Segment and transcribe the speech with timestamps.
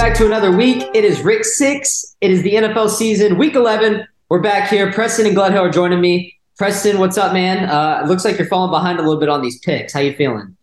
[0.00, 0.82] back to another week.
[0.94, 2.16] It is Rick Six.
[2.22, 4.08] It is the NFL season, week 11.
[4.30, 4.90] We're back here.
[4.90, 6.40] Preston and Gledhill are joining me.
[6.56, 7.68] Preston, what's up, man?
[7.68, 9.92] Uh, it looks like you're falling behind a little bit on these picks.
[9.92, 10.56] How you feeling?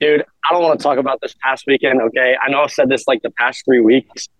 [0.00, 2.36] Dude, I don't want to talk about this past weekend, okay?
[2.42, 4.30] I know I've said this like the past three weeks,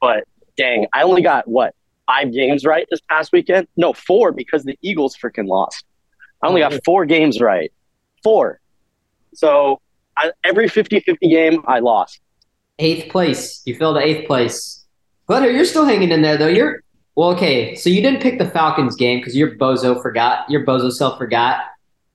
[0.00, 0.24] but
[0.56, 1.74] dang, I only got what,
[2.06, 3.68] five games right this past weekend?
[3.76, 5.84] No, four because the Eagles freaking lost.
[6.42, 7.70] I only got four games right.
[8.22, 8.60] Four.
[9.34, 9.82] So
[10.16, 12.22] I, every 50 50 game, I lost.
[12.78, 13.62] Eighth place.
[13.64, 14.84] You fell to eighth place.
[15.26, 16.48] Glitter, you're still hanging in there, though.
[16.48, 16.82] You're
[17.14, 17.74] well, okay.
[17.76, 20.50] So you didn't pick the Falcons game because your bozo forgot.
[20.50, 21.60] Your bozo self forgot.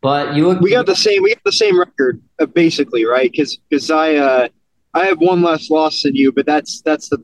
[0.01, 0.59] But you look.
[0.59, 1.23] We got the same.
[1.23, 3.31] We got the same record, uh, basically, right?
[3.31, 4.47] Because because I uh,
[4.93, 7.23] I have one less loss than you, but that's that's the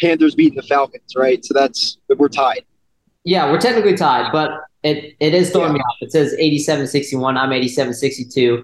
[0.00, 1.44] Panthers beating the Falcons, right?
[1.44, 2.64] So that's we're tied.
[3.24, 4.50] Yeah, we're technically tied, but
[4.82, 5.78] it, it is throwing yeah.
[5.78, 5.96] me off.
[6.02, 7.38] It says 87-61.
[7.38, 8.62] I'm 87-62,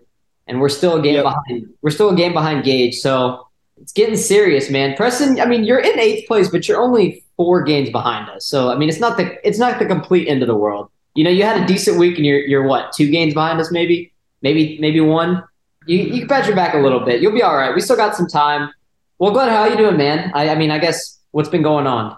[0.48, 1.24] and we're still a game yep.
[1.24, 1.66] behind.
[1.80, 2.96] We're still a game behind Gage.
[2.96, 3.48] So
[3.80, 4.94] it's getting serious, man.
[4.96, 8.46] Preston, I mean, you're in eighth place, but you're only four games behind us.
[8.46, 10.90] So I mean, it's not the it's not the complete end of the world.
[11.14, 13.72] You know, you had a decent week, and you're you're what two games behind us,
[13.72, 15.42] maybe, maybe maybe one.
[15.86, 17.22] You you can pat your back a little bit.
[17.22, 17.74] You'll be all right.
[17.74, 18.70] We still got some time.
[19.18, 20.30] Well, Glenn, how you doing, man?
[20.34, 22.16] I, I mean, I guess what's been going on?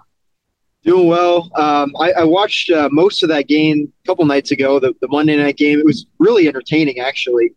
[0.84, 1.50] Doing well.
[1.56, 5.08] Um, I, I, watched uh, most of that game a couple nights ago, the, the
[5.08, 5.78] Monday night game.
[5.78, 7.52] It was really entertaining, actually.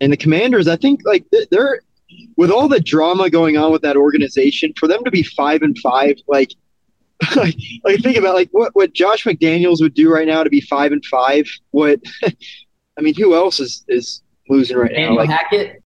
[0.00, 1.80] And the Commanders, I think, like they're
[2.36, 5.78] with all the drama going on with that organization, for them to be five and
[5.78, 6.52] five, like,
[7.36, 10.60] like, like think about like what what Josh McDaniels would do right now to be
[10.60, 11.46] five and five.
[11.70, 12.00] What
[12.98, 15.20] I mean, who else is is losing right Daniel now?
[15.20, 15.82] Like Hackett.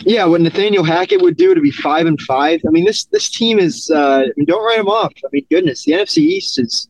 [0.00, 2.60] Yeah, what Nathaniel Hackett would do to be five and five.
[2.66, 3.90] I mean, this this team is.
[3.92, 5.12] Uh, I mean, don't write them off.
[5.24, 6.88] I mean, goodness, the NFC East is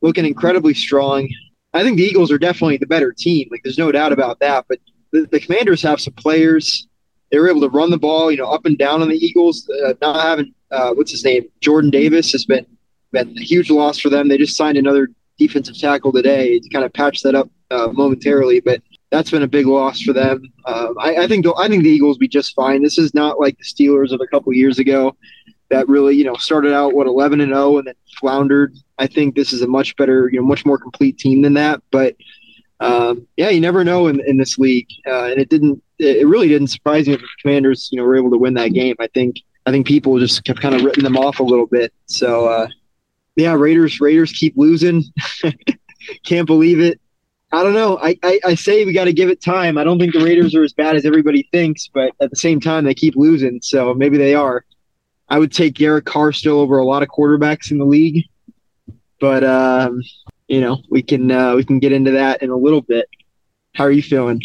[0.00, 1.28] looking incredibly strong.
[1.74, 3.48] I think the Eagles are definitely the better team.
[3.50, 4.64] Like, there's no doubt about that.
[4.68, 4.78] But
[5.12, 6.87] the, the Commanders have some players.
[7.30, 9.68] They were able to run the ball, you know, up and down on the Eagles.
[9.84, 12.66] Uh, not having uh, what's his name, Jordan Davis, has been
[13.12, 14.28] been a huge loss for them.
[14.28, 15.08] They just signed another
[15.38, 18.60] defensive tackle today to kind of patch that up uh, momentarily.
[18.60, 20.42] But that's been a big loss for them.
[20.64, 22.82] Uh, I, I, think I think the Eagles will be just fine.
[22.82, 25.16] This is not like the Steelers of a couple years ago
[25.70, 28.74] that really you know started out what 11 and 0 and then floundered.
[28.98, 31.82] I think this is a much better, you know, much more complete team than that.
[31.90, 32.16] But
[32.80, 35.82] um, yeah, you never know in, in this league, uh, and it didn't.
[35.98, 38.68] It really didn't surprise me if the Commanders, you know, were able to win that
[38.68, 38.96] game.
[39.00, 39.36] I think
[39.66, 41.92] I think people just have kind of written them off a little bit.
[42.06, 42.68] So uh,
[43.36, 45.04] yeah, Raiders Raiders keep losing.
[46.24, 47.00] Can't believe it.
[47.50, 47.98] I don't know.
[47.98, 49.78] I, I, I say we got to give it time.
[49.78, 52.60] I don't think the Raiders are as bad as everybody thinks, but at the same
[52.60, 53.60] time, they keep losing.
[53.62, 54.64] So maybe they are.
[55.30, 58.24] I would take Derek Carr still over a lot of quarterbacks in the league,
[59.20, 60.00] but um,
[60.46, 63.06] you know we can uh, we can get into that in a little bit.
[63.74, 64.42] How are you feeling?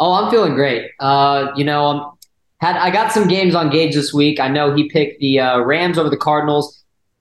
[0.00, 0.90] Oh, I'm feeling great.
[0.98, 2.10] Uh, you know, I'm,
[2.58, 4.40] had I got some games on Gage this week.
[4.40, 6.80] I know he picked the uh, Rams over the Cardinals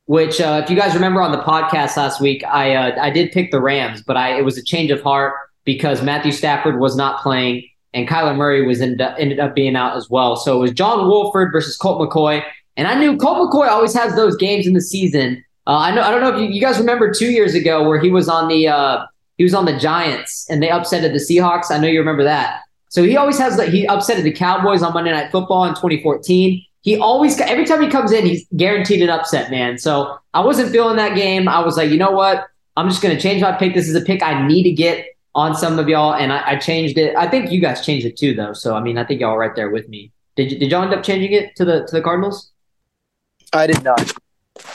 [0.09, 3.31] which uh, if you guys remember on the podcast last week, I uh, I did
[3.31, 5.35] pick the Rams, but I it was a change of heart
[5.65, 7.63] because Matthew Stafford was not playing
[7.93, 10.35] and Kyler Murray was end ended up being out as well.
[10.35, 12.41] So it was John Wolford versus Colt McCoy,
[12.75, 15.43] and I knew Colt McCoy always has those games in the season.
[15.67, 17.99] Uh, I know I don't know if you, you, guys remember two years ago where
[17.99, 19.05] he was on the uh,
[19.37, 21.69] he was on the Giants and they upsetted the Seahawks.
[21.69, 22.61] I know you remember that.
[22.89, 26.65] So he always has that he upsetted the Cowboys on Monday Night Football in 2014
[26.81, 29.77] he always every time he comes in, he's guaranteed an upset, man.
[29.77, 31.47] So I wasn't feeling that game.
[31.47, 32.47] I was like, you know what?
[32.77, 33.73] I'm just gonna change my pick.
[33.73, 35.05] This is a pick I need to get
[35.35, 37.15] on some of y'all, and I, I changed it.
[37.15, 38.53] I think you guys changed it too, though.
[38.53, 40.11] So I mean, I think y'all are right there with me.
[40.35, 42.51] Did you, did y'all end up changing it to the to the Cardinals?
[43.51, 44.13] I did not.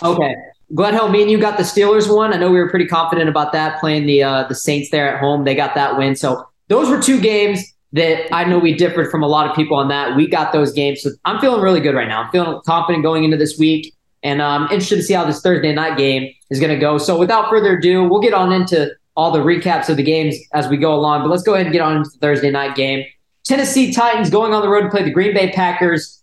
[0.02, 0.34] Okay.
[0.74, 2.32] Glenn Hill, me and you got the Steelers one.
[2.32, 5.20] I know we were pretty confident about that playing the uh, the Saints there at
[5.20, 5.44] home.
[5.44, 6.16] They got that win.
[6.16, 9.76] So those were two games that I know we differed from a lot of people
[9.76, 10.16] on that.
[10.16, 11.00] We got those games.
[11.02, 12.22] So I'm feeling really good right now.
[12.22, 13.94] I'm feeling confident going into this week.
[14.24, 16.98] And I'm um, interested to see how this Thursday night game is going to go.
[16.98, 20.66] So without further ado, we'll get on into all the recaps of the games as
[20.66, 21.22] we go along.
[21.22, 23.04] But let's go ahead and get on into the Thursday night game.
[23.44, 26.22] Tennessee Titans going on the road to play the Green Bay Packers.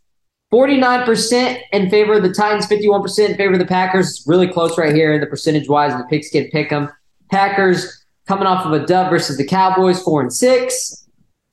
[0.51, 4.23] 49% in favor of the Titans, 51% in favor of the Packers.
[4.27, 6.89] really close right here in the percentage wise, and the pigskin pick them.
[7.29, 11.07] Packers coming off of a dub versus the Cowboys, four and six.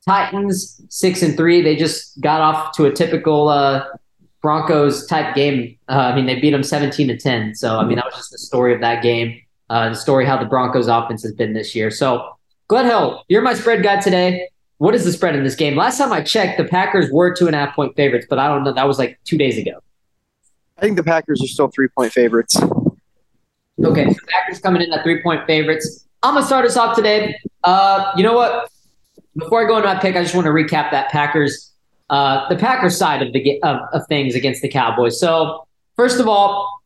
[0.08, 1.62] Titans six and three.
[1.62, 3.84] They just got off to a typical uh,
[4.40, 5.76] Broncos type game.
[5.88, 7.54] Uh, I mean, they beat them seventeen to ten.
[7.54, 9.40] So I mean, that was just the story of that game.
[9.70, 11.90] Uh, the story how the Broncos offense has been this year.
[11.90, 12.36] So
[12.68, 14.48] Glenn Hill, you're my spread guy today.
[14.78, 15.76] What is the spread in this game?
[15.76, 18.48] Last time I checked, the Packers were two and a half point favorites, but I
[18.48, 18.72] don't know.
[18.72, 19.72] That was like two days ago.
[20.78, 22.56] I think the Packers are still three point favorites.
[23.84, 26.06] Okay, so Packers coming in at three point favorites.
[26.22, 27.36] I'm gonna start us off today.
[27.64, 28.70] Uh, you know what?
[29.38, 31.72] Before I go into my pick, I just want to recap that Packers,
[32.10, 35.18] uh, the Packers side of the of, of things against the Cowboys.
[35.20, 36.82] So first of all,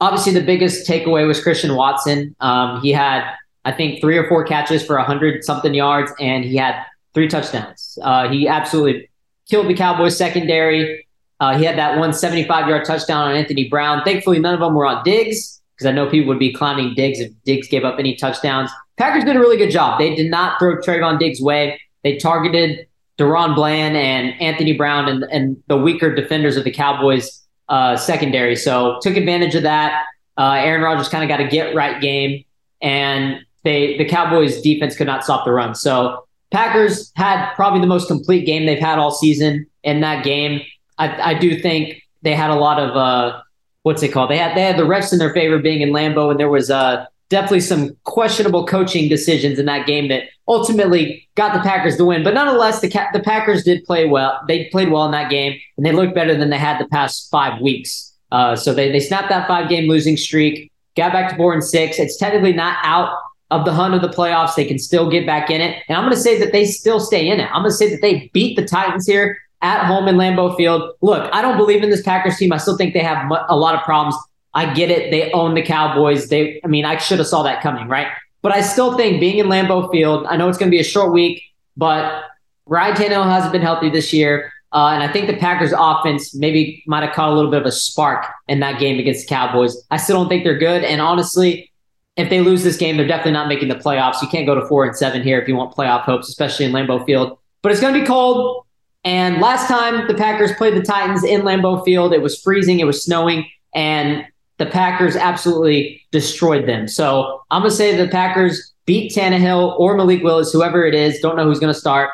[0.00, 2.36] obviously the biggest takeaway was Christian Watson.
[2.40, 3.24] Um, he had,
[3.64, 6.84] I think, three or four catches for 100 something yards, and he had
[7.14, 7.98] three touchdowns.
[8.02, 9.08] Uh, he absolutely
[9.48, 11.06] killed the Cowboys secondary.
[11.40, 14.02] Uh, he had that 175 yard touchdown on Anthony Brown.
[14.04, 17.20] Thankfully, none of them were on Diggs because I know people would be clowning Diggs
[17.20, 18.70] if Diggs gave up any touchdowns.
[18.96, 19.98] Packers did a really good job.
[19.98, 21.80] They did not throw Trevon Diggs' way.
[22.02, 22.86] They targeted
[23.18, 28.56] DaRon Bland and Anthony Brown and, and the weaker defenders of the Cowboys uh, secondary.
[28.56, 30.04] So took advantage of that.
[30.36, 32.44] Uh, Aaron Rodgers kind of got a get right game,
[32.82, 35.74] and they the Cowboys defense could not stop the run.
[35.74, 40.60] So Packers had probably the most complete game they've had all season in that game.
[40.98, 43.40] I, I do think they had a lot of uh,
[43.82, 44.30] what's it called?
[44.30, 46.70] They had they had the refs in their favor being in Lambeau, and there was
[46.70, 52.04] uh, definitely some questionable coaching decisions in that game that ultimately got the Packers the
[52.04, 52.22] win.
[52.22, 54.40] But nonetheless, the the Packers did play well.
[54.46, 57.30] They played well in that game, and they looked better than they had the past
[57.30, 58.12] five weeks.
[58.30, 61.64] Uh, so they they snapped that five game losing streak, got back to four and
[61.64, 61.98] six.
[61.98, 63.16] It's technically not out
[63.50, 64.54] of the hunt of the playoffs.
[64.54, 67.00] They can still get back in it, and I'm going to say that they still
[67.00, 67.48] stay in it.
[67.52, 70.90] I'm going to say that they beat the Titans here at home in Lambeau Field.
[71.00, 72.52] Look, I don't believe in this Packers team.
[72.52, 74.14] I still think they have a lot of problems.
[74.54, 75.10] I get it.
[75.10, 76.28] They own the Cowboys.
[76.28, 78.08] They, I mean, I should have saw that coming, right?
[78.42, 80.84] But I still think being in Lambeau Field, I know it's going to be a
[80.84, 81.42] short week,
[81.76, 82.24] but
[82.66, 84.52] Ryan Tannehill hasn't been healthy this year.
[84.72, 87.66] Uh, and I think the Packers offense maybe might have caught a little bit of
[87.66, 89.76] a spark in that game against the Cowboys.
[89.90, 90.82] I still don't think they're good.
[90.82, 91.70] And honestly,
[92.16, 94.20] if they lose this game, they're definitely not making the playoffs.
[94.20, 96.72] You can't go to four and seven here if you want playoff hopes, especially in
[96.72, 97.38] Lambeau Field.
[97.62, 98.66] But it's going to be cold.
[99.04, 102.84] And last time the Packers played the Titans in Lambeau Field, it was freezing, it
[102.84, 104.26] was snowing, and
[104.58, 106.86] the Packers absolutely destroyed them.
[106.86, 111.20] So I'm going to say the Packers beat Tannehill or Malik Willis, whoever it is.
[111.20, 112.10] Don't know who's going to start.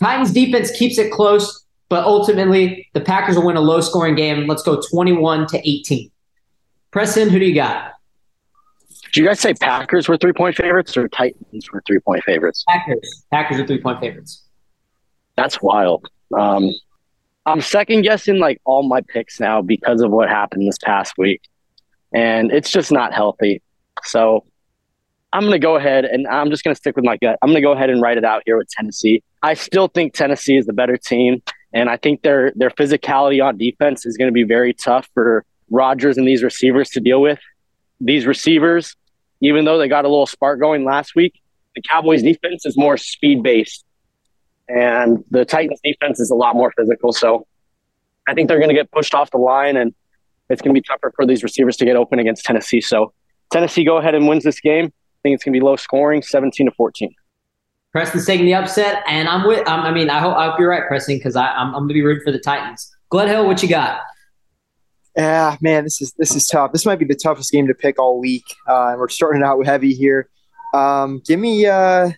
[0.00, 4.46] Titans defense keeps it close, but ultimately the Packers will win a low scoring game.
[4.46, 6.10] Let's go 21 to 18.
[6.90, 7.92] Preston, who do you got?
[9.04, 12.64] Did you guys say Packers were three point favorites or Titans were three point favorites?
[12.68, 13.24] Packers.
[13.30, 14.44] Packers are three point favorites.
[15.36, 16.08] That's wild.
[16.36, 16.70] Um,
[17.46, 21.40] I'm second guessing like all my picks now because of what happened this past week
[22.12, 23.62] and it's just not healthy.
[24.04, 24.44] So
[25.32, 27.38] I'm going to go ahead and I'm just going to stick with my gut.
[27.42, 29.22] I'm going to go ahead and write it out here with Tennessee.
[29.42, 33.56] I still think Tennessee is the better team, and I think their their physicality on
[33.56, 37.38] defense is going to be very tough for Rodgers and these receivers to deal with.
[38.00, 38.96] These receivers,
[39.40, 41.40] even though they got a little spark going last week,
[41.74, 43.84] the Cowboys defense is more speed based,
[44.68, 47.12] and the Titans defense is a lot more physical.
[47.12, 47.46] So
[48.26, 49.94] I think they're going to get pushed off the line and
[50.48, 52.80] it's going to be tougher for these receivers to get open against Tennessee.
[52.80, 53.12] So
[53.52, 54.86] Tennessee go ahead and wins this game.
[54.86, 57.14] I think it's going to be low scoring, 17 to 14.
[57.92, 59.66] Preston's taking the upset, and I'm with.
[59.66, 61.94] Um, I mean, I hope, I hope you're right, Preston, because I'm, I'm going to
[61.94, 62.94] be rooting for the Titans.
[63.08, 64.02] Glenn Hill, what you got?
[65.16, 66.72] Yeah, man, this is this is tough.
[66.72, 69.64] This might be the toughest game to pick all week, uh, and we're starting out
[69.64, 70.28] heavy here.
[70.74, 72.10] Um, give me, uh,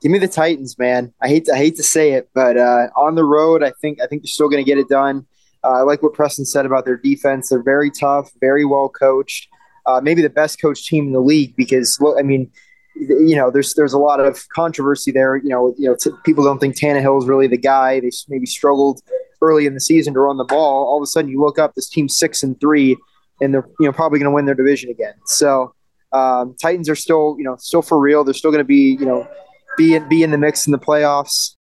[0.00, 1.12] give me the Titans, man.
[1.20, 4.00] I hate to, I hate to say it, but uh, on the road, I think
[4.00, 5.26] I think they're still going to get it done.
[5.66, 7.48] Uh, I like what Preston said about their defense.
[7.48, 9.48] They're very tough, very well coached.
[9.84, 12.50] Uh, maybe the best coached team in the league because, well, I mean,
[12.94, 15.36] you know, there's there's a lot of controversy there.
[15.36, 18.00] You know, you know, t- people don't think Tannehill is really the guy.
[18.00, 19.00] They maybe struggled
[19.42, 20.86] early in the season to run the ball.
[20.86, 22.96] All of a sudden, you look up this team six and three,
[23.40, 25.14] and they're you know probably going to win their division again.
[25.26, 25.74] So
[26.12, 28.22] um, Titans are still you know still for real.
[28.22, 29.28] They're still going to be you know
[29.76, 31.55] be in, be in the mix in the playoffs.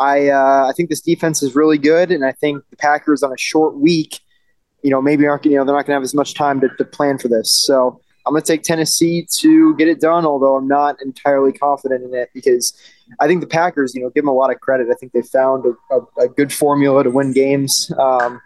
[0.00, 3.32] I uh, I think this defense is really good, and I think the Packers on
[3.32, 4.20] a short week,
[4.82, 6.68] you know, maybe aren't you know they're not going to have as much time to,
[6.78, 7.52] to plan for this.
[7.52, 12.02] So I'm going to take Tennessee to get it done, although I'm not entirely confident
[12.02, 12.74] in it because
[13.20, 14.88] I think the Packers, you know, give them a lot of credit.
[14.90, 17.92] I think they found a, a, a good formula to win games.
[17.98, 18.40] Um,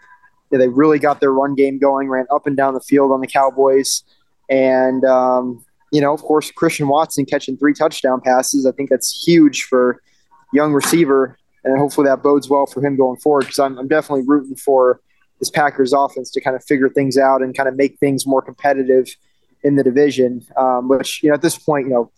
[0.50, 3.20] yeah, they really got their run game going, ran up and down the field on
[3.20, 4.02] the Cowboys,
[4.50, 8.66] and um, you know, of course, Christian Watson catching three touchdown passes.
[8.66, 10.02] I think that's huge for
[10.52, 13.40] young receiver, and hopefully that bodes well for him going forward.
[13.42, 15.00] Because I'm, I'm definitely rooting for
[15.40, 18.42] this Packers offense to kind of figure things out and kind of make things more
[18.42, 19.08] competitive
[19.62, 20.42] in the division.
[20.56, 22.12] Um, which you know at this point, you know,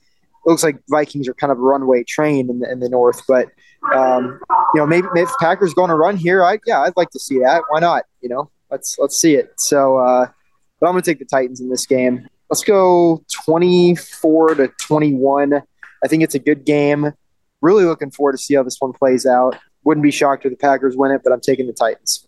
[0.44, 3.22] it looks like Vikings are kind of a runaway train in the, in the North.
[3.26, 3.48] But
[3.94, 4.40] um,
[4.74, 7.38] you know, maybe, if Packers going to run here, I yeah, I'd like to see
[7.38, 7.62] that.
[7.70, 8.04] Why not?
[8.20, 9.52] You know, let's let's see it.
[9.58, 10.26] So, uh,
[10.80, 12.28] but I'm going to take the Titans in this game.
[12.50, 15.54] Let's go 24 to 21.
[16.04, 17.12] I think it's a good game
[17.62, 19.56] really looking forward to see how this one plays out.
[19.84, 22.26] Wouldn't be shocked if the Packers win it, but I'm taking the Titans.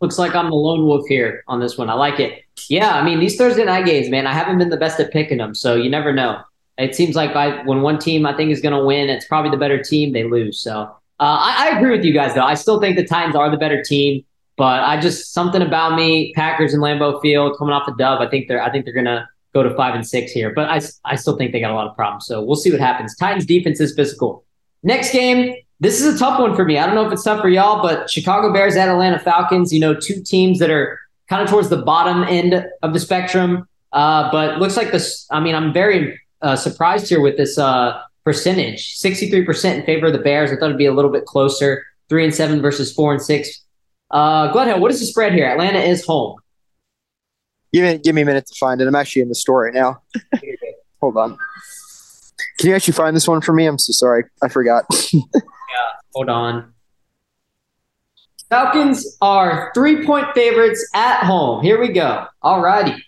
[0.00, 1.90] Looks like I'm the lone wolf here on this one.
[1.90, 2.42] I like it.
[2.68, 4.26] Yeah, I mean these Thursday night games, man.
[4.26, 6.40] I haven't been the best at picking them, so you never know.
[6.78, 7.34] It seems like
[7.66, 10.12] when one team I think is going to win, it's probably the better team.
[10.14, 10.62] They lose.
[10.62, 10.88] So uh,
[11.20, 12.44] I, I agree with you guys, though.
[12.44, 14.24] I still think the Titans are the better team,
[14.56, 18.20] But I just something about me, Packers and Lambeau Field coming off a dub.
[18.20, 20.52] I think they're I think they're gonna go to five and six here.
[20.54, 22.26] But I I still think they got a lot of problems.
[22.26, 23.16] So we'll see what happens.
[23.16, 24.44] Titans defense is physical.
[24.82, 26.78] Next game, this is a tough one for me.
[26.78, 29.72] I don't know if it's tough for y'all, but Chicago Bears at Atlanta Falcons.
[29.72, 33.66] You know, two teams that are kind of towards the bottom end of the spectrum.
[33.92, 35.26] Uh, but looks like this.
[35.30, 40.12] I mean, I'm very uh, surprised here with this uh, percentage 63% in favor of
[40.12, 40.50] the Bears.
[40.50, 43.64] I thought it'd be a little bit closer three and seven versus four and six.
[44.10, 45.46] Uh, Glenhill, what is the spread here?
[45.46, 46.38] Atlanta is home.
[47.72, 48.88] Give me, give me a minute to find it.
[48.88, 50.02] I'm actually in the store right now.
[51.00, 51.38] Hold on.
[52.60, 53.64] Can you actually find this one for me?
[53.64, 54.24] I'm so sorry.
[54.42, 54.84] I forgot.
[55.14, 55.22] yeah,
[56.14, 56.74] hold on.
[58.50, 61.62] Falcons are three point favorites at home.
[61.62, 62.26] Here we go.
[62.42, 63.02] All righty.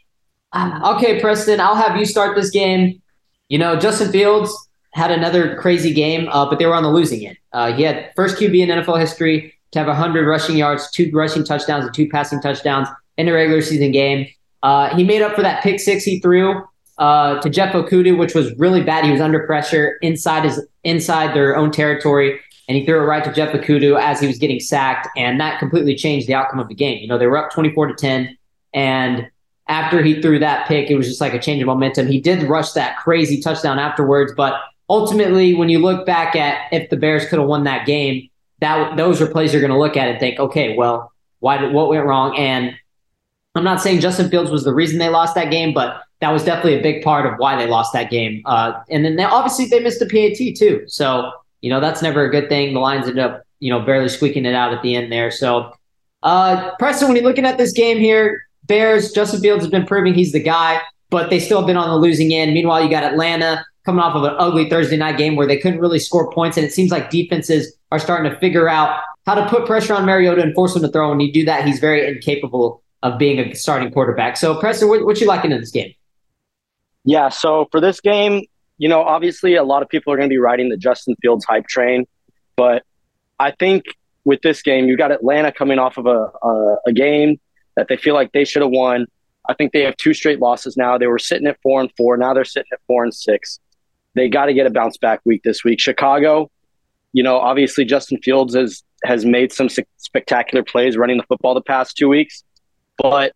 [0.54, 3.02] Okay, Preston, I'll have you start this game.
[3.50, 4.50] You know, Justin Fields
[4.94, 7.36] had another crazy game, uh, but they were on the losing end.
[7.52, 11.44] Uh, he had first QB in NFL history to have 100 rushing yards, two rushing
[11.44, 14.26] touchdowns, and two passing touchdowns in a regular season game.
[14.62, 16.62] Uh, he made up for that pick six he threw
[16.98, 19.04] uh, to Jeff Okudah, which was really bad.
[19.04, 23.24] He was under pressure inside his inside their own territory, and he threw it right
[23.24, 26.68] to Jeff Okudah as he was getting sacked, and that completely changed the outcome of
[26.68, 26.98] the game.
[26.98, 28.36] You know, they were up 24 to 10,
[28.74, 29.30] and
[29.68, 32.06] after he threw that pick, it was just like a change of momentum.
[32.06, 36.90] He did rush that crazy touchdown afterwards, but ultimately, when you look back at if
[36.90, 38.28] the Bears could have won that game,
[38.60, 41.72] that those are plays you're going to look at and think, okay, well, why did,
[41.72, 42.36] what went wrong?
[42.36, 42.76] And
[43.54, 46.44] I'm not saying Justin Fields was the reason they lost that game, but that was
[46.44, 48.42] definitely a big part of why they lost that game.
[48.44, 52.24] Uh, and then they, obviously they missed a PAT too, so you know that's never
[52.24, 52.74] a good thing.
[52.74, 55.32] The Lions ended up you know barely squeaking it out at the end there.
[55.32, 55.72] So,
[56.22, 60.14] uh, Preston, when you're looking at this game here, Bears, Justin Fields has been proving
[60.14, 62.54] he's the guy, but they still have been on the losing end.
[62.54, 65.80] Meanwhile, you got Atlanta coming off of an ugly Thursday night game where they couldn't
[65.80, 66.56] really score points.
[66.56, 70.04] And it seems like defenses are starting to figure out how to put pressure on
[70.04, 71.10] Mariota and force him to throw.
[71.10, 74.36] When you do that, he's very incapable of being a starting quarterback.
[74.36, 75.92] So, Preston, what, what you liking in this game?
[77.04, 78.42] Yeah, so for this game,
[78.78, 81.44] you know, obviously a lot of people are going to be riding the Justin Fields
[81.44, 82.06] hype train,
[82.56, 82.84] but
[83.38, 83.84] I think
[84.24, 87.40] with this game, you got Atlanta coming off of a, a, a game
[87.76, 89.06] that they feel like they should have won.
[89.48, 90.96] I think they have two straight losses now.
[90.96, 92.16] They were sitting at four and four.
[92.16, 93.58] Now they're sitting at four and six.
[94.14, 95.80] They got to get a bounce back week this week.
[95.80, 96.50] Chicago,
[97.12, 101.60] you know, obviously Justin Fields has has made some spectacular plays running the football the
[101.60, 102.44] past two weeks,
[102.98, 103.32] but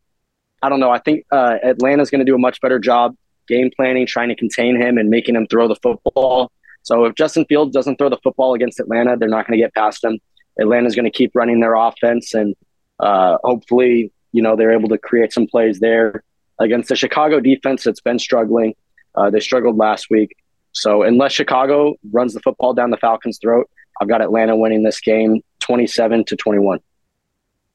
[0.62, 0.92] I don't know.
[0.92, 3.16] I think uh, Atlanta's going to do a much better job
[3.46, 6.50] game planning, trying to contain him and making him throw the football.
[6.82, 9.74] So if Justin Fields doesn't throw the football against Atlanta, they're not going to get
[9.74, 10.18] past him.
[10.58, 12.54] Atlanta's going to keep running their offense, and
[13.00, 16.22] uh, hopefully, you know, they're able to create some plays there
[16.58, 18.74] against the Chicago defense that's been struggling.
[19.14, 20.36] Uh, they struggled last week.
[20.72, 23.68] So unless Chicago runs the football down the Falcons' throat,
[24.00, 26.80] I've got Atlanta winning this game 27 to 21.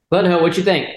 [0.10, 0.90] But what you think?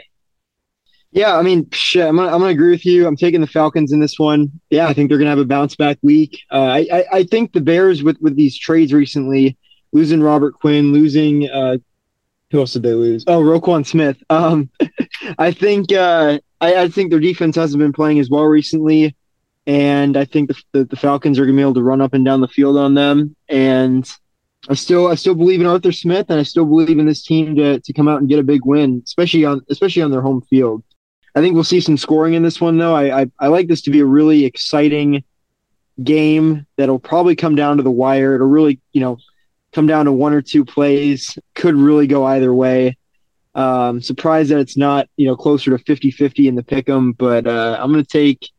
[1.15, 3.07] Yeah, I mean, shit, I'm gonna, I'm gonna agree with you.
[3.07, 4.61] I'm taking the Falcons in this one.
[4.69, 6.41] Yeah, I think they're gonna have a bounce back week.
[6.51, 9.57] Uh, I, I, I think the Bears with with these trades recently,
[9.93, 11.79] losing Robert Quinn, losing uh,
[12.51, 13.25] who else did they lose?
[13.27, 14.17] Oh, Roquan Smith.
[14.29, 14.69] Um,
[15.39, 19.15] I think uh, I, I think their defense hasn't been playing as well recently
[19.67, 22.25] and I think the, the, the Falcons are to be able to run up and
[22.25, 23.35] down the field on them.
[23.49, 24.09] And
[24.69, 27.57] I still I still believe in Arthur Smith, and I still believe in this team
[27.57, 30.43] to to come out and get a big win, especially on especially on their home
[30.43, 30.83] field.
[31.35, 32.95] I think we'll see some scoring in this one, though.
[32.95, 35.25] I I, I like this to be a really exciting
[36.03, 38.35] game that'll probably come down to the wire.
[38.35, 39.19] It'll really you know
[39.73, 41.39] come down to one or two plays.
[41.55, 42.97] Could really go either way.
[43.55, 47.79] Um, surprised that it's not you know closer to 50-50 in the pick'em, but uh,
[47.81, 48.51] I'm going to take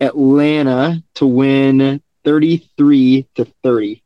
[0.00, 4.02] Atlanta to win 33 to 30.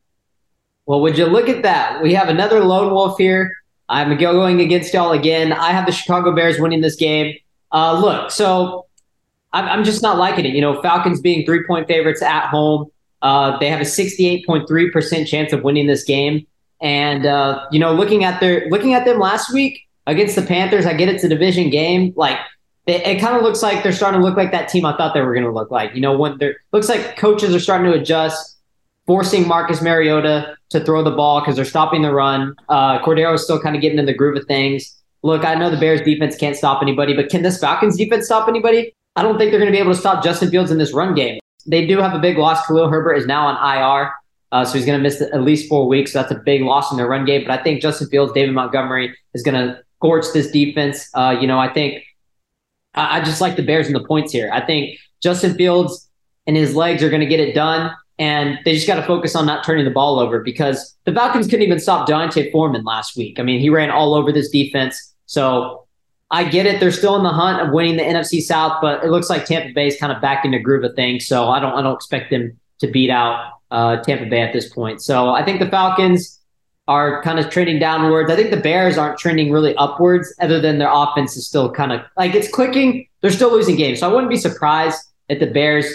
[0.87, 2.03] Well, would you look at that?
[2.03, 3.53] We have another lone wolf here.
[3.91, 5.53] I'm going against y'all again.
[5.53, 7.37] I have the Chicago Bears winning this game.
[7.73, 8.87] Uh, look, so
[9.53, 10.55] I'm, just not liking it.
[10.55, 12.91] You know, Falcons being three point favorites at home.
[13.23, 16.47] Uh, they have a 68.3% chance of winning this game.
[16.81, 20.87] And uh, you know, looking at their looking at them last week against the Panthers,
[20.87, 22.13] I get it's a division game.
[22.17, 22.39] Like
[22.87, 25.13] it, it kind of looks like they're starting to look like that team I thought
[25.13, 25.95] they were going to look like.
[25.95, 28.59] You know, when they're looks like coaches are starting to adjust,
[29.07, 32.55] forcing Marcus Mariota to throw the ball because they're stopping the run.
[32.69, 34.98] Uh, Cordarrelle is still kind of getting in the groove of things.
[35.23, 38.49] Look, I know the Bears defense can't stop anybody, but can this Falcons defense stop
[38.49, 38.95] anybody?
[39.17, 41.15] I don't think they're going to be able to stop Justin Fields in this run
[41.15, 41.41] game.
[41.67, 42.65] They do have a big loss.
[42.67, 44.13] Khalil Herbert is now on IR,
[44.53, 46.13] uh, so he's going to miss at least four weeks.
[46.13, 47.45] So that's a big loss in their run game.
[47.47, 51.11] But I think Justin Fields, David Montgomery is going to scorch this defense.
[51.15, 52.05] Uh, you know, I think
[52.95, 54.51] I, I just like the Bears and the points here.
[54.53, 56.09] I think Justin Fields
[56.47, 57.93] and his legs are going to get it done.
[58.19, 61.47] And they just got to focus on not turning the ball over because the Falcons
[61.47, 63.39] couldn't even stop D'Onta Foreman last week.
[63.39, 65.15] I mean, he ran all over this defense.
[65.27, 65.87] So
[66.31, 66.81] I get it.
[66.81, 69.73] They're still in the hunt of winning the NFC South, but it looks like Tampa
[69.73, 71.27] Bay is kind of back in the groove of things.
[71.27, 74.69] So I don't I don't expect them to beat out uh, Tampa Bay at this
[74.69, 75.01] point.
[75.01, 76.41] So I think the Falcons
[76.87, 78.31] are kind of trending downwards.
[78.31, 81.93] I think the Bears aren't trending really upwards, other than their offense is still kind
[81.93, 83.07] of like it's clicking.
[83.21, 84.99] They're still losing games, so I wouldn't be surprised
[85.29, 85.87] if the Bears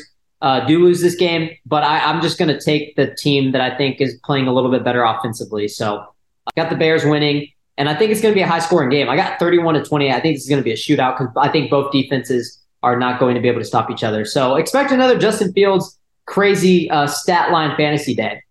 [0.43, 1.49] uh, do lose this game.
[1.65, 4.53] But I, I'm just going to take the team that I think is playing a
[4.53, 5.67] little bit better offensively.
[5.67, 6.05] So
[6.45, 7.47] I got the Bears winning.
[7.75, 9.09] And I think it's going to be a high scoring game.
[9.09, 10.11] I got 31 to 20.
[10.11, 12.99] I think this is going to be a shootout because I think both defenses are
[12.99, 14.25] not going to be able to stop each other.
[14.25, 18.41] So expect another Justin Fields crazy uh, stat line fantasy day.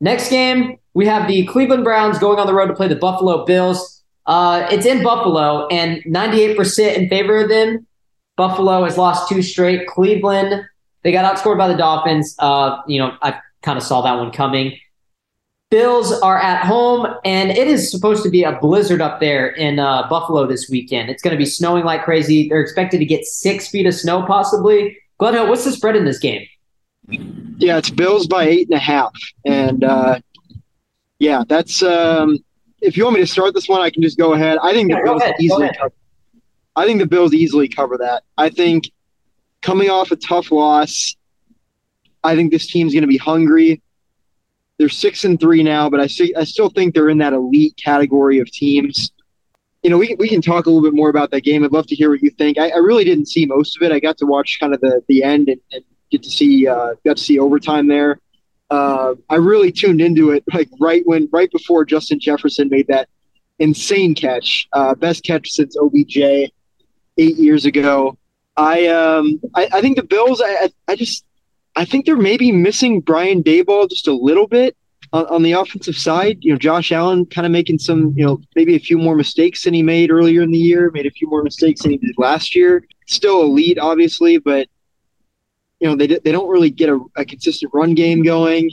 [0.00, 3.44] Next game, we have the Cleveland Browns going on the road to play the Buffalo
[3.44, 4.02] Bills.
[4.26, 7.86] Uh, it's in Buffalo, and 98% in favor of them.
[8.36, 9.86] Buffalo has lost two straight.
[9.86, 10.64] Cleveland,
[11.02, 12.34] they got outscored by the Dolphins.
[12.38, 14.78] Uh, you know, I kind of saw that one coming.
[15.70, 19.78] Bills are at home, and it is supposed to be a blizzard up there in
[19.78, 21.08] uh, Buffalo this weekend.
[21.08, 22.46] It's going to be snowing like crazy.
[22.48, 24.98] They're expected to get six feet of snow, possibly.
[25.16, 26.46] Glenn, what's the spread in this game?
[27.56, 29.14] Yeah, it's Bills by eight and a half,
[29.46, 30.20] and uh,
[31.18, 31.82] yeah, that's.
[31.82, 32.38] Um,
[32.82, 34.58] if you want me to start this one, I can just go ahead.
[34.62, 35.94] I think the Bills ahead, easily cover.
[36.76, 38.24] I think the Bills easily cover that.
[38.36, 38.90] I think
[39.62, 41.16] coming off a tough loss,
[42.22, 43.80] I think this team's going to be hungry.
[44.78, 47.80] They're six and three now, but I see, I still think they're in that elite
[47.82, 49.12] category of teams.
[49.82, 51.64] You know, we can, we can talk a little bit more about that game.
[51.64, 52.58] I'd love to hear what you think.
[52.58, 53.92] I, I really didn't see most of it.
[53.92, 56.94] I got to watch kind of the the end and, and get to see uh,
[57.04, 58.20] got to see overtime there.
[58.70, 63.08] Uh, I really tuned into it like right when right before Justin Jefferson made that
[63.58, 68.16] insane catch, uh, best catch since OBJ eight years ago.
[68.56, 70.42] I um I, I think the Bills.
[70.44, 71.24] I, I just
[71.76, 74.76] I think they're maybe missing Brian Daboll just a little bit
[75.12, 76.38] on, on the offensive side.
[76.40, 79.64] You know, Josh Allen kind of making some you know maybe a few more mistakes
[79.64, 80.90] than he made earlier in the year.
[80.92, 82.84] Made a few more mistakes than he did last year.
[83.06, 84.68] Still elite, obviously, but
[85.80, 88.70] you know they they don't really get a, a consistent run game going.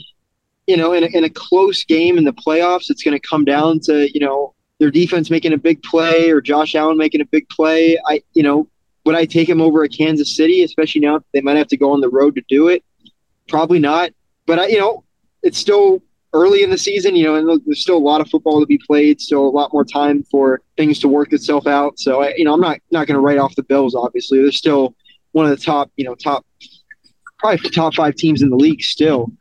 [0.68, 3.44] You know, in a, in a close game in the playoffs, it's going to come
[3.44, 7.26] down to you know their defense making a big play or Josh Allen making a
[7.26, 7.98] big play.
[8.06, 8.68] I you know
[9.06, 11.92] would I take him over at Kansas City, especially now they might have to go
[11.92, 12.84] on the road to do it?
[13.48, 14.12] Probably not.
[14.46, 15.04] But I, you know,
[15.44, 16.02] it's still
[16.34, 18.80] early in the season, you know, and there's still a lot of football to be
[18.86, 22.00] played, still a lot more time for things to work itself out.
[22.00, 23.96] So, I, you know, I'm not not going to write off the Bills.
[23.96, 24.96] Obviously, they're still
[25.32, 26.46] one of the top, you know, top
[27.38, 29.32] probably top five teams in the league still.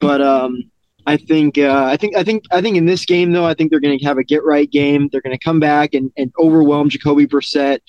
[0.00, 0.70] But um,
[1.06, 3.70] I think uh, I think I think I think in this game though, I think
[3.70, 5.08] they're going to have a get right game.
[5.10, 7.80] They're going to come back and, and overwhelm Jacoby Brissett.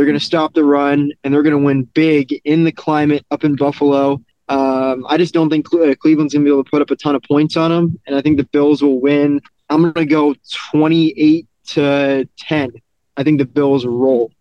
[0.00, 3.22] They're going to stop the run and they're going to win big in the climate
[3.30, 4.22] up in Buffalo.
[4.48, 6.96] Um, I just don't think Cle- Cleveland's going to be able to put up a
[6.96, 9.42] ton of points on them, and I think the Bills will win.
[9.68, 10.34] I'm going to go
[10.72, 12.72] 28 to 10.
[13.18, 14.32] I think the Bills roll.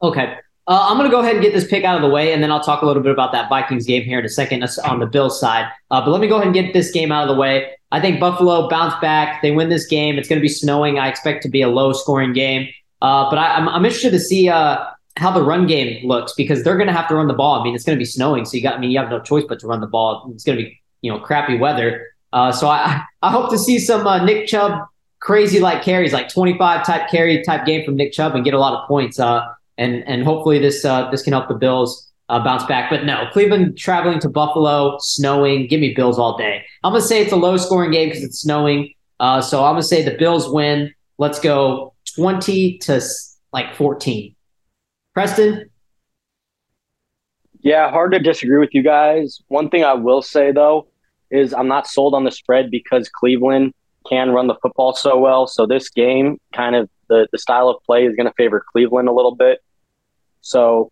[0.00, 0.36] Okay.
[0.68, 2.40] Uh, I'm going to go ahead and get this pick out of the way, and
[2.40, 5.00] then I'll talk a little bit about that Vikings game here in a second on
[5.00, 5.68] the Bills side.
[5.90, 7.72] Uh, but let me go ahead and get this game out of the way.
[7.90, 9.42] I think Buffalo bounce back.
[9.42, 10.18] They win this game.
[10.18, 11.00] It's going to be snowing.
[11.00, 12.68] I expect to be a low scoring game.
[13.02, 14.84] Uh, but I, am interested to see uh,
[15.16, 17.60] how the run game looks because they're going to have to run the ball.
[17.60, 18.76] I mean, it's going to be snowing, so you got.
[18.76, 20.30] I mean, you have no choice but to run the ball.
[20.34, 22.06] It's going to be you know crappy weather.
[22.32, 24.86] Uh, so I I hope to see some uh, Nick Chubb
[25.20, 28.58] crazy like carries, like 25 type carry type game from Nick Chubb and get a
[28.58, 29.18] lot of points.
[29.18, 29.46] Uh,
[29.78, 32.90] and and hopefully this uh, this can help the Bills uh, bounce back.
[32.90, 35.66] But no, Cleveland traveling to Buffalo, snowing.
[35.66, 36.64] Give me Bills all day.
[36.84, 38.94] I'm gonna say it's a low scoring game because it's snowing.
[39.18, 40.94] Uh, so I'm gonna say the Bills win.
[41.18, 43.02] Let's go 20 to
[43.52, 44.34] like 14.
[45.20, 45.68] Preston.
[47.60, 49.42] Yeah, hard to disagree with you guys.
[49.48, 50.88] One thing I will say though
[51.30, 53.74] is I'm not sold on the spread because Cleveland
[54.08, 55.46] can run the football so well.
[55.46, 59.08] So this game, kind of the, the style of play is going to favor Cleveland
[59.08, 59.58] a little bit.
[60.40, 60.90] So,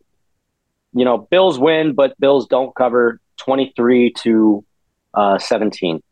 [0.93, 4.63] you know, Bills win, but Bills don't cover 23 to
[5.15, 6.03] uh, 17.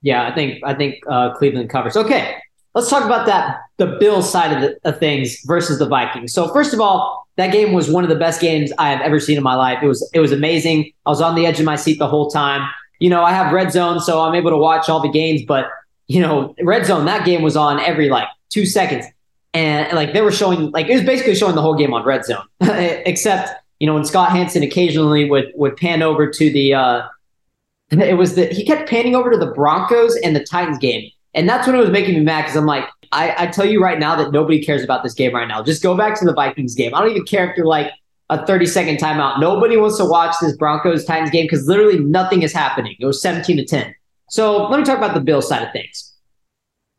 [0.00, 1.96] Yeah, I think I think uh, Cleveland covers.
[1.96, 2.36] Okay,
[2.72, 6.32] let's talk about that the Bills side of, the, of things versus the Vikings.
[6.32, 9.18] So first of all, that game was one of the best games I have ever
[9.18, 9.78] seen in my life.
[9.82, 10.92] It was it was amazing.
[11.06, 12.68] I was on the edge of my seat the whole time.
[13.00, 15.42] You know, I have red zone, so I'm able to watch all the games.
[15.46, 15.66] But
[16.06, 19.06] you know, red zone that game was on every like two seconds,
[19.52, 22.24] and like they were showing like it was basically showing the whole game on red
[22.24, 26.74] zone, except you know when Scott Hanson occasionally would would pan over to the.
[26.74, 27.08] Uh,
[27.90, 31.10] it was that he kept panning over to the Broncos and the Titans game.
[31.34, 33.80] And that's when it was making me mad because I'm like, I, I tell you
[33.80, 35.62] right now that nobody cares about this game right now.
[35.62, 36.94] Just go back to the Vikings game.
[36.94, 37.90] I don't even care if they're like
[38.28, 39.40] a 30 second timeout.
[39.40, 42.96] Nobody wants to watch this Broncos Titans game because literally nothing is happening.
[42.98, 43.94] It was 17 to 10.
[44.28, 46.12] So let me talk about the Bills side of things.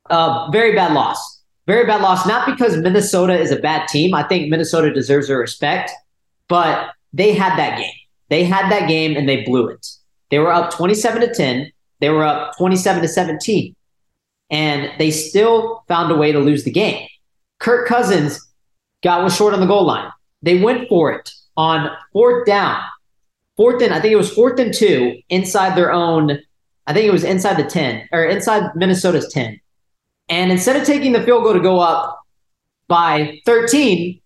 [0.09, 1.41] Uh, very bad loss.
[1.67, 2.25] very bad loss.
[2.27, 4.13] Not because Minnesota is a bad team.
[4.13, 5.91] I think Minnesota deserves their respect,
[6.47, 7.93] but they had that game.
[8.29, 9.85] They had that game and they blew it.
[10.29, 11.71] They were up 27 to 10.
[11.99, 13.75] They were up 27 to 17.
[14.49, 17.07] And they still found a way to lose the game.
[17.59, 18.39] Kirk Cousins
[19.03, 20.11] got one short on the goal line.
[20.41, 22.83] They went for it on fourth down.
[23.57, 26.39] Fourth and I think it was fourth and two inside their own,
[26.87, 29.59] I think it was inside the 10 or inside Minnesota's 10.
[30.27, 32.19] And instead of taking the field goal to go up
[32.87, 34.19] by 13,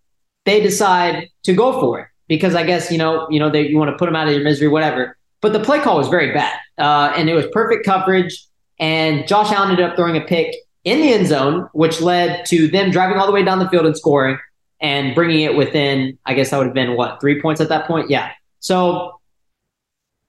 [0.46, 3.78] they decide to go for it because I guess, you know, you know, they, you
[3.78, 5.18] want to put them out of your misery, whatever.
[5.42, 6.58] But the play call was very bad.
[6.78, 8.46] Uh, and it was perfect coverage.
[8.80, 12.68] And Josh Allen ended up throwing a pick in the end zone, which led to
[12.68, 14.38] them driving all the way down the field and scoring
[14.82, 17.86] and bringing it within, I guess that would have been what, three points at that
[17.86, 18.10] point?
[18.10, 18.32] Yeah.
[18.60, 19.20] So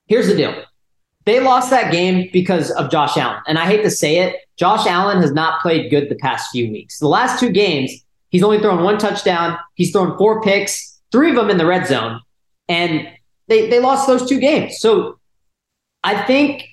[0.07, 0.65] here's the deal
[1.27, 3.43] they lost that game because of Josh Allen.
[3.47, 6.71] And I hate to say it, Josh Allen has not played good the past few
[6.71, 6.99] weeks.
[6.99, 7.93] The last two games,
[8.31, 11.87] he's only thrown one touchdown, he's thrown four picks, three of them in the red
[11.87, 12.21] zone.
[12.69, 13.09] And
[13.49, 14.79] they, they lost those two games.
[14.79, 15.19] So
[16.03, 16.65] I think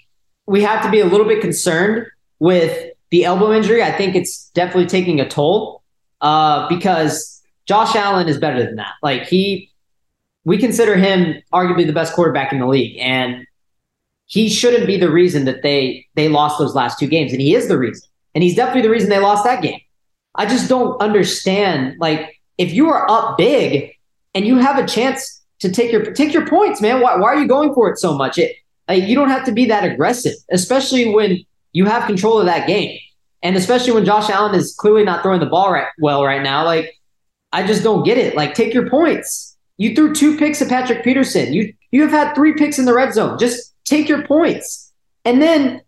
[0.48, 2.08] we have to be a little bit concerned
[2.40, 3.84] with the elbow injury.
[3.84, 5.84] I think it's definitely taking a toll
[6.22, 8.94] uh, because Josh Allen is better than that.
[9.04, 9.72] Like he,
[10.46, 13.46] we consider him arguably the best quarterback in the league, and
[14.26, 17.54] he shouldn't be the reason that they they lost those last two games, and he
[17.54, 19.82] is the reason, and he's definitely the reason they lost that game.
[20.36, 21.98] I just don't understand.
[22.00, 23.94] Like if you are up big
[24.34, 27.02] and you have a chance to take your take your points, man.
[27.02, 28.38] Why, why are you going for it so much?
[28.38, 28.56] It
[28.88, 32.68] like, you don't have to be that aggressive, especially when you have control of that
[32.68, 32.98] game,
[33.44, 36.64] and especially when Josh Allen is clearly not throwing the ball right well right now.
[36.66, 36.96] Like
[37.52, 38.36] I just don't get it.
[38.36, 39.58] Like take your points.
[39.78, 41.54] You threw two picks at Patrick Peterson.
[41.54, 43.38] You you have had three picks in the red zone.
[43.38, 44.92] Just take your points.
[45.24, 45.82] And then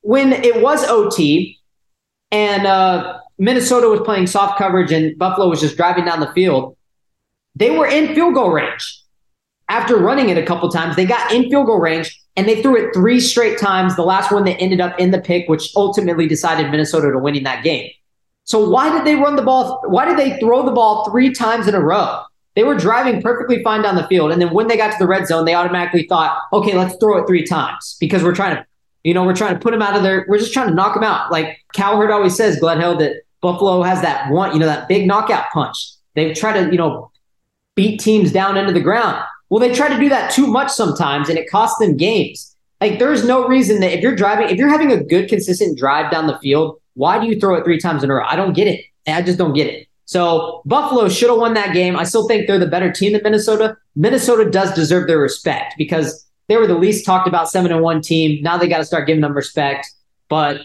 [0.00, 1.58] when it was OT
[2.30, 6.76] and uh, Minnesota was playing soft coverage and Buffalo was just driving down the field,
[7.54, 8.97] they were in field goal range
[9.68, 12.76] after running it a couple times, they got in field goal range and they threw
[12.76, 13.96] it three straight times.
[13.96, 17.44] The last one that ended up in the pick, which ultimately decided Minnesota to winning
[17.44, 17.90] that game.
[18.44, 19.82] So why did they run the ball?
[19.86, 22.22] Why did they throw the ball three times in a row?
[22.54, 25.06] They were driving perfectly fine down the field, and then when they got to the
[25.06, 28.66] red zone, they automatically thought, "Okay, let's throw it three times because we're trying to,
[29.04, 30.24] you know, we're trying to put them out of there.
[30.28, 33.82] We're just trying to knock them out." Like Cowherd always says, Glenn Hill, that Buffalo
[33.82, 35.76] has that one, you know, that big knockout punch.
[36.14, 37.10] They try to, you know,
[37.74, 39.22] beat teams down into the ground.
[39.50, 42.54] Well, they try to do that too much sometimes, and it costs them games.
[42.80, 46.10] Like, there's no reason that if you're driving, if you're having a good, consistent drive
[46.10, 48.24] down the field, why do you throw it three times in a row?
[48.26, 48.84] I don't get it.
[49.06, 49.88] I just don't get it.
[50.04, 51.96] So Buffalo should have won that game.
[51.96, 53.76] I still think they're the better team than Minnesota.
[53.94, 58.00] Minnesota does deserve their respect because they were the least talked about seven and one
[58.00, 58.42] team.
[58.42, 59.90] Now they got to start giving them respect.
[60.28, 60.62] But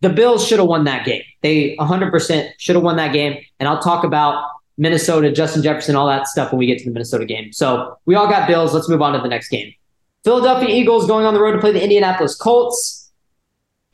[0.00, 1.22] the Bills should have won that game.
[1.42, 3.42] They 100% should have won that game.
[3.58, 4.44] And I'll talk about
[4.78, 7.52] Minnesota, Justin Jefferson, all that stuff when we get to the Minnesota game.
[7.52, 8.72] So we all got Bills.
[8.72, 9.74] Let's move on to the next game.
[10.24, 13.10] Philadelphia Eagles going on the road to play the Indianapolis Colts.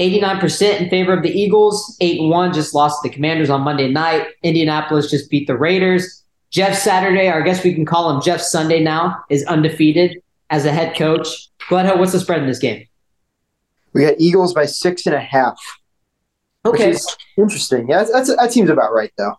[0.00, 1.96] 89% in favor of the Eagles.
[2.00, 4.26] 8 1 just lost to the Commanders on Monday night.
[4.42, 6.22] Indianapolis just beat the Raiders.
[6.50, 10.64] Jeff Saturday, or I guess we can call him Jeff Sunday now, is undefeated as
[10.64, 11.48] a head coach.
[11.68, 12.86] Glenn, what's the spread in this game?
[13.92, 15.58] We got Eagles by six and a half.
[16.66, 16.94] Okay.
[17.36, 17.88] interesting.
[17.88, 19.34] Yeah, that's, that seems about right, though.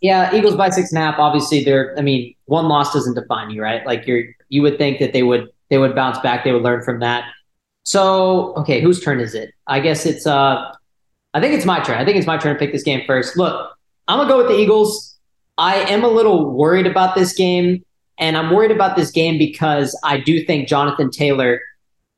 [0.00, 1.18] Yeah, Eagles by six and a half.
[1.18, 1.96] Obviously, they're.
[1.98, 3.84] I mean, one loss doesn't define you, right?
[3.84, 4.24] Like you're.
[4.48, 5.48] You would think that they would.
[5.70, 6.44] They would bounce back.
[6.44, 7.24] They would learn from that.
[7.82, 9.52] So, okay, whose turn is it?
[9.66, 10.26] I guess it's.
[10.26, 10.72] uh
[11.34, 11.98] I think it's my turn.
[11.98, 13.36] I think it's my turn to pick this game first.
[13.36, 13.70] Look,
[14.06, 15.16] I'm gonna go with the Eagles.
[15.58, 17.84] I am a little worried about this game,
[18.18, 21.60] and I'm worried about this game because I do think Jonathan Taylor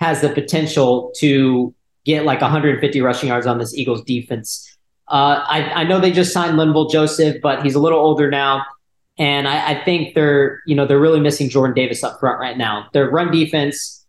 [0.00, 4.76] has the potential to get like 150 rushing yards on this Eagles defense.
[5.10, 8.64] Uh, I, I know they just signed Linval Joseph, but he's a little older now.
[9.18, 12.56] And I, I, think they're, you know, they're really missing Jordan Davis up front right
[12.56, 12.88] now.
[12.92, 14.00] Their run defense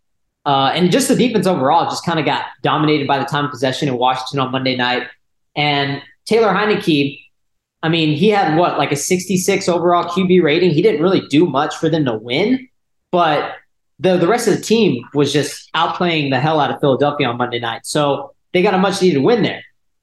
[0.44, 3.50] uh, and just the defense overall just kind of got dominated by the time of
[3.50, 5.06] possession in Washington on Monday night.
[5.54, 7.20] And Taylor Heinicke,
[7.82, 10.70] I mean, he had what, like a 66 overall QB rating.
[10.70, 12.68] He didn't really do much for them to win,
[13.10, 13.54] but
[13.98, 17.36] the, the rest of the team was just outplaying the hell out of Philadelphia on
[17.36, 17.86] Monday night.
[17.86, 19.62] So they got a much needed win there.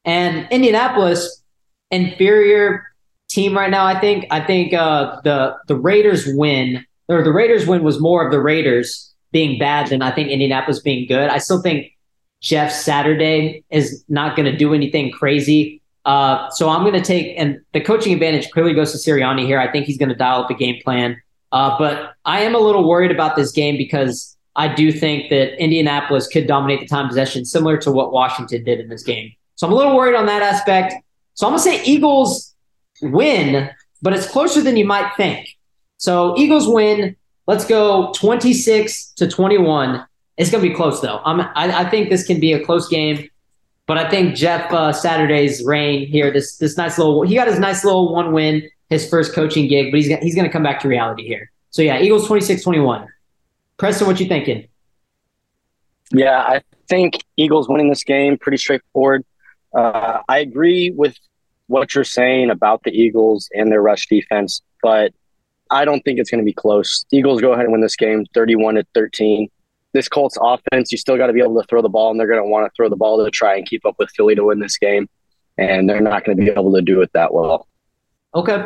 [0.10, 1.44] And Indianapolis,
[1.92, 2.84] inferior
[3.30, 3.86] team right now.
[3.86, 4.26] I think.
[4.32, 8.42] I think uh, the the Raiders win or the Raiders win was more of the
[8.42, 11.30] Raiders being bad than I think Indianapolis being good.
[11.30, 11.96] I still think
[12.42, 15.80] Jeff Saturday is not going to do anything crazy.
[16.06, 19.60] Uh, so I'm going to take and the coaching advantage clearly goes to Sirianni here.
[19.60, 21.22] I think he's going to dial up a game plan.
[21.52, 25.62] Uh, but I am a little worried about this game because I do think that
[25.62, 29.34] Indianapolis could dominate the time possession, similar to what Washington did in this game.
[29.60, 30.94] So I'm a little worried on that aspect.
[31.34, 32.56] So I'm going to say Eagles
[33.02, 33.70] win,
[34.02, 35.50] but it's closer than you might think.
[35.98, 37.18] So Eagles win.
[37.46, 40.06] Let's go 26 to 21.
[40.38, 41.20] It's going to be close, though.
[41.26, 43.28] I'm I think this can be a close game.
[43.86, 47.60] But I think Jeff uh, Saturday's reign here, this this nice little, he got his
[47.60, 50.80] nice little one win, his first coaching gig, but he's he's going to come back
[50.84, 51.52] to reality here.
[51.72, 53.08] So yeah, Eagles 26-21.
[53.76, 54.70] Preston, what you thinking?
[56.14, 59.26] Yeah, I think Eagles winning this game pretty straightforward.
[59.76, 61.16] Uh, I agree with
[61.68, 65.14] what you're saying about the Eagles and their rush defense, but
[65.70, 67.06] I don't think it's going to be close.
[67.12, 69.50] Eagles go ahead and win this game 31 to 13
[69.94, 72.28] this Colts offense, you still got to be able to throw the ball, and they're
[72.28, 74.46] going to want to throw the ball to try and keep up with Philly to
[74.46, 75.10] win this game,
[75.58, 77.68] and they're not going to be able to do it that well.
[78.36, 78.66] Okay,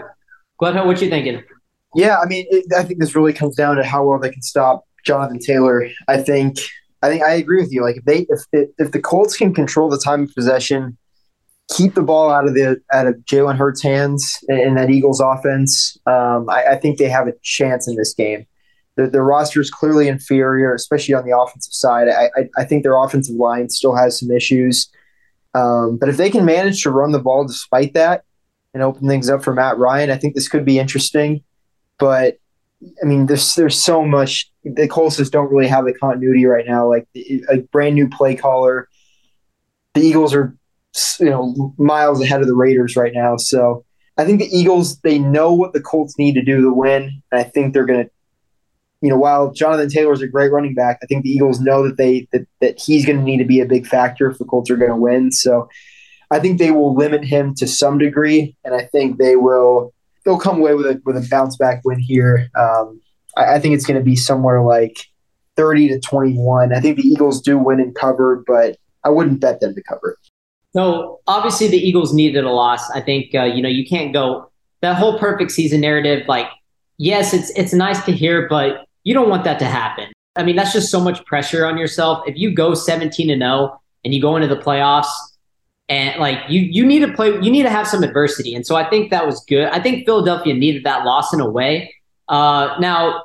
[0.58, 1.44] Glenn, what you thinking?
[1.96, 4.42] Yeah, I mean, it, I think this really comes down to how well they can
[4.42, 5.88] stop Jonathan Taylor.
[6.08, 6.58] I think,
[7.04, 7.84] I think I agree with you.
[7.84, 10.98] Like if they, if if the Colts can control the time of possession,
[11.76, 15.98] keep the ball out of the out of Jalen Hurts' hands in that Eagles offense,
[16.08, 18.48] um, I, I think they have a chance in this game
[18.96, 22.08] the, the roster is clearly inferior, especially on the offensive side.
[22.10, 24.89] I, I, I think their offensive line still has some issues.
[25.56, 28.24] Um, but if they can manage to run the ball despite that
[28.74, 31.44] and open things up for Matt Ryan, I think this could be interesting.
[32.00, 32.38] But
[33.02, 34.52] I mean, there's there's so much.
[34.63, 36.88] The Colts just don't really have the continuity right now.
[36.88, 38.88] Like a brand new play caller.
[39.93, 40.56] The Eagles are,
[41.19, 43.38] you know, miles ahead of the Raiders right now.
[43.38, 43.86] So
[44.17, 47.41] I think the Eagles they know what the Colts need to do to win, and
[47.41, 48.12] I think they're going to
[49.04, 51.86] you know, while Jonathan Taylor is a great running back, I think the Eagles know
[51.86, 54.46] that they that, that he's going to need to be a big factor if the
[54.46, 55.30] Colts are going to win.
[55.30, 55.67] So
[56.32, 59.93] I think they will limit him to some degree, and I think they will
[60.25, 62.49] they'll come away with a with a bounce back win here.
[62.55, 63.01] Um,
[63.38, 65.07] I, I think it's going to be somewhere like
[65.55, 66.73] thirty to twenty one.
[66.73, 70.17] I think the Eagles do win and cover, but I wouldn't bet them to cover.
[70.75, 72.89] No, obviously the Eagles needed a loss.
[72.91, 76.27] I think uh, you know you can't go that whole perfect season narrative.
[76.27, 76.47] Like,
[76.97, 80.12] yes, it's it's nice to hear, but you don't want that to happen.
[80.36, 82.23] I mean, that's just so much pressure on yourself.
[82.27, 85.12] If you go 17 to 0 and you go into the playoffs
[85.89, 88.56] and like you you need to play you need to have some adversity.
[88.56, 89.67] And so I think that was good.
[89.69, 91.93] I think Philadelphia needed that loss in a way.
[92.30, 93.24] Uh, now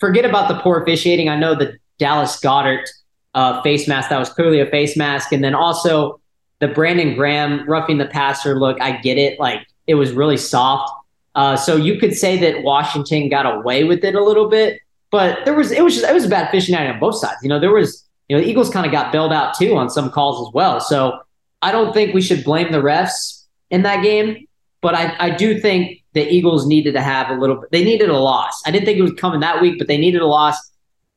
[0.00, 1.28] forget about the poor officiating.
[1.28, 2.88] I know the Dallas Goedert
[3.34, 6.20] uh, face mask that was clearly a face mask, and then also
[6.58, 8.80] the Brandon Graham roughing the passer look.
[8.80, 10.92] I get it, like it was really soft.
[11.34, 15.44] Uh, so you could say that Washington got away with it a little bit, but
[15.44, 17.38] there was it was just it was a bad fishing night on both sides.
[17.42, 19.88] You know, there was you know the Eagles kind of got bailed out too on
[19.88, 20.80] some calls as well.
[20.80, 21.20] So
[21.62, 24.46] I don't think we should blame the refs in that game,
[24.80, 27.64] but I, I do think the Eagles needed to have a little.
[27.70, 28.60] They needed a loss.
[28.66, 30.56] I didn't think it was coming that week, but they needed a loss.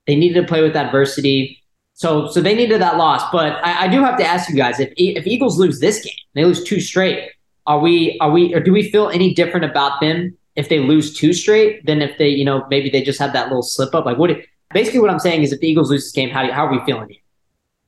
[0.08, 1.62] They needed to play with adversity.
[1.94, 3.24] So so they needed that loss.
[3.32, 6.14] But I, I do have to ask you guys if if Eagles lose this game,
[6.34, 7.32] they lose two straight.
[7.66, 11.14] Are we are we or do we feel any different about them if they lose
[11.14, 14.06] two straight than if they, you know, maybe they just have that little slip up?
[14.06, 14.32] Like, what?
[14.74, 16.84] Basically, what I'm saying is, if the Eagles lose this game, how how are we
[16.86, 17.20] feeling here?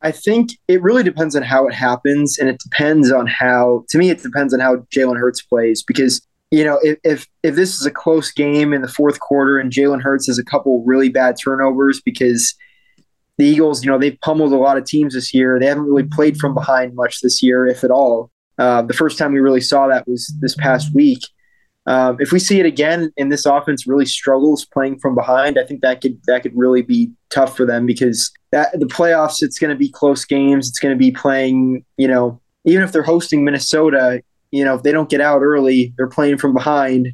[0.02, 3.86] I think it really depends on how it happens, and it depends on how.
[3.90, 7.56] To me, it depends on how Jalen Hurts plays because you know if, if if
[7.56, 10.84] this is a close game in the fourth quarter and Jalen Hurts has a couple
[10.86, 12.54] really bad turnovers because
[13.38, 15.60] the Eagles, you know, they've pummeled a lot of teams this year.
[15.60, 18.32] They haven't really played from behind much this year, if at all.
[18.58, 21.22] Uh, the first time we really saw that was this past week.
[21.88, 25.64] Um, if we see it again and this offense really struggles playing from behind, I
[25.64, 29.58] think that could that could really be tough for them because that the playoffs it's
[29.58, 30.68] going to be close games.
[30.68, 34.22] It's going to be playing, you know, even if they're hosting Minnesota,
[34.52, 37.14] you know, if they don't get out early, they're playing from behind.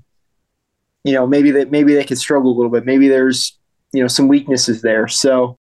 [1.04, 2.84] You know, maybe that maybe they could struggle a little bit.
[2.86, 3.56] Maybe there's
[3.92, 5.08] you know some weaknesses there.
[5.08, 5.60] So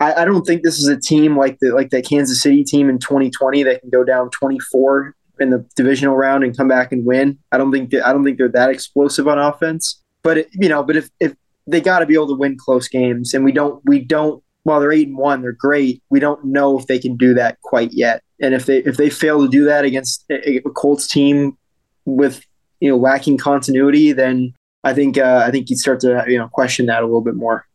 [0.00, 2.90] I, I don't think this is a team like the like that Kansas City team
[2.90, 7.04] in 2020 that can go down 24 in the divisional round and come back and
[7.04, 7.38] win.
[7.52, 10.02] I don't think I don't think they're that explosive on offense.
[10.22, 11.34] But it, you know, but if if
[11.66, 14.42] they got to be able to win close games, and we don't we don't.
[14.64, 16.02] While they're eight and one, they're great.
[16.10, 18.22] We don't know if they can do that quite yet.
[18.42, 21.56] And if they if they fail to do that against a, a Colts team
[22.04, 22.44] with
[22.80, 24.52] you know lacking continuity, then
[24.84, 27.36] I think uh, I think you'd start to you know question that a little bit
[27.36, 27.66] more.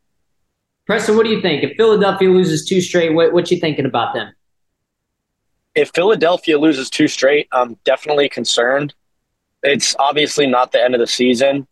[0.85, 1.63] Preston, what do you think?
[1.63, 4.31] If Philadelphia loses two straight, what what you thinking about them?
[5.75, 8.93] If Philadelphia loses two straight, I'm definitely concerned.
[9.61, 11.67] It's obviously not the end of the season,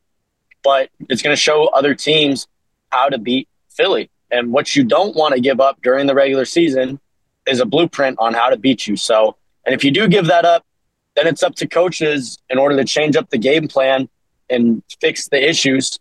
[0.63, 2.47] but it's going to show other teams
[2.89, 4.09] how to beat Philly.
[4.29, 6.99] And what you don't want to give up during the regular season
[7.47, 8.97] is a blueprint on how to beat you.
[8.97, 10.65] So, and if you do give that up,
[11.15, 14.09] then it's up to coaches in order to change up the game plan
[14.49, 15.99] and fix the issues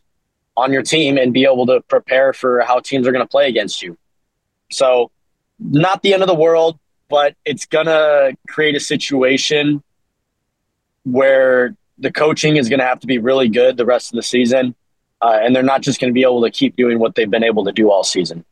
[0.57, 3.49] on your team and be able to prepare for how teams are going to play
[3.49, 3.97] against you.
[4.71, 5.11] So,
[5.59, 6.79] not the end of the world
[7.13, 9.83] but it's gonna create a situation
[11.05, 14.75] where the coaching is to have to be really good the rest of the season,
[15.21, 17.67] uh, and they're not just to be able to keep doing what they've been able
[17.67, 18.43] to do all season.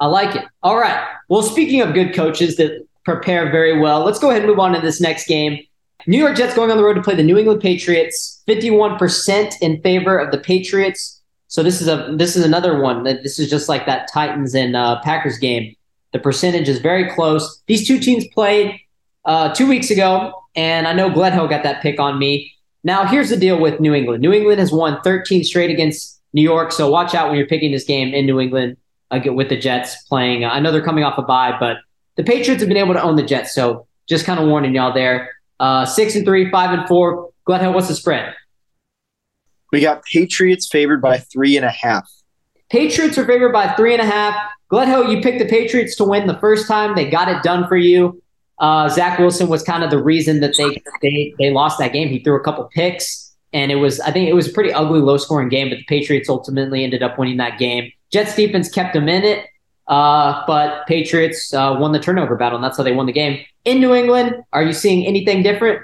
[0.00, 0.44] I like it.
[0.64, 1.06] All right.
[1.28, 4.72] Well, speaking of good coaches that prepare very well, let's go ahead and move on
[4.72, 5.60] to this next game.
[6.08, 8.42] New York Jets going on the road to play the New England Patriots.
[8.44, 11.22] Fifty-one percent in favor of the Patriots.
[11.46, 14.74] So this is a this is another one this is just like that Titans and
[14.74, 15.76] uh, Packers game.
[16.12, 17.62] The percentage is very close.
[17.66, 18.80] These two teams played
[19.24, 22.52] uh, two weeks ago, and I know Gledhill got that pick on me.
[22.84, 24.22] Now here's the deal with New England.
[24.22, 27.72] New England has won 13 straight against New York, so watch out when you're picking
[27.72, 28.76] this game in New England
[29.10, 30.44] uh, with the Jets playing.
[30.44, 31.78] I know they're coming off a bye, but
[32.16, 34.92] the Patriots have been able to own the Jets, so just kind of warning y'all
[34.92, 35.30] there.
[35.60, 37.30] Uh, six and three, five and four.
[37.46, 38.34] Gledhill, what's the spread?
[39.72, 42.08] We got Patriots favored by three and a half.
[42.70, 44.34] Patriots are favored by three and a half.
[44.70, 46.94] Gledhill, you picked the Patriots to win the first time.
[46.94, 48.22] They got it done for you.
[48.58, 52.08] Uh, Zach Wilson was kind of the reason that they, they they lost that game.
[52.08, 55.00] He threw a couple picks, and it was I think it was a pretty ugly,
[55.00, 55.70] low scoring game.
[55.70, 57.92] But the Patriots ultimately ended up winning that game.
[58.12, 59.46] Jets defense kept them in it,
[59.86, 63.44] uh, but Patriots uh, won the turnover battle, and that's how they won the game.
[63.64, 65.82] In New England, are you seeing anything different?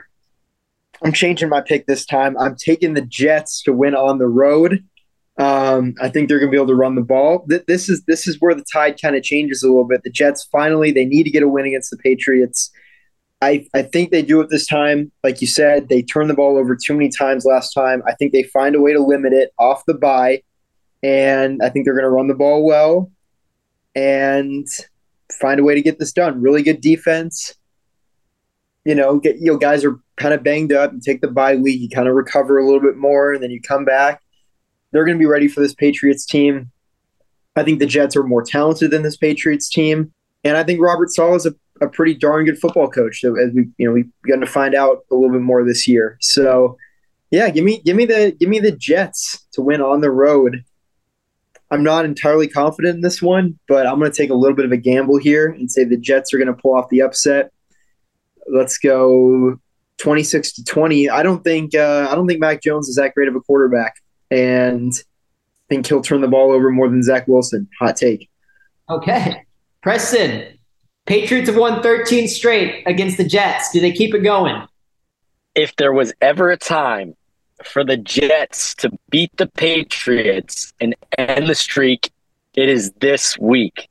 [1.02, 2.36] I'm changing my pick this time.
[2.38, 4.84] I'm taking the Jets to win on the road.
[5.36, 7.44] Um, I think they're going to be able to run the ball.
[7.66, 10.02] This is this is where the tide kind of changes a little bit.
[10.04, 12.70] The Jets finally they need to get a win against the Patriots.
[13.42, 15.12] I, I think they do it this time.
[15.22, 18.02] Like you said, they turned the ball over too many times last time.
[18.06, 20.42] I think they find a way to limit it off the bye,
[21.02, 23.10] and I think they're going to run the ball well
[23.94, 24.66] and
[25.40, 26.40] find a way to get this done.
[26.40, 27.54] Really good defense.
[28.86, 30.92] You know, get you know guys are kind of banged up.
[30.92, 33.50] You take the bye week, you kind of recover a little bit more, and then
[33.50, 34.22] you come back.
[34.94, 36.70] They're going to be ready for this Patriots team.
[37.56, 40.12] I think the Jets are more talented than this Patriots team,
[40.44, 43.20] and I think Robert Saleh is a, a pretty darn good football coach.
[43.20, 45.88] So as we you know we've begun to find out a little bit more this
[45.88, 46.16] year.
[46.20, 46.78] So
[47.32, 50.64] yeah, give me give me the give me the Jets to win on the road.
[51.72, 54.64] I'm not entirely confident in this one, but I'm going to take a little bit
[54.64, 57.50] of a gamble here and say the Jets are going to pull off the upset.
[58.46, 59.58] Let's go
[59.98, 61.10] 26 to 20.
[61.10, 63.96] I don't think uh, I don't think Mac Jones is that great of a quarterback,
[64.34, 67.68] and I think he'll turn the ball over more than Zach Wilson.
[67.78, 68.28] Hot take.
[68.90, 69.44] Okay,
[69.80, 70.58] Preston.
[71.06, 73.70] Patriots have won 13 straight against the Jets.
[73.72, 74.66] Do they keep it going?
[75.54, 77.14] If there was ever a time
[77.62, 82.10] for the Jets to beat the Patriots and end the streak,
[82.54, 83.88] it is this week.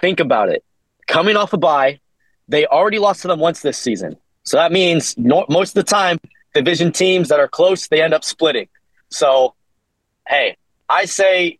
[0.00, 0.62] Think about it.
[1.06, 2.00] Coming off a bye,
[2.48, 4.16] they already lost to them once this season.
[4.42, 6.18] So that means no, most of the time,
[6.54, 8.68] division teams that are close, they end up splitting.
[9.16, 9.54] So,
[10.28, 10.58] hey,
[10.90, 11.58] I say,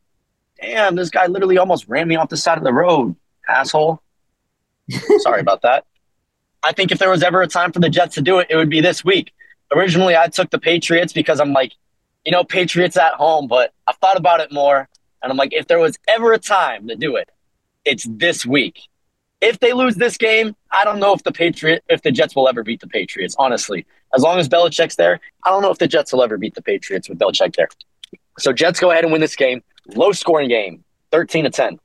[0.61, 3.17] damn, this guy literally almost ran me off the side of the road,
[3.49, 4.03] asshole.
[5.19, 5.87] Sorry about that.
[6.63, 8.57] I think if there was ever a time for the Jets to do it, it
[8.57, 9.33] would be this week.
[9.75, 11.73] Originally, I took the Patriots because I'm like,
[12.27, 14.87] you know, Patriots at home, but I've thought about it more.
[15.23, 17.31] And I'm like, if there was ever a time to do it,
[17.87, 18.81] it's this week.
[19.41, 22.49] If they lose this game, I don't know if the Patriot, if the Jets will
[22.49, 23.35] ever beat the Patriots.
[23.39, 26.55] Honestly, as long as Belichick's there, I don't know if the Jets will ever beat
[26.55, 27.69] the Patriots with Belichick there.
[28.39, 29.63] So Jets go ahead and win this game.
[29.95, 31.79] Low scoring game, thirteen to ten.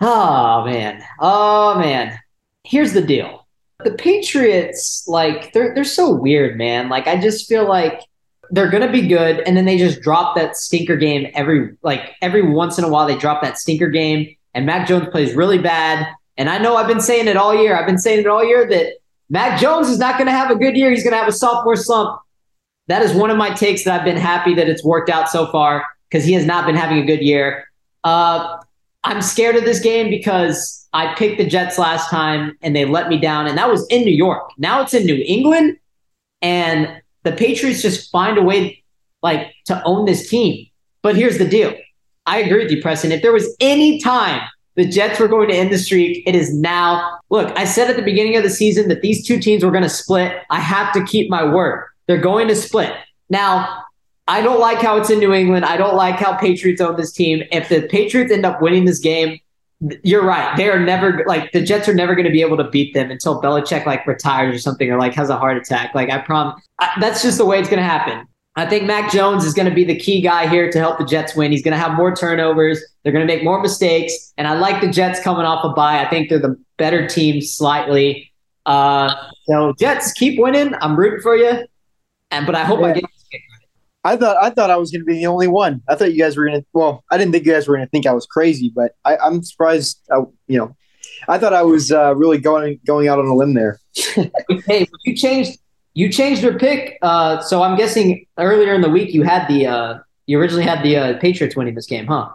[0.00, 2.18] Oh man, oh man.
[2.64, 3.46] Here's the deal:
[3.84, 6.88] the Patriots, like they're they're so weird, man.
[6.88, 8.02] Like I just feel like
[8.50, 12.42] they're gonna be good, and then they just drop that stinker game every like every
[12.42, 13.06] once in a while.
[13.06, 16.88] They drop that stinker game, and Mac Jones plays really bad and I know I've
[16.88, 17.76] been saying it all year.
[17.76, 18.94] I've been saying it all year that
[19.28, 20.90] Mac Jones is not going to have a good year.
[20.90, 22.20] He's going to have a sophomore slump.
[22.88, 25.50] That is one of my takes that I've been happy that it's worked out so
[25.50, 27.64] far because he has not been having a good year.
[28.04, 28.58] Uh,
[29.04, 33.08] I'm scared of this game because I picked the Jets last time and they let
[33.08, 34.50] me down, and that was in New York.
[34.58, 35.78] Now it's in New England,
[36.40, 38.82] and the Patriots just find a way
[39.22, 40.66] like to own this team.
[41.02, 41.74] But here's the deal.
[42.26, 43.12] I agree with you, Preston.
[43.12, 44.42] If there was any time
[44.74, 46.22] the Jets were going to end the streak.
[46.26, 47.18] It is now.
[47.30, 49.82] Look, I said at the beginning of the season that these two teams were going
[49.82, 50.42] to split.
[50.50, 51.86] I have to keep my word.
[52.06, 52.94] They're going to split.
[53.28, 53.84] Now,
[54.28, 55.64] I don't like how it's in New England.
[55.64, 57.42] I don't like how Patriots own this team.
[57.50, 59.38] If the Patriots end up winning this game,
[60.04, 60.56] you're right.
[60.56, 63.10] They are never like the Jets are never going to be able to beat them
[63.10, 65.92] until Belichick like retires or something or like has a heart attack.
[65.94, 66.62] Like I promise,
[67.00, 68.26] that's just the way it's going to happen.
[68.54, 71.06] I think Mac Jones is going to be the key guy here to help the
[71.06, 71.50] Jets win.
[71.52, 72.82] He's going to have more turnovers.
[73.02, 74.34] They're going to make more mistakes.
[74.36, 76.04] And I like the Jets coming off a bye.
[76.04, 78.30] I think they're the better team slightly.
[78.66, 79.14] Uh,
[79.46, 80.74] so Jets keep winning.
[80.82, 81.66] I'm rooting for you.
[82.30, 82.86] And but I hope yeah.
[82.86, 83.04] I get.
[84.04, 85.80] I thought I thought I was going to be the only one.
[85.88, 86.66] I thought you guys were going to.
[86.72, 89.16] Well, I didn't think you guys were going to think I was crazy, but I,
[89.24, 90.00] am surprised.
[90.10, 90.76] I, you know,
[91.28, 93.78] I thought I was uh, really going going out on a limb there.
[94.66, 95.58] hey, you changed
[95.94, 96.98] you changed your pick.
[97.02, 100.82] Uh, so I'm guessing earlier in the week you had the uh, you originally had
[100.82, 102.30] the uh, Patriots winning this game, huh?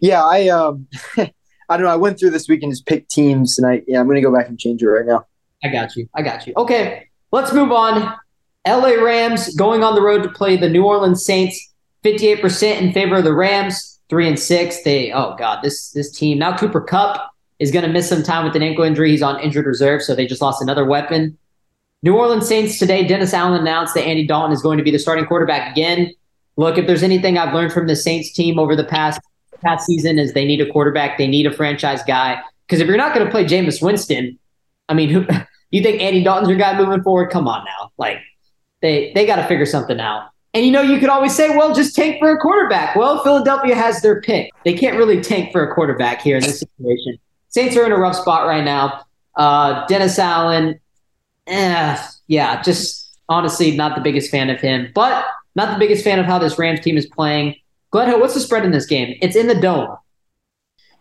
[0.00, 0.86] Yeah, I um,
[1.16, 1.88] I don't know.
[1.88, 4.34] I went through this week and just picked teams, and I yeah, I'm gonna go
[4.34, 5.26] back and change it right now.
[5.62, 6.08] I got you.
[6.14, 6.54] I got you.
[6.56, 8.14] Okay, let's move on.
[8.66, 11.72] LA Rams going on the road to play the New Orleans Saints.
[12.04, 14.82] 58% in favor of the Rams, three and six.
[14.82, 18.44] They oh god, this this team now Cooper Kupp is going to miss some time
[18.44, 19.10] with an ankle injury.
[19.10, 21.36] He's on injured reserve, so they just lost another weapon.
[22.02, 24.98] New Orleans Saints today, Dennis Allen announced that Andy Dalton is going to be the
[24.98, 26.12] starting quarterback again.
[26.56, 29.20] Look, if there's anything I've learned from the Saints team over the past
[29.62, 32.40] past season is they need a quarterback, they need a franchise guy.
[32.66, 34.38] Because if you're not going to play Jameis Winston,
[34.88, 35.26] I mean, who
[35.70, 37.30] you think Andy Dalton's your guy moving forward?
[37.30, 38.18] Come on now, like
[38.80, 40.30] they they got to figure something out.
[40.54, 42.96] And you know, you could always say, well, just tank for a quarterback.
[42.96, 44.50] Well, Philadelphia has their pick.
[44.64, 47.18] They can't really tank for a quarterback here in this situation.
[47.48, 49.04] Saints are in a rough spot right now.
[49.36, 50.80] Uh, Dennis Allen,
[51.48, 55.24] eh, yeah, just honestly not the biggest fan of him, but
[55.54, 57.56] not the biggest fan of how this Rams team is playing.
[57.90, 59.16] Glenn, what's the spread in this game?
[59.22, 59.96] It's in the dome.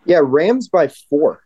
[0.05, 1.43] Yeah, Rams by four.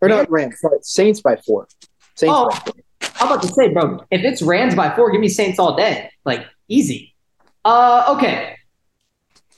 [0.00, 1.68] Or not Rams, sorry, Saints by four.
[2.14, 2.74] Saints oh, by four.
[3.20, 6.10] I'm about to say, bro, if it's Rams by four, give me Saints all day.
[6.24, 7.14] Like, easy.
[7.64, 8.56] Uh, okay.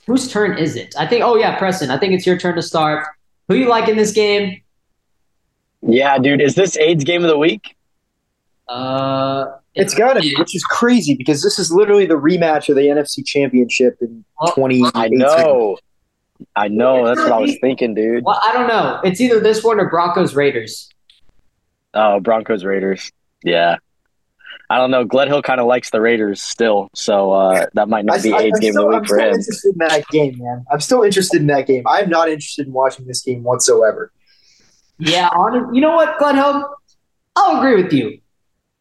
[0.07, 0.95] Whose turn is it?
[0.97, 1.91] I think, oh, yeah, Preston.
[1.91, 3.05] I think it's your turn to start.
[3.47, 4.61] Who you like in this game?
[5.81, 6.41] Yeah, dude.
[6.41, 7.75] Is this AIDS game of the week?
[8.71, 9.45] Uh,
[9.75, 12.83] it's got to be, which is crazy because this is literally the rematch of the
[12.83, 14.83] NFC Championship in Oh, 20.
[14.95, 15.77] I know.
[16.55, 17.05] I know.
[17.05, 18.23] That's what I was thinking, dude.
[18.23, 18.99] Well, I don't know.
[19.03, 20.89] It's either this one or Broncos Raiders.
[21.93, 23.11] Oh, Broncos Raiders.
[23.43, 23.77] Yeah.
[24.69, 25.05] I don't know.
[25.05, 28.55] Gledhill kind of likes the Raiders still, so uh, that might not be I- AIDS
[28.57, 29.35] I'm game still, of the I'm week for still him.
[29.35, 30.65] interested in that game, man.
[30.71, 31.83] I'm still interested in that game.
[31.85, 34.13] I'm not interested in watching this game whatsoever.
[34.97, 36.71] Yeah, on, you know what, Glenn Hope?
[37.35, 38.19] I'll agree with you.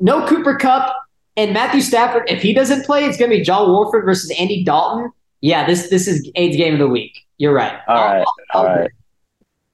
[0.01, 0.94] No Cooper Kupp
[1.36, 2.24] and Matthew Stafford.
[2.28, 5.12] If he doesn't play, it's going to be John Wolford versus Andy Dalton.
[5.40, 7.26] Yeah, this this is AIDS game of the week.
[7.38, 7.78] You're right.
[7.88, 8.88] All right, I'll, right, all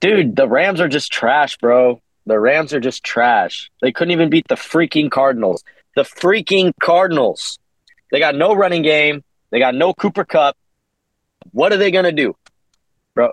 [0.00, 2.00] Dude, the Rams are just trash, bro.
[2.26, 3.70] The Rams are just trash.
[3.80, 5.64] They couldn't even beat the freaking Cardinals.
[5.94, 7.58] The freaking Cardinals.
[8.10, 9.24] They got no running game.
[9.50, 10.56] They got no Cooper Kupp.
[11.52, 12.36] What are they to do?
[13.14, 13.32] Bro,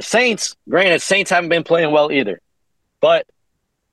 [0.00, 2.40] Saints, granted, Saints haven't been playing well either.
[3.00, 3.26] But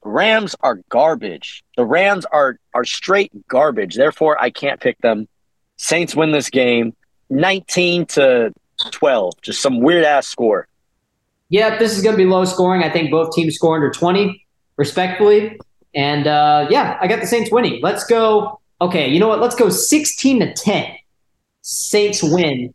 [0.04, 1.64] Rams are garbage.
[1.78, 3.96] The Rams are are straight garbage.
[3.96, 5.28] Therefore, I can't pick them.
[5.78, 6.96] Saints win this game
[7.30, 8.54] 19 to
[8.92, 9.42] 12.
[9.42, 10.68] Just some weird ass score.
[11.50, 12.84] Yeah, this is going to be low scoring.
[12.84, 14.46] I think both teams score under 20,
[14.78, 15.60] respectfully.
[15.94, 17.80] And uh, yeah, I got the Saints winning.
[17.82, 18.60] Let's go.
[18.80, 19.42] Okay, you know what?
[19.42, 20.96] Let's go 16 to 10.
[21.62, 22.74] Saints win.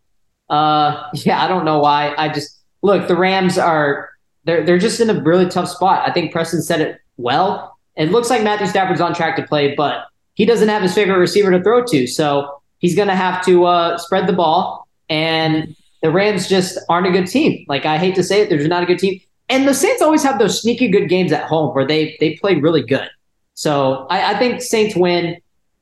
[0.49, 2.15] Uh, yeah, I don't know why.
[2.17, 3.09] I just look.
[3.09, 4.11] The Rams are
[4.45, 6.09] they're they're just in a really tough spot.
[6.09, 7.77] I think Preston said it well.
[7.97, 11.19] It looks like Matthew Stafford's on track to play, but he doesn't have his favorite
[11.19, 14.87] receiver to throw to, so he's going to have to uh, spread the ball.
[15.09, 17.65] And the Rams just aren't a good team.
[17.69, 19.21] Like I hate to say it, they're just not a good team.
[19.49, 22.57] And the Saints always have those sneaky good games at home where they they play
[22.57, 23.09] really good.
[23.55, 25.39] So I, I think Saints win.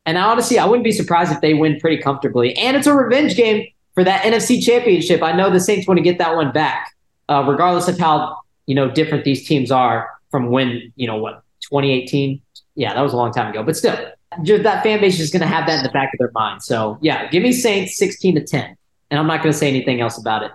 [0.07, 2.55] And honestly, I wouldn't be surprised if they win pretty comfortably.
[2.57, 5.23] And it's a revenge game for that NFC Championship.
[5.23, 6.95] I know the Saints want to get that one back,
[7.29, 11.45] uh, regardless of how you know different these teams are from when you know what
[11.61, 12.43] 2018.
[12.75, 13.97] Yeah, that was a long time ago, but still,
[14.43, 16.61] just that fan base is going to have that in the back of their mind.
[16.61, 18.77] So yeah, give me Saints 16 to 10,
[19.13, 20.51] and I'm not going to say anything else about it.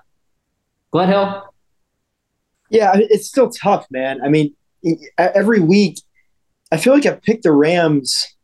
[0.92, 1.46] Glenn Hill.
[2.70, 4.20] Yeah, it's still tough, man.
[4.22, 4.54] I mean,
[5.18, 6.02] every week,
[6.74, 8.36] I feel like I've picked the Rams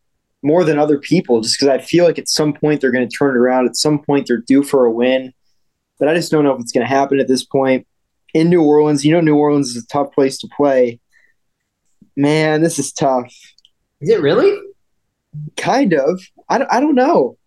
[0.41, 3.13] more than other people just because I feel like at some point they're going to
[3.13, 3.67] turn it around.
[3.67, 5.33] At some point, they're due for a win.
[5.99, 7.85] But I just don't know if it's going to happen at this point.
[8.33, 10.99] In New Orleans, you know, New Orleans is a tough place to play.
[12.15, 13.33] Man, this is tough.
[14.01, 14.57] Is it really?
[15.57, 16.21] Kind of.
[16.49, 17.37] I don't, I don't know.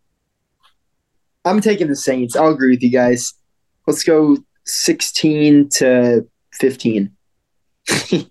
[1.45, 2.37] I'm taking the Saints.
[2.37, 3.33] I'll agree with you guys.
[3.87, 7.11] Let's go 16 to 15.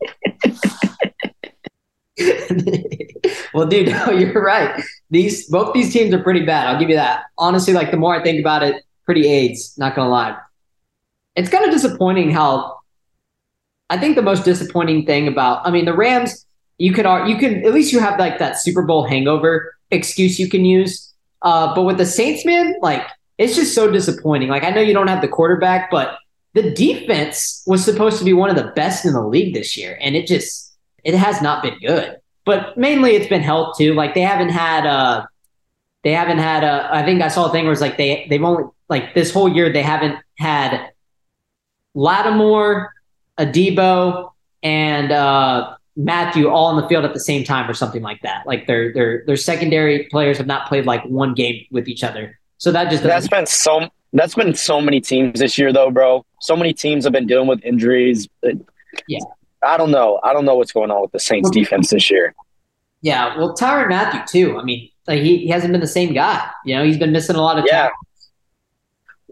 [3.54, 4.84] well, dude, no, you're right.
[5.10, 6.68] These both these teams are pretty bad.
[6.68, 7.24] I'll give you that.
[7.38, 9.78] Honestly, like the more I think about it, pretty AIDS.
[9.78, 10.38] Not gonna lie.
[11.36, 12.77] It's kind of disappointing how.
[13.90, 16.46] I think the most disappointing thing about, I mean, the Rams.
[16.80, 20.48] You could you can at least you have like that Super Bowl hangover excuse you
[20.48, 21.12] can use.
[21.42, 23.02] Uh, but with the Saints, man, like
[23.40, 24.50] it's just so disappointing.
[24.50, 26.20] Like I know you don't have the quarterback, but
[26.54, 29.98] the defense was supposed to be one of the best in the league this year,
[30.02, 32.18] and it just it has not been good.
[32.46, 33.94] But mainly it's been health too.
[33.96, 35.26] Like they haven't had uh
[36.04, 36.90] they haven't had a.
[36.92, 39.50] I think I saw a thing where it's like they they've only like this whole
[39.50, 40.92] year they haven't had
[41.96, 42.94] Lattimore,
[43.38, 44.32] Adebo,
[44.64, 48.46] and uh Mathieu all on the field at the same time or something like that.
[48.46, 52.40] Like their their their secondary players have not played like one game with each other.
[52.60, 56.26] So that just that's been so that's been so many teams this year though, bro.
[56.42, 58.28] So many teams have been dealing with injuries.
[59.08, 59.20] Yeah.
[59.64, 60.20] I don't know.
[60.24, 62.36] I don't know what's going on with the Saints defense this year.
[63.02, 64.60] Yeah, well, Tyrann Mathieu too.
[64.60, 66.50] I mean, like he, he hasn't been the same guy.
[66.66, 67.90] You know, he's been missing a lot of yeah.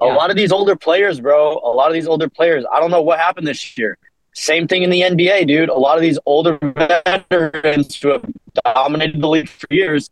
[0.01, 0.13] Yeah.
[0.13, 1.53] A lot of these older players, bro.
[1.53, 2.65] A lot of these older players.
[2.73, 3.97] I don't know what happened this year.
[4.33, 5.69] Same thing in the NBA, dude.
[5.69, 8.25] A lot of these older veterans who have
[8.65, 10.09] dominated the league for years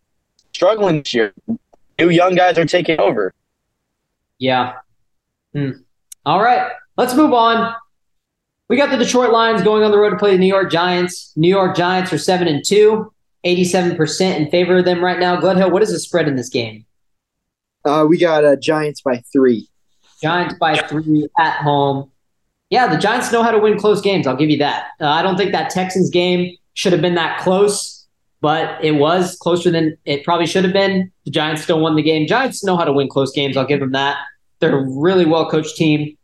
[0.54, 1.34] struggling this year.
[2.00, 3.34] New young guys are taking over.
[4.38, 4.76] Yeah.
[5.54, 5.72] Hmm.
[6.26, 6.72] All right.
[6.96, 7.76] Let's move on.
[8.70, 11.34] We got the Detroit Lions going on the road to play the New York Giants.
[11.36, 13.12] New York Giants are 7 and 2,
[13.46, 15.40] 87% in favor of them right now.
[15.40, 16.86] Gledhill, what is the spread in this game?
[17.84, 19.70] Uh, we got uh, Giants by three.
[20.24, 22.10] Giants by three at home
[22.74, 24.26] yeah, the Giants know how to win close games.
[24.26, 24.88] I'll give you that.
[25.00, 28.08] Uh, I don't think that Texans game should have been that close,
[28.42, 31.12] but it was closer than it probably should have been.
[31.26, 32.26] The Giants still won the game.
[32.26, 33.58] Giants know how to win close games.
[33.58, 34.18] I'll give them that.
[34.58, 36.18] They're a really well coached team.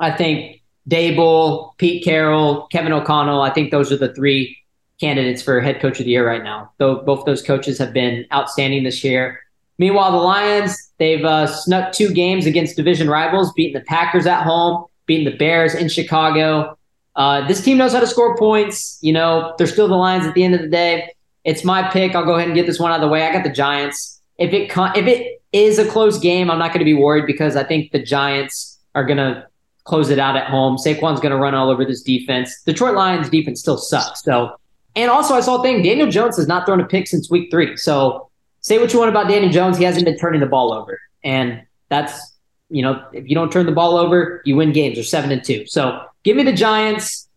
[0.00, 0.60] I think
[0.90, 3.40] Daboll, Pete Carroll, Kevin O'Connell.
[3.40, 4.58] I think those are the three
[4.98, 6.72] candidates for head coach of the year right now.
[6.78, 9.38] Though both those coaches have been outstanding this year.
[9.82, 14.42] Meanwhile, the Lions they've uh, snuck two games against division rivals, beating the Packers at
[14.42, 16.76] home beating the Bears in Chicago.
[17.14, 18.98] Uh, this team knows how to score points.
[19.02, 21.12] You know, they're still the Lions at the end of the day.
[21.44, 22.14] It's my pick.
[22.14, 23.26] I'll go ahead and get this one out of the way.
[23.26, 24.20] I got the Giants.
[24.38, 27.56] If it if it is a close game, I'm not going to be worried because
[27.56, 29.46] I think the Giants are going to
[29.84, 30.76] close it out at home.
[30.78, 32.62] Saquon's going to run all over this defense.
[32.64, 34.22] Detroit Lions defense still sucks.
[34.22, 34.56] So,
[34.94, 35.82] and also I saw a thing.
[35.82, 37.76] Daniel Jones has not thrown a pick since week three.
[37.76, 38.30] So,
[38.62, 41.62] say what you want about Daniel Jones, he hasn't been turning the ball over, and
[41.88, 42.32] that's
[42.72, 44.98] you know, if you don't turn the ball over, you win games.
[44.98, 45.66] Or seven and two.
[45.66, 47.28] So give me the Giants.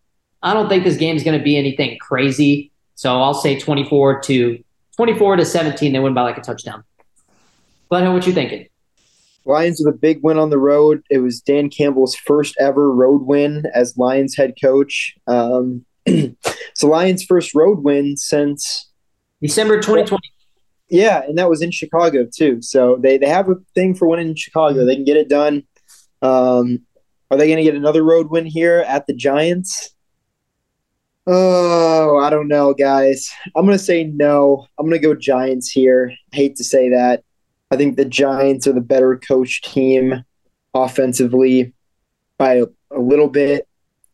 [0.41, 2.71] I don't think this game is going to be anything crazy.
[2.95, 4.63] So I'll say 24 to
[4.95, 5.91] 24 to 17.
[5.91, 6.85] They win by like a touchdown.
[7.89, 8.67] But what you thinking?
[9.43, 11.03] Lions with a big win on the road.
[11.09, 15.15] It was Dan Campbell's first ever road win as Lions head coach.
[15.27, 15.85] Um,
[16.73, 18.89] so Lions' first road win since
[19.41, 20.31] December 2020.
[20.95, 22.61] Yeah, and that was in Chicago too.
[22.61, 24.85] So they, they have a thing for winning in Chicago.
[24.85, 25.63] They can get it done.
[26.21, 26.83] Um,
[27.29, 29.93] are they going to get another road win here at the Giants?
[31.27, 33.29] Oh, I don't know, guys.
[33.57, 34.67] I'm going to say no.
[34.79, 36.13] I'm going to go Giants here.
[36.31, 37.25] I hate to say that.
[37.71, 40.23] I think the Giants are the better coach team
[40.73, 41.73] offensively
[42.37, 43.67] by a, a little bit.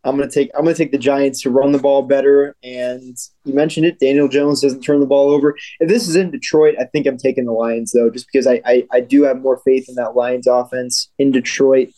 [0.04, 2.56] I'm gonna take I'm gonna take the Giants to run the ball better.
[2.64, 5.56] And you mentioned it, Daniel Jones doesn't turn the ball over.
[5.80, 8.62] If this is in Detroit, I think I'm taking the Lions though, just because I
[8.66, 11.90] I, I do have more faith in that Lions offense in Detroit.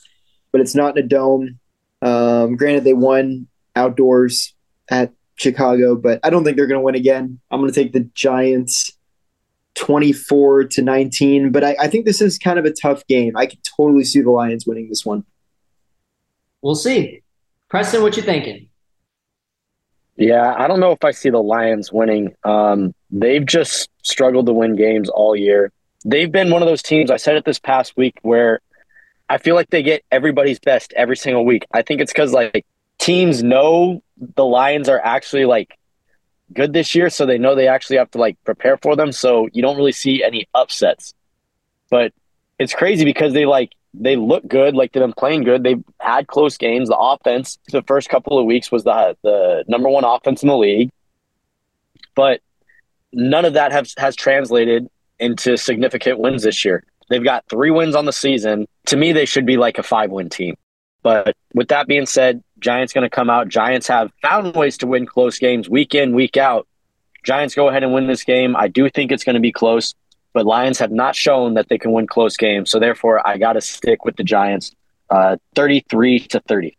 [0.52, 1.60] But it's not in a dome.
[2.02, 4.54] Um, granted, they won outdoors
[4.90, 7.40] at Chicago, but I don't think they're to win again.
[7.50, 8.92] I'm to take the Giants
[9.76, 11.52] 24 to 19.
[11.52, 13.36] But I, I think this is kind of a tough game.
[13.36, 15.24] I could totally see the Lions winning this one.
[16.62, 17.23] We'll see.
[17.74, 18.70] Preston, what you thinking?
[20.16, 22.36] Yeah, I don't know if I see the Lions winning.
[22.44, 25.72] Um, they've just struggled to win games all year.
[26.06, 27.10] They've been one of those teams.
[27.10, 28.60] I said it this past week where
[29.28, 31.66] I feel like they get everybody's best every single week.
[31.74, 32.64] I think it's because like
[33.00, 34.04] teams know
[34.36, 35.76] the Lions are actually like
[36.54, 39.12] good this year, so they know they actually have to like prepare for them.
[39.12, 41.16] So you don't really see any upsets.
[41.90, 42.14] But
[42.60, 45.64] it's crazy because they like they look good, like they've been playing good.
[45.64, 46.90] They've had close games.
[46.90, 50.58] The offense, the first couple of weeks, was the the number one offense in the
[50.58, 50.90] league,
[52.16, 52.42] but
[53.12, 54.90] none of that has has translated
[55.20, 56.84] into significant wins this year.
[57.10, 58.68] They've got three wins on the season.
[58.88, 60.56] To me, they should be like a five win team.
[61.04, 63.50] But with that being said, Giants going to come out.
[63.50, 66.68] Giants have found ways to win close games week in, week out.
[67.24, 68.56] Giants go ahead and win this game.
[68.56, 69.94] I do think it's going to be close
[70.34, 72.70] but Lions have not shown that they can win close games.
[72.70, 74.76] So therefore, I got to stick with the Giants,
[75.10, 76.78] uh, thirty-three to thirty.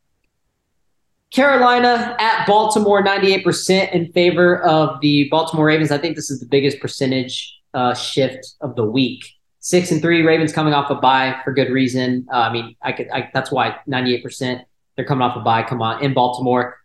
[1.31, 5.91] Carolina at Baltimore, ninety-eight percent in favor of the Baltimore Ravens.
[5.91, 9.25] I think this is the biggest percentage uh, shift of the week.
[9.61, 12.27] Six and three, Ravens coming off a bye for good reason.
[12.31, 13.09] Uh, I mean, I could.
[13.11, 14.63] I, that's why ninety-eight percent.
[14.97, 15.63] They're coming off a bye.
[15.63, 16.79] Come on, in Baltimore.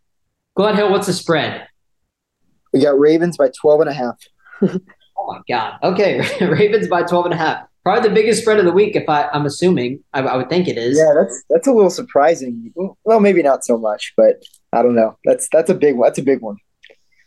[0.57, 1.67] Gledhill, what's the spread?
[2.74, 4.17] We got Ravens by 12 and a half.
[5.30, 5.78] My God.
[5.84, 6.22] Okay.
[6.46, 7.66] Ravens by 12 and a half.
[7.84, 10.04] Probably the biggest spread of the week, if I, I'm assuming.
[10.14, 10.98] I, I would think it is.
[10.98, 12.74] Yeah, that's that's a little surprising.
[13.04, 15.18] Well, maybe not so much, but I don't know.
[15.24, 16.08] That's that's a big one.
[16.08, 16.58] That's a big one.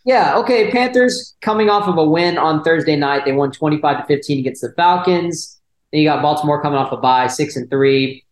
[0.05, 0.37] Yeah.
[0.39, 0.71] Okay.
[0.71, 3.25] Panthers coming off of a win on Thursday night.
[3.25, 5.61] They won 25 to 15 against the Falcons.
[5.93, 8.25] Then you got Baltimore coming off a bye, six and three.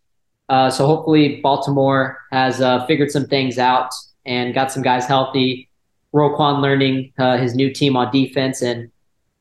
[0.49, 3.89] Uh, so hopefully Baltimore has uh, figured some things out
[4.25, 5.69] and got some guys healthy.
[6.13, 8.61] Roquan learning uh, his new team on defense.
[8.61, 8.91] And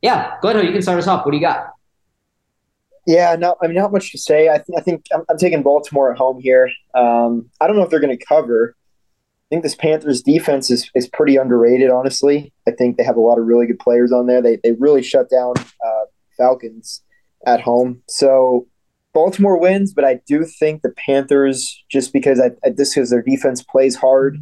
[0.02, 1.24] yeah, go ahead, you can start us off.
[1.24, 1.72] What do you got?
[3.06, 4.48] Yeah, no, I mean, not much to say.
[4.48, 6.70] I, th- I think I'm, I'm, taking Baltimore at home here.
[6.94, 8.76] Um, I don't know if they're going to cover.
[8.76, 12.52] I think this Panthers defense is, is pretty underrated, honestly.
[12.68, 14.40] I think they have a lot of really good players on there.
[14.40, 16.04] They, they really shut down uh,
[16.36, 17.02] Falcons
[17.46, 18.02] at home.
[18.06, 18.68] So
[19.12, 23.22] Baltimore wins, but I do think the Panthers, just because I, I just because their
[23.22, 24.36] defense plays hard,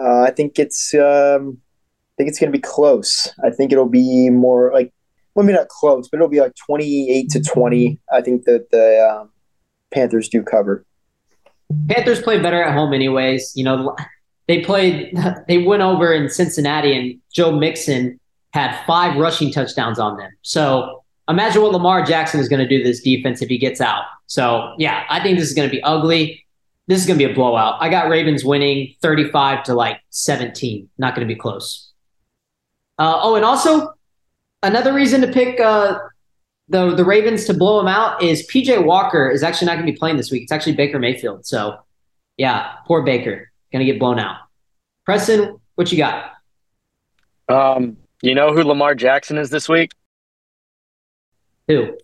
[0.00, 1.58] uh, I think it's um,
[2.18, 3.32] think it's going to be close.
[3.42, 4.92] I think it'll be more like
[5.34, 8.00] well, maybe not close, but it'll be like twenty-eight to twenty.
[8.12, 9.30] I think that the um,
[9.92, 10.84] Panthers do cover.
[11.88, 13.52] Panthers play better at home, anyways.
[13.54, 13.96] You know,
[14.48, 15.16] they played,
[15.48, 18.18] they went over in Cincinnati, and Joe Mixon
[18.52, 20.30] had five rushing touchdowns on them.
[20.42, 23.80] So imagine what Lamar Jackson is going to do to this defense if he gets
[23.80, 24.04] out.
[24.26, 26.44] So yeah, I think this is going to be ugly.
[26.86, 27.76] This is going to be a blowout.
[27.80, 30.88] I got Ravens winning 35 to like 17.
[30.96, 31.87] Not going to be close.
[32.98, 33.94] Uh, oh, and also
[34.62, 35.98] another reason to pick uh,
[36.68, 39.92] the the Ravens to blow them out is PJ Walker is actually not going to
[39.92, 40.42] be playing this week.
[40.42, 41.46] It's actually Baker Mayfield.
[41.46, 41.78] So
[42.36, 44.36] yeah, poor Baker going to get blown out.
[45.04, 46.32] Preston, what you got?
[47.48, 49.92] Um, you know who Lamar Jackson is this week?
[51.68, 51.96] Who?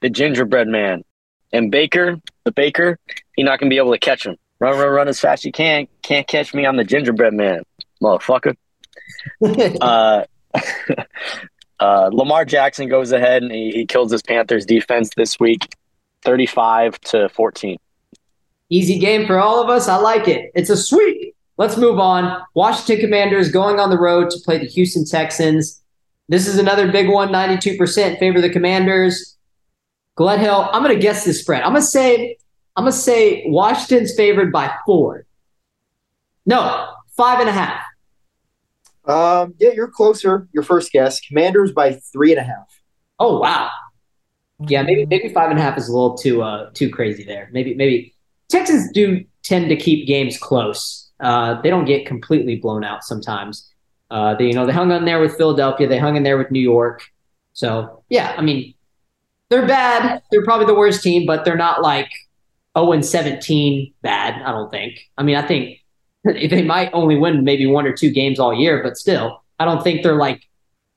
[0.00, 1.04] The gingerbread man.
[1.52, 2.98] And Baker, the Baker,
[3.36, 4.36] he's not gonna be able to catch him.
[4.58, 5.86] Run, run, run as fast as you can.
[6.02, 6.66] Can't catch me.
[6.66, 7.62] I'm the gingerbread man,
[8.02, 8.56] motherfucker.
[9.80, 10.24] Uh,
[11.80, 15.74] uh, Lamar Jackson goes ahead and he, he kills his Panthers defense this week,
[16.22, 17.78] 35 to 14.
[18.68, 19.88] Easy game for all of us.
[19.88, 20.50] I like it.
[20.54, 21.34] It's a sweep.
[21.56, 22.42] Let's move on.
[22.54, 25.82] Washington Commanders going on the road to play the Houston Texans.
[26.28, 29.36] This is another big one, 92% favor the Commanders.
[30.16, 31.62] Glenn Hill, I'm going to guess this spread.
[31.62, 32.36] I'm going to say,
[32.74, 35.24] I'm going to say Washington's favored by four.
[36.44, 37.80] No, five and a half.
[39.06, 40.48] Um, yeah, you're closer.
[40.52, 41.20] Your first guess.
[41.20, 42.80] Commanders by three and a half.
[43.18, 43.70] Oh wow.
[44.66, 47.48] Yeah, maybe maybe five and a half is a little too uh too crazy there.
[47.52, 48.14] Maybe maybe
[48.48, 51.10] Texans do tend to keep games close.
[51.20, 53.72] Uh, they don't get completely blown out sometimes.
[54.10, 55.88] Uh, they, you know, they hung in there with Philadelphia.
[55.88, 57.02] They hung in there with New York.
[57.52, 58.74] So yeah, I mean,
[59.48, 60.22] they're bad.
[60.30, 62.10] They're probably the worst team, but they're not like
[62.76, 64.42] 0 and 17 bad.
[64.42, 64.98] I don't think.
[65.16, 65.78] I mean, I think
[66.50, 69.82] they might only win maybe one or two games all year, but still, I don't
[69.82, 70.42] think they're like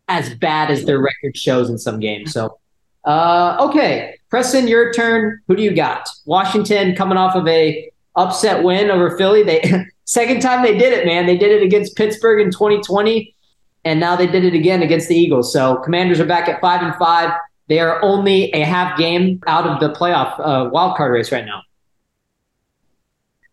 [0.08, 2.34] as bad as their record shows in some games.
[2.34, 2.58] So,
[3.06, 5.42] uh, okay, Preston, your turn.
[5.48, 6.10] Who do you got?
[6.26, 9.44] Washington coming off of a upset win over Philly.
[9.44, 11.26] They second time they did it, man.
[11.26, 13.34] They did it against Pittsburgh in 2020,
[13.86, 15.54] and now they did it again against the Eagles.
[15.54, 17.32] So Commanders are back at five and five.
[17.68, 21.46] They are only a half game out of the playoff uh, wild card race right
[21.46, 21.62] now.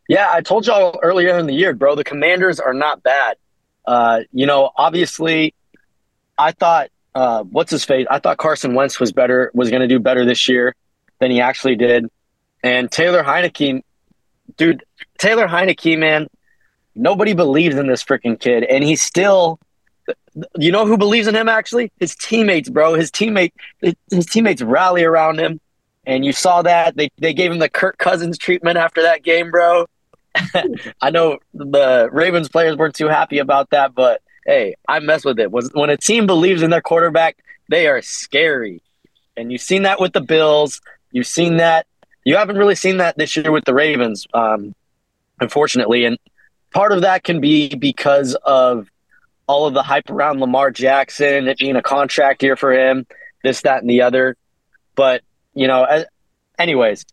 [0.09, 1.95] Yeah, I told y'all earlier in the year, bro.
[1.95, 3.37] The Commanders are not bad.
[3.85, 5.55] Uh, you know, obviously,
[6.39, 8.07] I thought uh, what's his face?
[8.11, 10.75] I thought Carson Wentz was better, was going to do better this year
[11.19, 12.11] than he actually did.
[12.63, 13.83] And Taylor Heinicke,
[14.57, 14.85] dude,
[15.19, 16.27] Taylor Heinicke, man,
[16.95, 19.59] nobody believes in this freaking kid, and he's still.
[20.59, 21.49] You know who believes in him?
[21.49, 22.95] Actually, his teammates, bro.
[22.95, 23.53] His teammate,
[24.11, 25.59] his teammates rally around him,
[26.05, 29.51] and you saw that they they gave him the Kirk Cousins treatment after that game,
[29.51, 29.87] bro.
[31.01, 35.39] I know the Ravens players weren't too happy about that, but hey, I mess with
[35.39, 35.51] it.
[35.51, 37.37] When a team believes in their quarterback,
[37.69, 38.83] they are scary.
[39.37, 40.81] And you've seen that with the Bills.
[41.11, 41.87] You've seen that.
[42.25, 44.75] You haven't really seen that this year with the Ravens, um,
[45.41, 46.05] unfortunately.
[46.05, 46.19] And
[46.73, 48.89] part of that can be because of
[49.47, 53.07] all of the hype around Lamar Jackson, it being a contract year for him,
[53.45, 54.37] this, that, and the other.
[54.97, 55.23] But,
[55.55, 56.05] you know,
[56.59, 57.05] anyways,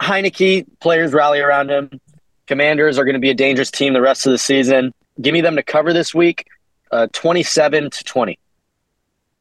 [0.00, 2.00] Heinicke, players rally around him.
[2.48, 4.92] Commanders are going to be a dangerous team the rest of the season.
[5.20, 6.46] Give me them to cover this week,
[6.90, 8.38] uh, 27 to 20.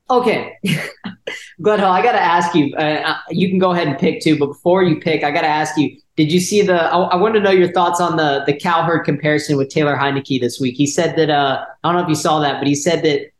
[0.10, 0.58] Okay,
[1.62, 2.74] Glenn I got to ask you.
[2.78, 5.42] Uh, uh, you can go ahead and pick too, but before you pick, I got
[5.42, 6.82] to ask you: Did you see the?
[6.82, 10.40] I, I want to know your thoughts on the the Cowherd comparison with Taylor Heinicke
[10.40, 10.76] this week.
[10.76, 13.32] He said that uh, I don't know if you saw that, but he said that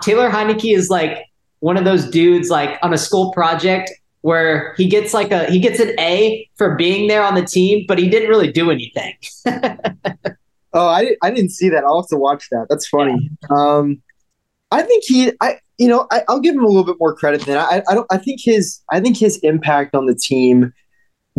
[0.00, 1.26] Taylor Heinicke is like
[1.60, 3.90] one of those dudes like on a school project
[4.24, 7.84] where he gets like a he gets an A for being there on the team,
[7.86, 9.12] but he didn't really do anything.
[10.72, 11.84] oh, I didn't, I didn't see that.
[11.84, 12.68] I'll have to watch that.
[12.70, 13.30] That's funny.
[13.42, 13.48] Yeah.
[13.54, 14.02] Um,
[14.70, 17.42] I think he, I you know, I, will give him a little bit more credit
[17.42, 18.06] than I, I don't.
[18.10, 20.72] I think his I think his impact on the team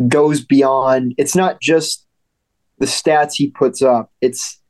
[0.07, 1.15] goes beyond.
[1.17, 2.05] It's not just
[2.77, 4.11] the stats he puts up.
[4.21, 4.61] It's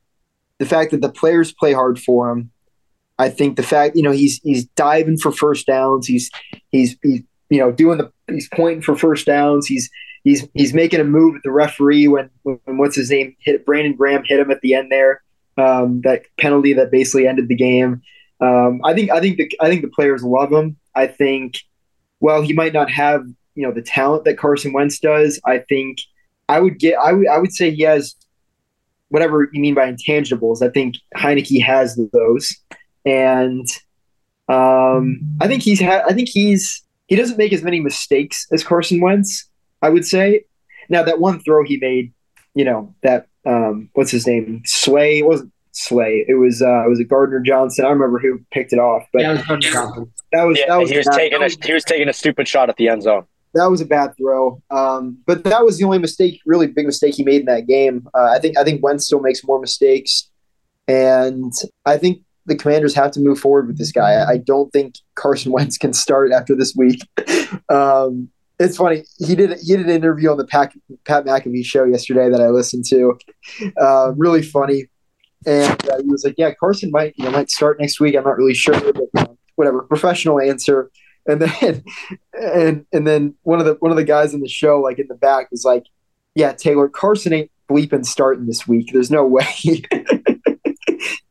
[0.58, 2.50] the fact that the players play hard for him.
[3.18, 6.06] I think the fact you know he's he's diving for first downs.
[6.06, 6.30] He's
[6.70, 9.66] he's he's you know, doing the he's pointing for first downs.
[9.66, 9.90] He's
[10.24, 13.94] he's he's making a move at the referee when when what's his name hit Brandon
[13.94, 15.22] Graham hit him at the end there.
[15.58, 18.02] Um, that penalty that basically ended the game.
[18.40, 20.76] Um, I think I think the I think the players love him.
[20.94, 21.60] I think,
[22.20, 25.40] well, he might not have you know the talent that Carson Wentz does.
[25.44, 25.98] I think
[26.48, 28.14] I would get I would I would say he has
[29.08, 30.62] whatever you mean by intangibles.
[30.62, 32.54] I think Heinicke has those,
[33.04, 33.66] and
[34.48, 38.64] um, I think he's had I think he's he doesn't make as many mistakes as
[38.64, 39.48] Carson Wentz.
[39.82, 40.44] I would say.
[40.88, 42.12] Now that one throw he made,
[42.54, 44.62] you know that um, what's his name?
[44.64, 46.24] Sway it wasn't Slay.
[46.26, 47.84] It was uh, it was a Gardner Johnson.
[47.84, 49.66] I remember who picked it off, but Yeah, it was
[50.32, 52.48] that was Yeah, that was he was bad- taking a he was taking a stupid
[52.48, 53.24] shot at the end zone.
[53.54, 54.62] that was a bad throw.
[54.70, 58.08] Um, but that was the only mistake, really big mistake he made in that game.
[58.14, 60.30] Uh, I think I think Wentz still makes more mistakes,
[60.88, 61.52] and
[61.84, 64.24] I think the Commanders have to move forward with this guy.
[64.24, 67.00] I, don't think Carson Wentz can start after this week.
[67.68, 68.28] um,
[68.58, 70.72] it's funny he did he did an interview on the Pat,
[71.04, 73.18] Pat McAfee show yesterday that I listened to.
[73.78, 74.86] Uh, really funny,
[75.44, 78.16] and uh, he was like, "Yeah, Carson might you know might start next week.
[78.16, 80.90] I'm not really sure, but whatever." Professional answer.
[81.26, 81.84] And then
[82.32, 85.08] and and then one of the one of the guys in the show, like in
[85.08, 85.84] the back, was like,
[86.34, 88.90] "Yeah, Taylor Carson ain't bleeping starting this week.
[88.92, 89.82] There's no way."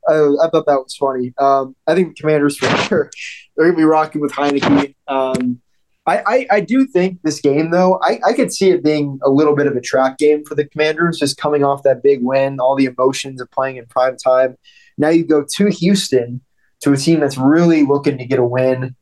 [0.08, 1.34] I, I thought that was funny.
[1.38, 3.12] Um, I think the Commanders for sure
[3.56, 4.96] they're gonna be rocking with Heinicke.
[5.08, 5.62] Um,
[6.08, 9.30] I, I, I do think this game though, I, I could see it being a
[9.30, 12.60] little bit of a trap game for the Commanders, just coming off that big win,
[12.60, 14.56] all the emotions of playing in prime time.
[14.98, 16.42] Now you go to Houston
[16.82, 18.96] to a team that's really looking to get a win.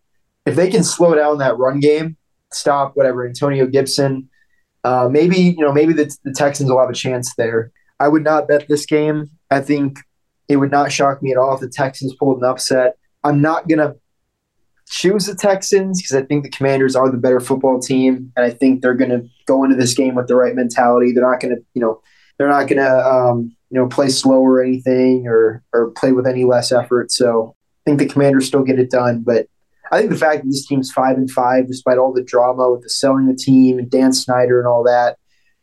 [0.45, 2.17] If they can slow down that run game,
[2.53, 4.29] stop whatever Antonio Gibson,
[4.83, 7.71] uh, maybe you know maybe the, the Texans will have a chance there.
[7.99, 9.29] I would not bet this game.
[9.49, 9.99] I think
[10.47, 12.97] it would not shock me at all if the Texans pulled an upset.
[13.23, 13.95] I'm not gonna
[14.87, 18.49] choose the Texans because I think the Commanders are the better football team, and I
[18.49, 21.11] think they're gonna go into this game with the right mentality.
[21.11, 22.01] They're not gonna, you know,
[22.37, 26.43] they're not gonna, um, you know, play slow or anything or or play with any
[26.43, 27.11] less effort.
[27.11, 29.47] So I think the Commanders still get it done, but
[29.91, 32.81] I think the fact that this team's five and five, despite all the drama with
[32.81, 35.17] the selling the team and Dan Snyder and all that,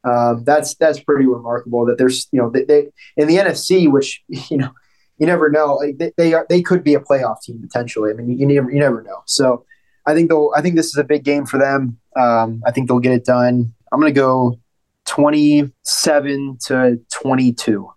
[0.05, 1.87] um, that's that's pretty remarkable.
[1.87, 4.71] That there's you know they, they in the NFC, which you know
[5.19, 8.11] you never know, like they they, are, they could be a playoff team potentially.
[8.11, 9.23] I mean, you, never you never know.
[9.27, 9.65] So
[10.07, 11.99] I think they'll I think this is a big game for them.
[12.17, 13.75] Um, I think they'll get it done.
[13.93, 14.59] I'm gonna go
[15.05, 17.91] twenty seven to twenty two.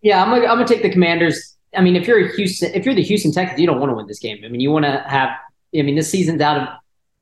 [0.00, 1.56] Yeah, I'm gonna, I'm gonna take the Commanders.
[1.76, 3.96] I mean, if you're a Houston, if you're the Houston Texans, you don't want to
[3.96, 4.42] win this game.
[4.44, 5.30] I mean, you want to have.
[5.76, 6.68] I mean, this season's out of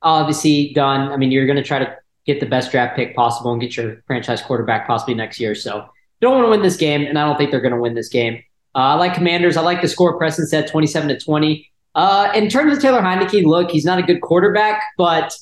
[0.03, 1.11] obviously done.
[1.11, 3.75] I mean, you're going to try to get the best draft pick possible and get
[3.75, 5.55] your franchise quarterback possibly next year.
[5.55, 5.85] So
[6.21, 8.09] don't want to win this game, and I don't think they're going to win this
[8.09, 8.35] game.
[8.75, 9.57] Uh, I like Commanders.
[9.57, 10.17] I like the score.
[10.17, 11.69] Preston said 27 to 20.
[11.95, 15.35] Uh, in terms of Taylor Heinicke, look, he's not a good quarterback, but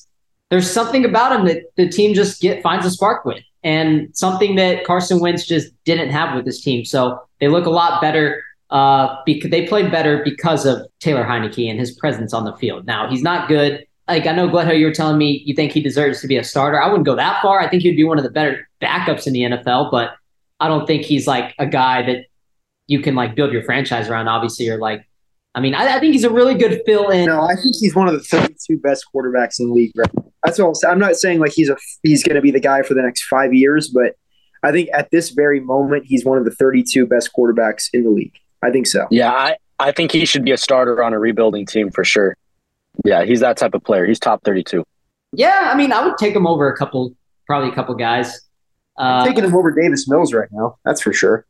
[0.50, 4.56] there's something about him that the team just get finds a spark with, and something
[4.56, 6.84] that Carson Wentz just didn't have with this team.
[6.84, 8.42] So they look a lot better.
[8.68, 12.86] Uh, because they played better because of Taylor Heinicke and his presence on the field.
[12.86, 13.84] Now he's not good.
[14.12, 16.44] Like I know, Gledhill, you were telling me you think he deserves to be a
[16.44, 16.78] starter.
[16.78, 17.60] I wouldn't go that far.
[17.60, 20.10] I think he'd be one of the better backups in the NFL, but
[20.60, 22.26] I don't think he's like a guy that
[22.88, 24.28] you can like build your franchise around.
[24.28, 25.08] Obviously, or like,
[25.54, 27.24] I mean, I, I think he's a really good fill in.
[27.24, 29.92] No, I think he's one of the 32 best quarterbacks in the league.
[29.96, 30.10] Right?
[30.44, 30.74] That's all.
[30.84, 30.90] I'm.
[30.90, 33.24] I'm not saying like he's a he's going to be the guy for the next
[33.28, 34.16] five years, but
[34.62, 38.10] I think at this very moment he's one of the 32 best quarterbacks in the
[38.10, 38.34] league.
[38.62, 39.06] I think so.
[39.10, 42.36] Yeah, I, I think he should be a starter on a rebuilding team for sure.
[43.04, 44.06] Yeah, he's that type of player.
[44.06, 44.84] He's top 32.
[45.32, 47.14] Yeah, I mean, I would take him over a couple,
[47.46, 48.40] probably a couple guys.
[48.98, 50.76] Uh, taking him over Davis Mills right now.
[50.84, 51.46] That's for sure.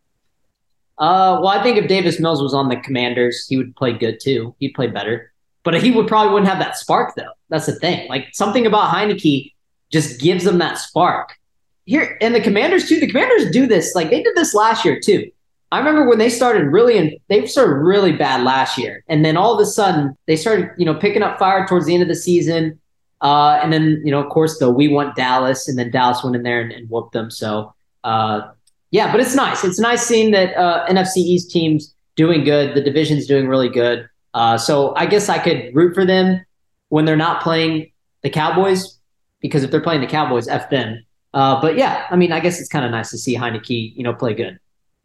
[0.99, 4.21] Uh, well, I think if Davis Mills was on the Commanders, he would play good
[4.21, 4.55] too.
[4.61, 5.33] He'd play better,
[5.65, 7.33] but he would probably wouldn't have that spark though.
[7.49, 8.09] That's the thing.
[8.09, 9.53] Like something about Heinicke
[9.91, 11.37] just gives them that spark.
[11.85, 13.01] Here and the Commanders too.
[13.01, 13.97] The Commanders do this.
[13.97, 15.29] Like they did this last year too.
[15.73, 19.39] I remember when they started really and they started really bad last year, and then
[19.39, 22.09] all of a sudden they started, you know, picking up fire towards the end of
[22.09, 22.79] the season.
[23.23, 26.37] Uh, and then you know, of course, the we want Dallas, and then Dallas went
[26.37, 27.31] in there and, and whooped them.
[27.31, 28.51] So uh,
[28.91, 29.65] yeah, but it's nice.
[29.65, 32.75] It's nice seeing that uh, NFC East teams doing good.
[32.77, 34.07] The division's doing really good.
[34.35, 36.45] Uh, so I guess I could root for them
[36.91, 37.93] when they're not playing
[38.23, 38.99] the Cowboys
[39.41, 41.03] because if they're playing the Cowboys, f them.
[41.33, 44.03] Uh, but yeah, I mean, I guess it's kind of nice to see Heinicke, you
[44.03, 44.59] know, play good.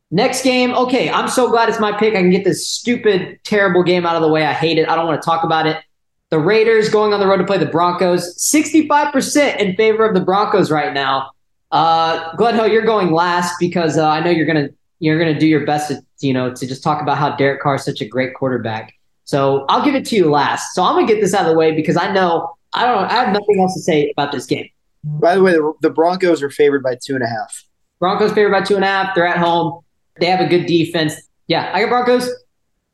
[0.10, 1.10] Next game, okay.
[1.10, 2.16] I'm so glad it's my pick.
[2.16, 4.46] I can get this stupid, terrible game out of the way.
[4.46, 4.88] I hate it.
[4.88, 5.84] I don't want to talk about it.
[6.30, 8.38] The Raiders going on the road to play the Broncos.
[8.38, 11.32] 65% in favor of the Broncos right now.
[11.72, 15.66] Uh, Gledhill, you're going last because uh, I know you're gonna you're gonna do your
[15.66, 18.34] best to you know to just talk about how Derek Carr is such a great
[18.36, 18.94] quarterback.
[19.26, 20.74] So I'll give it to you last.
[20.74, 23.14] So I'm gonna get this out of the way because I know I don't I
[23.14, 24.70] have nothing else to say about this game.
[25.04, 27.64] By the way, the, the Broncos are favored by two and a half.
[28.00, 29.14] Broncos favored by two and a half.
[29.14, 29.82] They're at home.
[30.20, 31.16] They have a good defense.
[31.48, 32.30] Yeah, I got Broncos.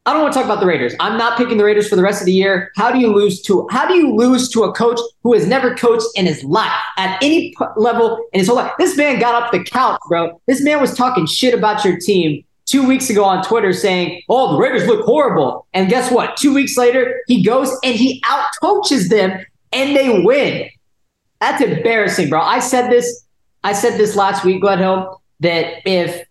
[0.05, 0.93] I don't want to talk about the Raiders.
[0.99, 2.71] I'm not picking the Raiders for the rest of the year.
[2.75, 5.75] How do you lose to how do you lose to a coach who has never
[5.75, 8.73] coached in his life at any level in his whole life?
[8.77, 10.41] This man got up the couch, bro.
[10.45, 14.53] This man was talking shit about your team two weeks ago on Twitter saying, "Oh,
[14.53, 16.35] the Raiders look horrible." And guess what?
[16.35, 19.39] Two weeks later, he goes and he out coaches them,
[19.71, 20.69] and they win.
[21.39, 22.41] That's embarrassing, bro.
[22.41, 23.23] I said this.
[23.63, 26.27] I said this last week, Gledhill, that if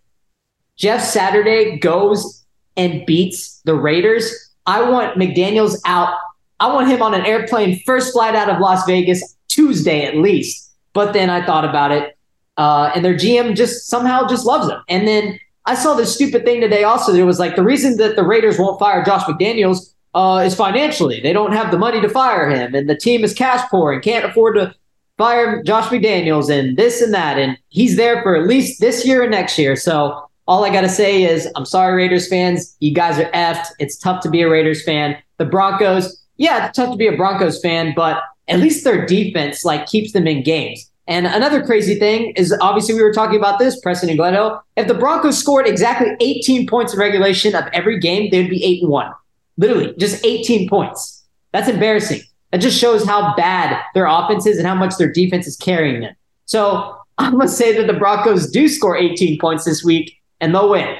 [0.77, 2.43] Jeff Saturday goes
[2.75, 4.31] and beats the Raiders,
[4.65, 6.15] I want McDaniels out.
[6.59, 10.71] I want him on an airplane first flight out of Las Vegas Tuesday at least.
[10.93, 12.17] But then I thought about it,
[12.57, 14.79] uh, and their GM just somehow just loves him.
[14.87, 18.15] And then I saw this stupid thing today also it was like the reason that
[18.15, 21.19] the Raiders won't fire Josh McDaniels uh, is financially.
[21.19, 24.01] They don't have the money to fire him, and the team is cash poor and
[24.01, 24.75] can't afford to
[25.17, 27.37] fire Josh McDaniels and this and that.
[27.37, 29.75] And he's there for at least this year and next year.
[29.75, 32.75] So all I got to say is, I'm sorry, Raiders fans.
[32.79, 33.67] You guys are effed.
[33.79, 35.17] It's tough to be a Raiders fan.
[35.37, 39.63] The Broncos, yeah, it's tough to be a Broncos fan, but at least their defense
[39.63, 40.89] like keeps them in games.
[41.07, 44.61] And another crazy thing is obviously we were talking about this, Preston and Glenhill.
[44.77, 48.81] If the Broncos scored exactly 18 points in regulation of every game, they'd be eight
[48.81, 49.11] and one.
[49.57, 51.23] Literally, just 18 points.
[51.51, 52.21] That's embarrassing.
[52.51, 56.01] That just shows how bad their offense is and how much their defense is carrying
[56.01, 56.15] them.
[56.45, 60.69] So I'm gonna say that the Broncos do score 18 points this week and they'll
[60.69, 60.97] win.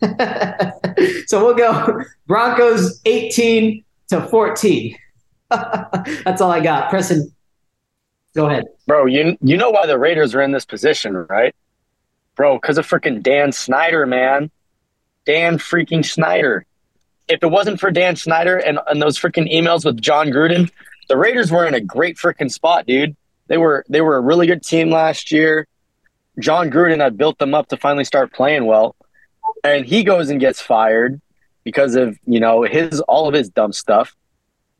[1.26, 4.96] so we'll go Broncos 18 to 14.
[5.50, 6.90] That's all I got.
[6.90, 7.32] Preston,
[8.36, 8.66] go ahead.
[8.86, 11.54] Bro, you you know why the Raiders are in this position, right?
[12.36, 14.50] Bro, because of freaking Dan Snyder, man.
[15.26, 16.64] Dan freaking Snyder.
[17.26, 20.70] If it wasn't for Dan Snyder and, and those freaking emails with Jon Gruden,
[21.08, 23.16] the Raiders were in a great freaking spot, dude.
[23.48, 25.66] They were they were a really good team last year.
[26.38, 28.96] Jon Gruden had built them up to finally start playing well,
[29.62, 31.20] and he goes and gets fired
[31.62, 34.14] because of you know his all of his dumb stuff,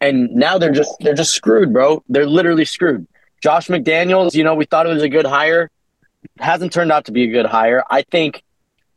[0.01, 2.03] and now they're just they're just screwed, bro.
[2.09, 3.07] They're literally screwed.
[3.43, 5.71] Josh McDaniels, you know, we thought it was a good hire,
[6.39, 7.85] hasn't turned out to be a good hire.
[7.91, 8.43] I think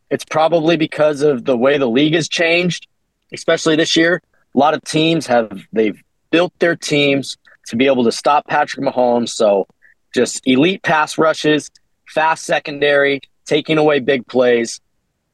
[0.09, 2.87] it's probably because of the way the league has changed,
[3.33, 4.21] especially this year.
[4.55, 6.01] A lot of teams have they've
[6.31, 7.37] built their teams
[7.67, 9.29] to be able to stop Patrick Mahomes.
[9.29, 9.67] So
[10.13, 11.69] just elite pass rushes,
[12.07, 14.79] fast secondary, taking away big plays.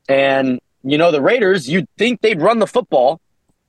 [0.10, 3.22] And, you know, the Raiders, you'd think they'd run the football,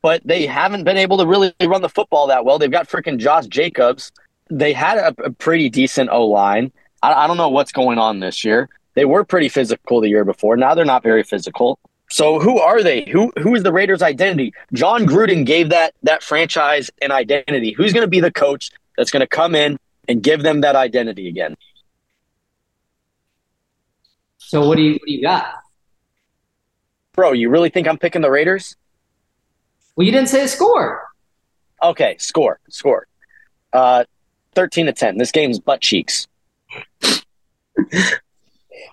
[0.02, 2.58] but they haven't been able to really run the football that well.
[2.58, 4.12] They've got freaking Josh Jacobs.
[4.50, 6.72] They had a, a pretty decent O line.
[7.02, 8.68] I, I don't know what's going on this year.
[8.94, 10.56] They were pretty physical the year before.
[10.56, 11.78] Now they're not very physical.
[12.10, 13.02] So who are they?
[13.10, 14.52] Who who is the Raiders' identity?
[14.72, 17.72] Jon Gruden gave that that franchise an identity.
[17.72, 20.76] Who's going to be the coach that's going to come in and give them that
[20.76, 21.56] identity again?
[24.46, 25.46] So what do you what do you got?
[27.12, 28.76] Bro, you really think I'm picking the Raiders?
[29.96, 31.08] Well, you didn't say a score.
[31.82, 33.06] Okay, score, score.
[33.72, 34.04] Uh,
[34.54, 35.18] thirteen to ten.
[35.18, 36.26] This game's butt cheeks.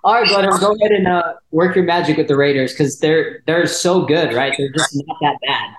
[0.04, 3.44] All right, Glenn, go ahead and uh, work your magic with the Raiders because they're
[3.46, 4.54] they're so good, right?
[4.58, 5.76] They're just not that bad.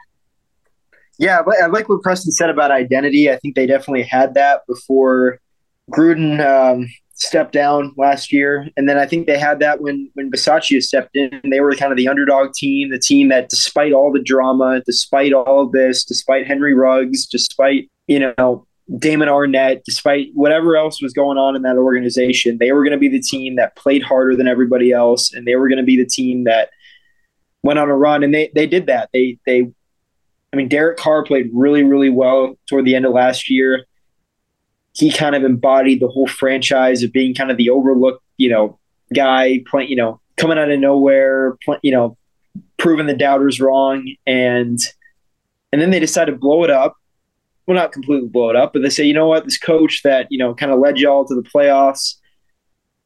[1.19, 3.31] Yeah, but I like what Preston said about identity.
[3.31, 5.41] I think they definitely had that before
[5.91, 6.89] Gruden um,
[7.23, 11.17] stepped down last year, and then I think they had that when when Bisaccia stepped
[11.17, 11.41] in.
[11.45, 15.33] They were kind of the underdog team, the team that, despite all the drama, despite
[15.33, 18.67] all of this, despite Henry Ruggs, despite you know
[18.99, 22.99] Damon Arnette, despite whatever else was going on in that organization, they were going to
[22.99, 25.97] be the team that played harder than everybody else, and they were going to be
[25.97, 26.71] the team that
[27.63, 29.11] went on a run, and they they did that.
[29.13, 29.71] They they,
[30.53, 33.87] I mean, Derek Carr played really really well toward the end of last year
[34.93, 38.79] he kind of embodied the whole franchise of being kind of the overlooked, you know,
[39.15, 42.17] guy playing, you know, coming out of nowhere, play, you know,
[42.79, 44.79] proving the doubters wrong, and
[45.73, 46.97] and then they decide to blow it up.
[47.67, 50.27] Well, not completely blow it up, but they say, you know what, this coach that
[50.31, 52.17] you know kind of led y'all to the playoffs,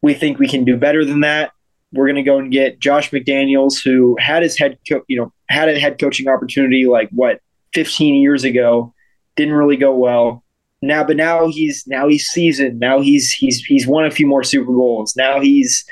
[0.03, 1.53] we think we can do better than that.
[1.93, 5.33] We're going to go and get Josh McDaniels, who had his head, co- you know,
[5.49, 7.41] had a head coaching opportunity like what
[7.75, 8.93] 15 years ago,
[9.37, 10.43] didn't really go well
[10.83, 12.79] now but now he's now he's seasoned.
[12.79, 15.15] Now he's he's he's won a few more super bowls.
[15.17, 15.85] Now he's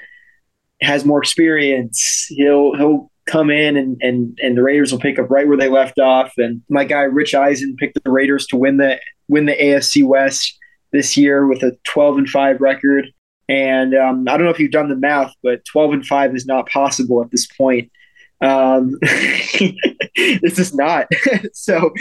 [0.83, 2.27] has more experience.
[2.31, 5.69] He'll he'll come in and and and the raiders will pick up right where they
[5.69, 6.33] left off.
[6.37, 10.59] And my guy rich eisen picked the raiders to win the win the afc west
[10.93, 13.07] this year with a 12 and 5 record.
[13.49, 16.47] And um, i don't know if you've done the math but 12 and 5 is
[16.47, 17.91] not possible at this point.
[18.41, 21.07] Um, this is not.
[21.53, 21.93] So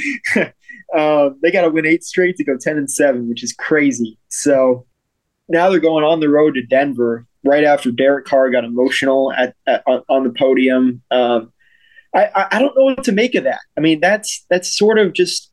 [0.95, 4.17] um, they got to win eight straight to go 10 and 7, which is crazy.
[4.29, 4.85] So
[5.49, 9.55] now they're going on the road to Denver right after Derek Carr got emotional at,
[9.67, 11.01] at on the podium.
[11.11, 11.51] Um,
[12.15, 13.59] I, I don't know what to make of that.
[13.77, 15.51] I mean, that's that's sort of just.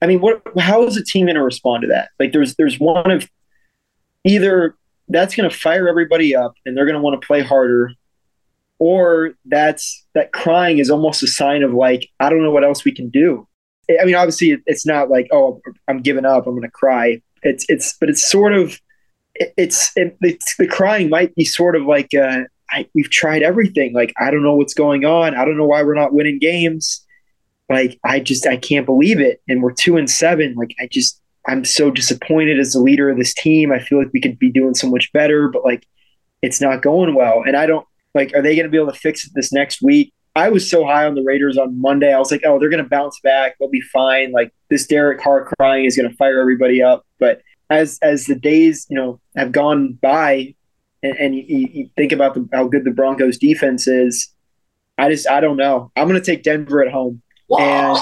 [0.00, 0.42] I mean, what?
[0.58, 2.10] How is a team going to respond to that?
[2.20, 3.28] Like, there's there's one of
[4.24, 4.76] either
[5.08, 7.92] that's going to fire everybody up and they're going to want to play harder,
[8.78, 12.84] or that's that crying is almost a sign of like I don't know what else
[12.84, 13.48] we can do.
[13.88, 17.20] I mean, obviously, it's not like oh I'm giving up, I'm going to cry.
[17.42, 18.80] It's it's but it's sort of
[19.38, 23.92] it's, it, it's the crying might be sort of like uh, I, we've tried everything.
[23.92, 25.34] Like I don't know what's going on.
[25.34, 27.04] I don't know why we're not winning games.
[27.68, 29.40] Like I just I can't believe it.
[29.48, 30.54] And we're two and seven.
[30.54, 33.72] Like I just I'm so disappointed as the leader of this team.
[33.72, 35.86] I feel like we could be doing so much better, but like
[36.42, 37.42] it's not going well.
[37.46, 39.82] And I don't like are they going to be able to fix it this next
[39.82, 40.12] week?
[40.36, 42.12] I was so high on the Raiders on Monday.
[42.12, 43.56] I was like, oh, they're going to bounce back.
[43.58, 44.32] They'll be fine.
[44.32, 47.06] Like this Derek Carr crying is going to fire everybody up.
[47.18, 50.54] But as as the days you know have gone by,
[51.02, 54.28] and, and you, you, think about the, how good the Broncos defense is,
[54.98, 55.90] I just I don't know.
[55.96, 57.98] I'm going to take Denver at home, and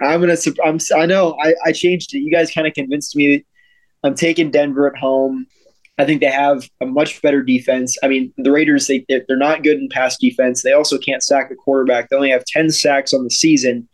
[0.00, 0.54] I'm going to.
[0.64, 2.20] I'm I know I, I changed it.
[2.20, 3.44] You guys kind of convinced me.
[4.04, 5.48] I'm taking Denver at home.
[5.96, 7.96] I think they have a much better defense.
[8.02, 10.62] I mean, the Raiders they they're not good in pass defense.
[10.62, 12.08] They also can't sack the quarterback.
[12.08, 13.88] They only have ten sacks on the season.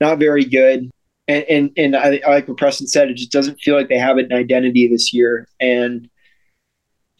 [0.00, 0.90] Not very good
[1.30, 3.08] and and, and I, like what Preston said.
[3.08, 5.48] It just doesn't feel like they have an identity this year.
[5.60, 6.08] And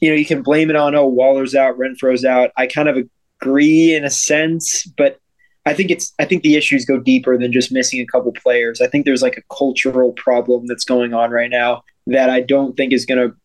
[0.00, 2.50] you know, you can blame it on oh Waller's out, Renfrow's out.
[2.56, 2.96] I kind of
[3.40, 5.18] agree in a sense, but
[5.66, 8.80] I think it's I think the issues go deeper than just missing a couple players.
[8.80, 12.76] I think there's like a cultural problem that's going on right now that I don't
[12.76, 13.36] think is going to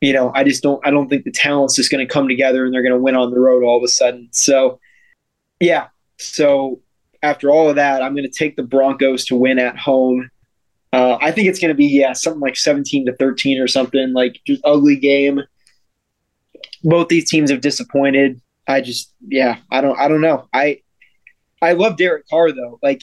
[0.00, 2.64] you know, I just don't I don't think the talent's just going to come together
[2.64, 4.28] and they're going to win on the road all of a sudden.
[4.32, 4.80] So
[5.60, 5.88] yeah.
[6.18, 6.80] So
[7.22, 10.30] after all of that, I'm going to take the Broncos to win at home.
[10.92, 14.12] Uh, I think it's going to be yeah something like 17 to 13 or something
[14.12, 15.42] like just ugly game.
[16.82, 18.40] Both these teams have disappointed.
[18.66, 20.80] I just yeah I don't I don't know I
[21.60, 23.02] I love Derek Carr though like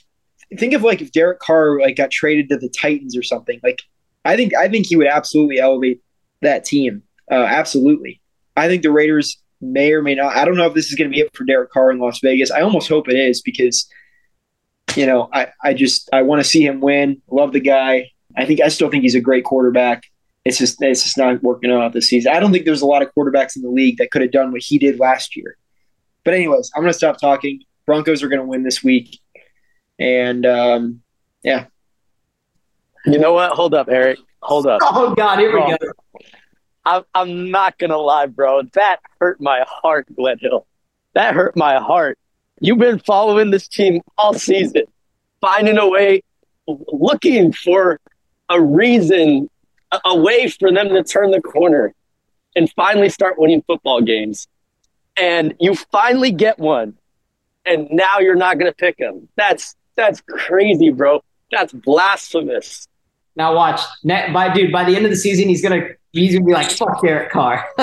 [0.58, 3.82] think of like if Derek Carr like got traded to the Titans or something like
[4.26, 6.02] I think I think he would absolutely elevate
[6.42, 8.22] that team uh, absolutely
[8.56, 11.10] I think the Raiders may or may not I don't know if this is going
[11.10, 13.88] to be it for Derek Carr in Las Vegas I almost hope it is because
[14.98, 17.22] you know, I, I just I want to see him win.
[17.30, 18.12] Love the guy.
[18.36, 20.04] I think I still think he's a great quarterback.
[20.44, 22.34] It's just it's just not working out this season.
[22.34, 24.52] I don't think there's a lot of quarterbacks in the league that could have done
[24.52, 25.58] what he did last year.
[26.24, 27.62] But anyways, I'm gonna stop talking.
[27.86, 29.20] Broncos are gonna win this week,
[30.00, 31.02] and um,
[31.44, 31.66] yeah.
[33.06, 33.52] You know what?
[33.52, 34.20] Hold up, Eric.
[34.42, 34.80] Hold up.
[34.84, 35.78] Oh God, here we go.
[36.88, 38.64] I'm, I'm not gonna lie, bro.
[38.74, 40.66] That hurt my heart, Gledhill.
[41.14, 42.18] That hurt my heart
[42.60, 44.84] You've been following this team all season,
[45.42, 46.24] finding a way,
[46.68, 48.00] looking for
[48.50, 49.50] a reason,
[49.92, 51.94] a, a way for them to turn the corner
[52.56, 54.48] and finally start winning football games.
[55.18, 56.96] And you finally get one,
[57.66, 59.28] and now you're not to pick them.
[59.36, 61.24] That's that's crazy, bro.
[61.52, 62.88] That's blasphemous.
[63.36, 66.54] Now watch, by dude, by the end of the season, he's gonna he's gonna be
[66.54, 67.66] like, "Fuck Derek Carr."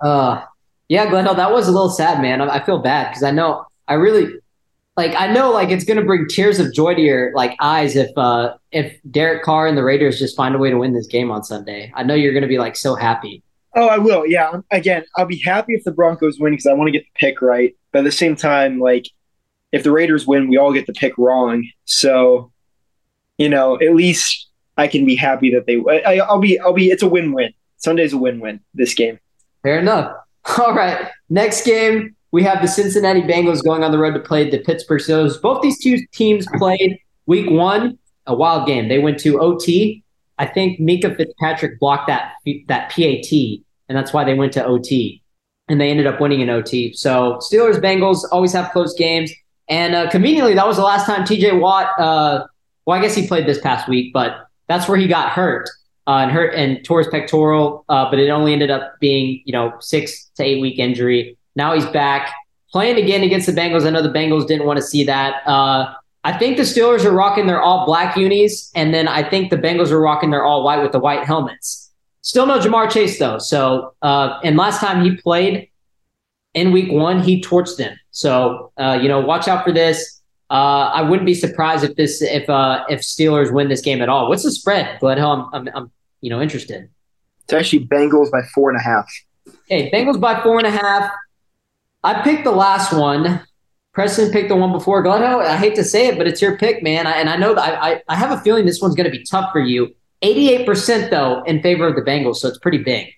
[0.00, 0.44] uh,
[0.88, 2.40] yeah, Gledhill, that was a little sad, man.
[2.40, 4.34] I, I feel bad because I know I really
[4.96, 8.10] like I know like it's gonna bring tears of joy to your like eyes if
[8.16, 11.30] uh if Derek Carr and the Raiders just find a way to win this game
[11.30, 11.92] on Sunday.
[11.94, 13.42] I know you're gonna be like so happy.
[13.74, 14.26] Oh, I will.
[14.26, 14.60] Yeah.
[14.70, 17.40] Again, I'll be happy if the Broncos win because I want to get the pick
[17.40, 17.76] right.
[17.92, 19.06] But at the same time, like
[19.72, 21.68] if the Raiders win, we all get the pick wrong.
[21.84, 22.50] So,
[23.38, 25.82] you know, at least I can be happy that they.
[26.04, 26.58] I, I'll be.
[26.60, 26.90] I'll be.
[26.90, 27.52] It's a win-win.
[27.78, 28.60] Sunday's a win-win.
[28.74, 29.18] This game.
[29.62, 30.14] Fair enough.
[30.58, 31.08] All right.
[31.30, 35.00] Next game, we have the Cincinnati Bengals going on the road to play the Pittsburgh
[35.00, 35.40] Steelers.
[35.40, 38.88] Both these two teams played week one, a wild game.
[38.88, 40.02] They went to OT.
[40.38, 42.34] I think Minkah Fitzpatrick blocked that
[42.68, 43.32] that PAT,
[43.88, 45.22] and that's why they went to OT.
[45.68, 46.92] And they ended up winning in OT.
[46.94, 49.30] So Steelers Bengals always have close games.
[49.68, 51.90] And uh, conveniently, that was the last time TJ Watt.
[51.98, 52.46] Uh,
[52.88, 55.68] well, I guess he played this past week, but that's where he got hurt
[56.06, 59.52] uh, and hurt and tore his pectoral, uh, but it only ended up being you
[59.52, 61.36] know six to eight week injury.
[61.54, 62.32] Now he's back
[62.72, 63.86] playing again against the Bengals.
[63.86, 65.46] I know the Bengals didn't want to see that.
[65.46, 65.92] Uh,
[66.24, 69.58] I think the Steelers are rocking their all black unis, and then I think the
[69.58, 71.90] Bengals are rocking their all white with the white helmets.
[72.22, 73.36] Still no Ja'Marr Chase though.
[73.36, 75.68] So uh, and last time he played
[76.54, 77.98] in week one, he torched them.
[78.12, 80.17] So uh, you know, watch out for this.
[80.50, 84.08] Uh, I wouldn't be surprised if this if uh, if Steelers win this game at
[84.08, 84.28] all.
[84.28, 85.48] What's the spread, Gledhill?
[85.52, 85.90] I'm, I'm, I'm
[86.20, 86.88] you know interested.
[87.44, 89.10] It's actually Bengals by four and a half.
[89.48, 91.10] Okay, Bengals by four and a half.
[92.02, 93.42] I picked the last one.
[93.92, 95.04] Preston picked the one before.
[95.04, 95.22] Ahead.
[95.22, 97.06] I hate to say it, but it's your pick, man.
[97.06, 99.16] I, and I know that I, I, I have a feeling this one's going to
[99.16, 99.94] be tough for you.
[100.22, 103.08] 88% though in favor of the Bengals, so it's pretty big.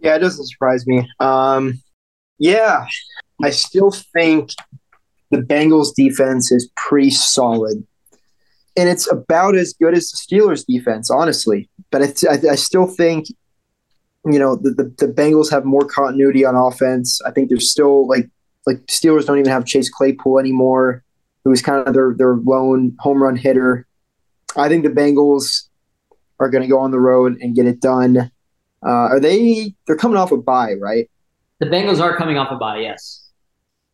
[0.00, 1.08] Yeah, it doesn't surprise me.
[1.20, 1.80] Um,
[2.38, 2.86] Yeah,
[3.42, 4.50] I still think
[5.34, 7.84] the Bengals defense is pretty solid.
[8.76, 11.68] And it's about as good as the Steelers defense, honestly.
[11.90, 13.26] But I, I still think,
[14.24, 17.20] you know, the, the, the Bengals have more continuity on offense.
[17.26, 18.28] I think there's still like
[18.66, 21.04] like Steelers don't even have Chase Claypool anymore,
[21.44, 23.86] who was kind of their their lone home run hitter.
[24.56, 25.68] I think the Bengals
[26.40, 28.30] are going to go on the road and get it done.
[28.84, 29.74] Uh, are they?
[29.86, 31.10] They're coming off a bye, right?
[31.58, 32.78] The Bengals are coming off a bye.
[32.78, 33.23] Yes.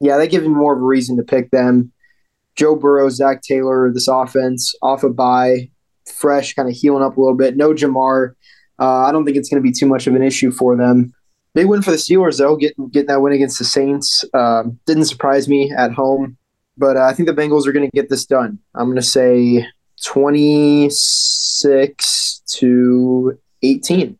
[0.00, 1.92] Yeah, they give me more of a reason to pick them.
[2.56, 5.70] Joe Burrow, Zac Taylor, this offense off a bye,
[6.12, 7.56] fresh, kind of healing up a little bit.
[7.56, 8.34] No Ja'Marr.
[8.78, 11.12] Uh, I don't think it's going to be too much of an issue for them.
[11.52, 14.24] Big win for the Steelers, though, getting getting that win against the Saints.
[14.34, 16.36] Um, didn't surprise me at home,
[16.78, 18.60] but uh, I think the Bengals are going to get this done.
[18.74, 19.66] I'm going to say
[20.04, 24.16] 26 to 18.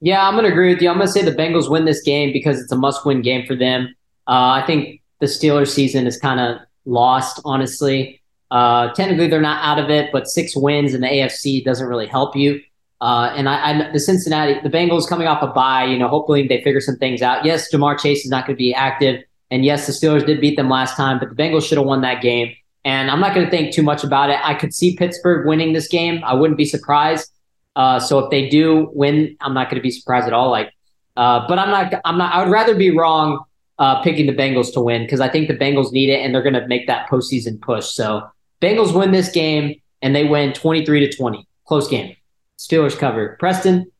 [0.00, 0.90] Yeah, I'm going to agree with you.
[0.90, 3.46] I'm going to say the Bengals win this game because it's a must win game
[3.46, 3.94] for them.
[4.28, 8.20] Uh, I think the Steelers season is kind of lost, honestly.
[8.50, 12.06] Uh, technically, they're not out of it, but six wins in the AFC doesn't really
[12.06, 12.60] help you.
[13.00, 16.46] Uh, and I, I, the Cincinnati, the Bengals coming off a bye, you know, hopefully
[16.46, 17.44] they figure some things out.
[17.44, 19.22] Yes, Ja'Marr Chase is not going to be active.
[19.50, 22.02] And yes, the Steelers did beat them last time, but the Bengals should have won
[22.02, 22.54] that game.
[22.84, 24.38] And I'm not going to think too much about it.
[24.42, 26.22] I could see Pittsburgh winning this game.
[26.24, 27.30] I wouldn't be surprised.
[27.76, 30.50] Uh, so if they do win, I'm not going to be surprised at all.
[30.50, 30.72] Like,
[31.16, 32.00] uh, but I'm not.
[32.04, 32.32] I'm not.
[32.32, 33.44] I would rather be wrong
[33.78, 36.42] uh, picking the Bengals to win because I think the Bengals need it and they're
[36.42, 37.86] going to make that postseason push.
[37.86, 38.28] So
[38.60, 41.46] Bengals win this game and they win 23 to 20.
[41.66, 42.16] Close game.
[42.58, 43.36] Steelers cover.
[43.38, 43.90] Preston.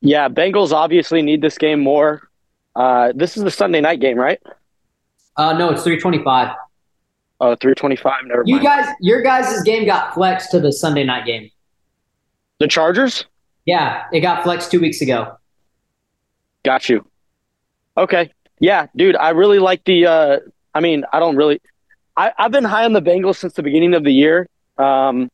[0.00, 2.28] Yeah, Bengals obviously need this game more.
[2.76, 4.40] Uh, this is the Sunday night game, right?
[5.36, 6.54] Uh, no, it's 325.
[7.40, 8.14] Oh, 325.
[8.26, 8.66] Never you mind.
[8.66, 11.50] guys, your guys' game got flexed to the Sunday night game.
[12.60, 13.24] The Chargers?
[13.66, 15.36] Yeah, it got flexed two weeks ago.
[16.64, 17.04] Got you.
[17.96, 18.30] Okay.
[18.64, 20.06] Yeah, dude, I really like the.
[20.06, 20.38] Uh,
[20.74, 21.60] I mean, I don't really.
[22.16, 24.48] I, I've been high on the Bengals since the beginning of the year,
[24.78, 25.30] um,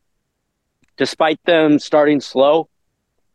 [0.97, 2.69] despite them starting slow,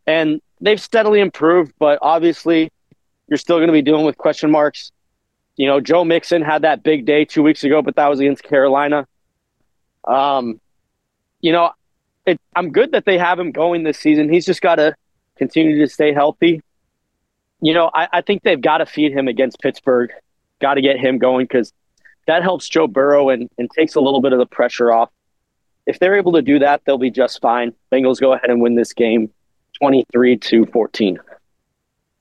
[0.06, 1.72] and they've steadily improved.
[1.80, 2.74] But obviously,
[3.30, 4.92] you're still going to be dealing with question marks.
[5.56, 8.44] You know, Joe Mixon had that big day two weeks ago, but that was against
[8.44, 9.08] Carolina.
[10.04, 10.60] Um,
[11.40, 11.72] you know,
[12.26, 14.28] it, I'm good that they have him going this season.
[14.28, 14.94] He's just got to
[15.38, 16.62] continue to stay healthy.
[17.66, 20.12] You know, I, I think they've got to feed him against Pittsburgh.
[20.62, 21.74] Got to get him going because
[22.28, 25.10] that helps Joe Burrow and, and takes a little bit of the pressure off.
[25.88, 27.74] If they're able to do that, they'll be just fine.
[27.92, 29.32] Bengals go ahead and win this game
[29.80, 31.18] 23 to 14.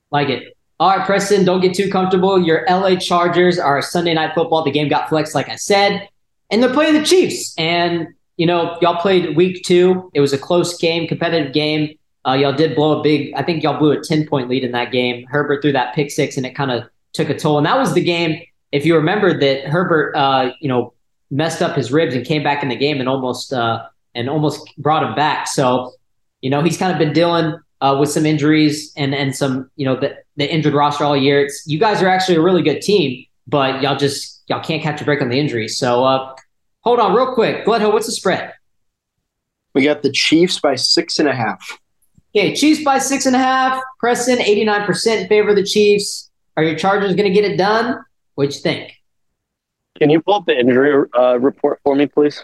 [0.09, 0.57] Like it.
[0.79, 2.41] All right, Preston, don't get too comfortable.
[2.41, 4.63] Your LA Chargers are Sunday night football.
[4.63, 6.09] The game got flexed, like I said,
[6.49, 7.53] and they're playing the Chiefs.
[7.59, 10.09] And, you know, y'all played week two.
[10.15, 11.99] It was a close game, competitive game.
[12.27, 14.71] Uh, y'all did blow a big, I think y'all blew a 10 point lead in
[14.71, 15.25] that game.
[15.27, 17.57] Herbert threw that pick six and it kind of took a toll.
[17.57, 18.41] And that was the game,
[18.71, 20.93] if you remember, that Herbert, uh, you know,
[21.31, 23.85] messed up his ribs and came back in the game and almost, uh,
[24.15, 25.47] and almost brought him back.
[25.47, 25.93] So,
[26.41, 29.85] you know, he's kind of been dealing uh, with some injuries and and some you
[29.85, 31.45] know the, the injured roster all year.
[31.45, 35.01] It's you guys are actually a really good team, but y'all just y'all can't catch
[35.01, 35.77] a break on the injuries.
[35.77, 36.35] So uh,
[36.81, 38.53] hold on real quick, Gledhill, what's the spread?
[39.73, 41.79] We got the Chiefs by six and a half.
[42.35, 43.81] Okay, Chiefs by six and a half.
[43.99, 46.29] Preston, eighty nine percent in favor of the Chiefs.
[46.57, 48.03] Are your Chargers going to get it done?
[48.35, 48.93] What'd you think?
[49.97, 52.43] Can you pull up the injury uh, report for me, please?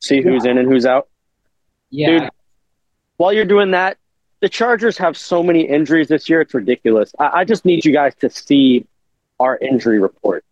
[0.00, 1.08] See who's in and who's out.
[1.90, 2.20] Yeah.
[2.20, 2.30] Dude,
[3.18, 3.98] while you're doing that,
[4.40, 7.12] the Chargers have so many injuries this year, it's ridiculous.
[7.18, 8.86] I, I, just need you guys to see
[9.40, 10.44] our injury report.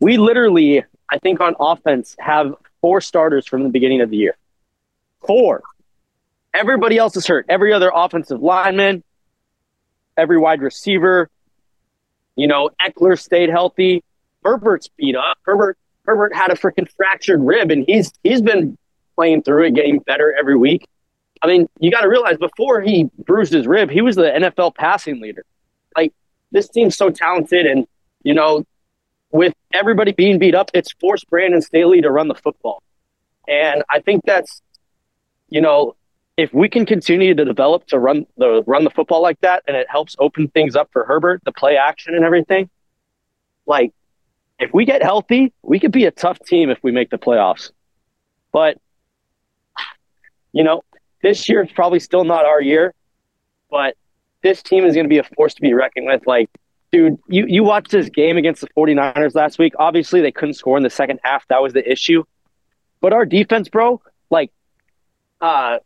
[0.00, 4.36] We literally, I think on offense, have four starters from the beginning of the year.
[5.26, 5.62] Four.
[6.54, 7.46] Everybody else is hurt.
[7.48, 9.02] Every other offensive lineman,
[10.16, 11.28] every wide receiver,
[12.36, 14.02] you know, Ekeler stayed healthy.
[14.44, 15.38] Herbert's beat up.
[15.42, 18.76] Herbert Herbert had a freaking fractured rib, and he's he's been
[19.16, 20.86] playing through it, getting better every week.
[21.42, 24.74] I mean, you got to realize before he bruised his rib, he was the NFL
[24.74, 25.44] passing leader.
[25.96, 26.12] Like
[26.52, 27.86] this team's so talented, and
[28.22, 28.64] you know,
[29.30, 32.82] with everybody being beat up, it's forced Brandon Staley to run the football,
[33.48, 34.60] and I think that's,
[35.48, 35.96] you know,
[36.36, 39.76] if we can continue to develop to run the run the football like that, and
[39.76, 42.68] it helps open things up for Herbert, the play action and everything,
[43.66, 43.92] like
[44.58, 47.70] if we get healthy, we could be a tough team if we make the playoffs.
[48.52, 48.78] But
[50.52, 50.82] you know,
[51.22, 52.94] this year is probably still not our year,
[53.70, 53.96] but
[54.42, 56.24] this team is going to be a force to be reckoned with.
[56.26, 56.48] Like,
[56.92, 59.72] dude, you, you watched this game against the 49ers last week.
[59.78, 61.44] Obviously, they couldn't score in the second half.
[61.48, 62.22] That was the issue.
[63.00, 64.00] But our defense, bro,
[64.30, 64.52] like,
[65.40, 65.78] uh,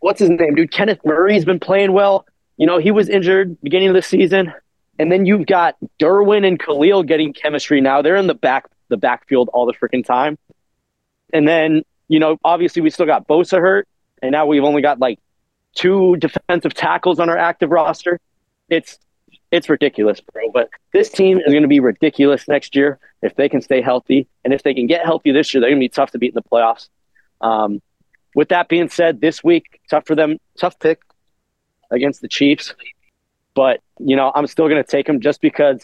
[0.00, 0.72] what's his name, dude?
[0.72, 2.26] Kenneth Murray's been playing well.
[2.56, 4.52] You know, he was injured beginning of the season.
[4.98, 8.02] And then you've got Derwin and Khalil getting chemistry now.
[8.02, 10.36] They're in the back the backfield all the freaking time.
[11.32, 13.88] And then, you know, obviously we still got Bosa hurt,
[14.20, 15.18] and now we've only got like
[15.74, 18.20] two defensive tackles on our active roster.
[18.68, 18.98] It's
[19.50, 20.50] it's ridiculous, bro.
[20.52, 24.28] But this team is going to be ridiculous next year if they can stay healthy,
[24.44, 26.34] and if they can get healthy this year, they're going to be tough to beat
[26.34, 26.88] in the playoffs.
[27.40, 27.80] Um,
[28.34, 31.00] with that being said, this week tough for them, tough pick
[31.90, 32.74] against the Chiefs,
[33.54, 35.80] but you know I'm still going to take them just because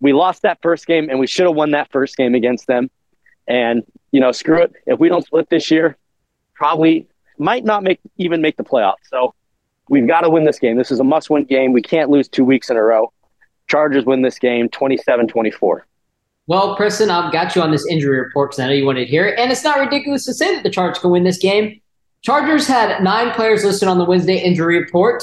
[0.00, 2.90] we lost that first game and we should have won that first game against them.
[3.46, 4.72] And you know, screw it.
[4.86, 5.96] If we don't split this year,
[6.54, 7.06] probably
[7.38, 8.96] might not make even make the playoffs.
[9.10, 9.34] So
[9.88, 10.76] we've got to win this game.
[10.76, 11.72] This is a must win game.
[11.72, 13.12] We can't lose two weeks in a row.
[13.68, 15.86] Chargers win this game 27 24.
[16.46, 19.10] Well, Preston, I've got you on this injury report because I know you wanted to
[19.10, 19.38] hear it.
[19.38, 21.80] And it's not ridiculous to say that the Chargers can win this game.
[22.28, 25.22] Chargers had nine players listed on the Wednesday injury report.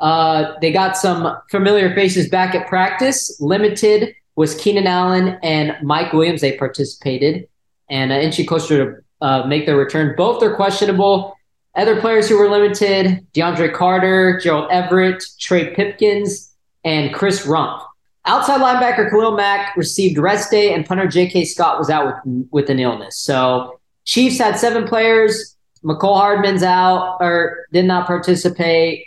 [0.00, 3.40] Uh, they got some familiar faces back at practice.
[3.40, 6.42] Limited was Keenan Allen and Mike Williams.
[6.42, 7.48] They participated
[7.88, 10.14] and uh, closer to uh, make their return.
[10.14, 11.34] Both are questionable.
[11.74, 16.54] Other players who were limited DeAndre Carter, Gerald Everett, Trey Pipkins,
[16.84, 17.82] and Chris Rumph.
[18.26, 21.46] Outside linebacker Khalil Mack received rest day, and punter J.K.
[21.46, 23.16] Scott was out with, with an illness.
[23.16, 25.51] So Chiefs had seven players.
[25.84, 29.04] Mecole Hardman's out or did not participate.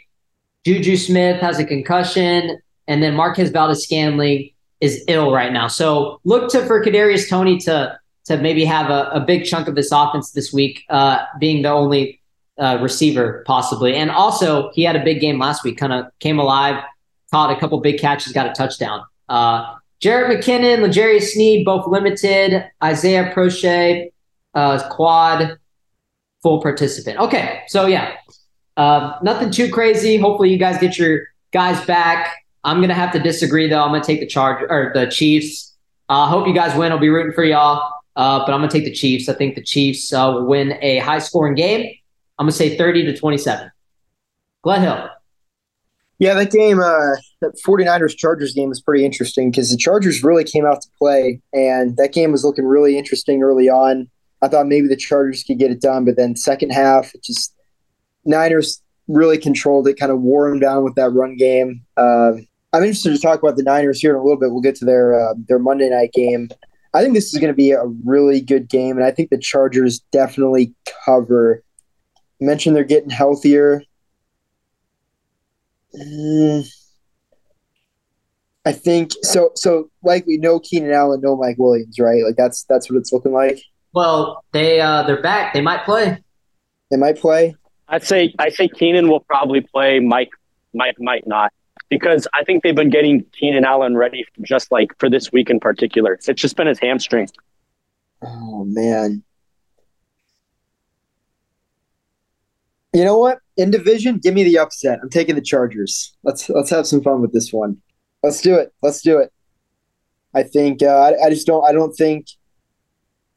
[0.65, 5.67] Juju Smith has a concussion, and then Marquez Valdes-Scantling is ill right now.
[5.67, 9.75] So look to for Kadarius Toney to to maybe have a, a big chunk of
[9.75, 12.19] this offense this week, uh, being the only
[12.57, 13.95] uh, receiver possibly.
[13.95, 16.83] And also, he had a big game last week, kind of came alive,
[17.29, 19.03] caught a couple big catches, got a touchdown.
[19.29, 22.65] Uh, McKinnon, L'Jarius Sneed, both limited.
[22.83, 24.11] Isaiah Proche,
[24.53, 25.59] uh, quad,
[26.45, 27.17] full participant.
[27.17, 28.17] Okay, so yeah,
[28.77, 30.15] uh, nothing too crazy.
[30.15, 32.35] Hopefully, you guys get your guys back.
[32.63, 33.81] I'm gonna have to disagree though.
[33.81, 35.75] I'm gonna take the charge or the Chiefs.
[36.07, 36.91] I uh, hope you guys win.
[36.91, 37.91] I'll be rooting for y'all.
[38.15, 39.27] Uh, but I'm to take the Chiefs.
[39.27, 41.91] I think the Chiefs uh, will win a high scoring game.
[42.37, 43.71] I'm to say 30 to 27.
[44.63, 45.09] Gledhill.
[46.19, 50.43] Yeah, that game, uh, that 49ers Chargers game is pretty interesting because the Chargers really
[50.43, 54.09] came out to play, and that game was looking really interesting early on.
[54.45, 57.55] I thought maybe the Chargers could get it done, but then second half, it just
[58.25, 61.83] Niners really controlled it, kind of wore them down with that run game.
[61.97, 62.33] Uh,
[62.71, 64.51] I'm interested to talk about the Niners here in a little bit.
[64.51, 66.49] We'll get to their uh, their Monday night game.
[66.93, 69.39] I think this is going to be a really good game, and I think the
[69.39, 70.73] Chargers definitely
[71.05, 71.63] cover.
[72.39, 73.81] You mentioned they're getting healthier.
[75.97, 76.67] Mm,
[78.65, 79.51] I think so.
[79.55, 82.23] So, like we know, Keenan Allen, no Mike Williams, right?
[82.23, 83.59] Like that's that's what it's looking like.
[83.95, 85.53] Well, they uh, they're back.
[85.53, 86.21] They might play.
[86.91, 87.55] They might play.
[87.87, 90.01] I'd say I say Keenan will probably play.
[90.01, 90.31] Mike
[90.73, 91.53] Mike might not
[91.89, 95.61] because I think they've been getting Keenan Allen ready just like for this week in
[95.61, 96.13] particular.
[96.13, 97.29] It's just been his hamstring.
[98.21, 99.23] Oh man.
[102.93, 103.39] You know what?
[103.55, 104.99] In division, give me the upset.
[105.01, 106.13] I'm taking the Chargers.
[106.23, 107.77] Let's let's have some fun with this one.
[108.23, 108.73] Let's do it.
[108.81, 109.31] Let's do it.
[110.33, 112.27] I think uh, I, I just don't I don't think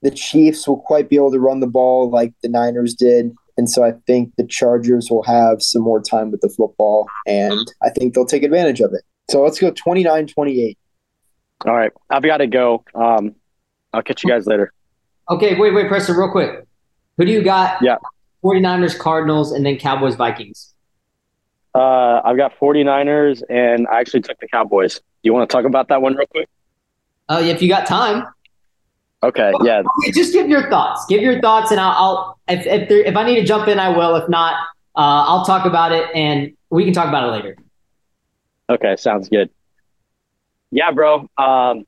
[0.03, 3.35] the Chiefs will quite be able to run the ball like the Niners did.
[3.57, 7.73] And so I think the Chargers will have some more time with the football, and
[7.83, 9.03] I think they'll take advantage of it.
[9.31, 10.79] So let's go 29 28.
[11.67, 11.91] All right.
[12.09, 12.85] I've got to go.
[12.95, 13.35] Um,
[13.93, 14.73] I'll catch you guys later.
[15.29, 16.65] Okay, wait, wait, Preston, real quick.
[17.17, 17.83] Who do you got?
[17.83, 17.97] Yeah.
[18.45, 20.75] 49ers, Cardinals, and then Cowboys, Vikings.
[21.75, 24.97] Uh, I've got 49ers, and I actually took the Cowboys.
[24.99, 26.49] Do you want to talk about that one real quick?
[27.29, 28.25] Uh, if you got time.
[29.23, 29.83] Okay, yeah.
[30.01, 31.05] Okay, just give your thoughts.
[31.09, 33.79] Give your thoughts, and I'll, I'll if if, there, if I need to jump in,
[33.79, 34.15] I will.
[34.17, 34.55] If not,
[34.95, 37.57] uh, I'll talk about it, and we can talk about it later.
[38.71, 39.51] Okay, sounds good.
[40.71, 41.29] Yeah, bro.
[41.37, 41.87] Um,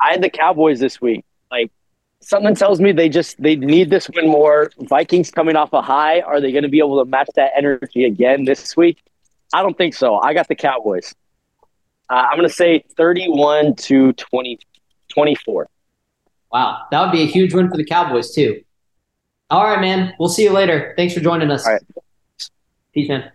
[0.00, 1.24] I had the Cowboys this week.
[1.50, 1.72] Like
[2.20, 4.70] something tells me they just they need this win more.
[4.78, 6.20] Vikings coming off a high.
[6.20, 9.02] Are they going to be able to match that energy again this week?
[9.52, 10.20] I don't think so.
[10.20, 11.14] I got the Cowboys.
[12.10, 14.58] Uh, I'm going to say 31 to 20,
[15.08, 15.68] 24.
[16.54, 18.62] Wow, that would be a huge win for the Cowboys too.
[19.50, 20.14] All right, man.
[20.20, 20.94] We'll see you later.
[20.96, 21.66] Thanks for joining us.
[21.66, 21.82] All right.
[22.94, 23.32] Peace, man.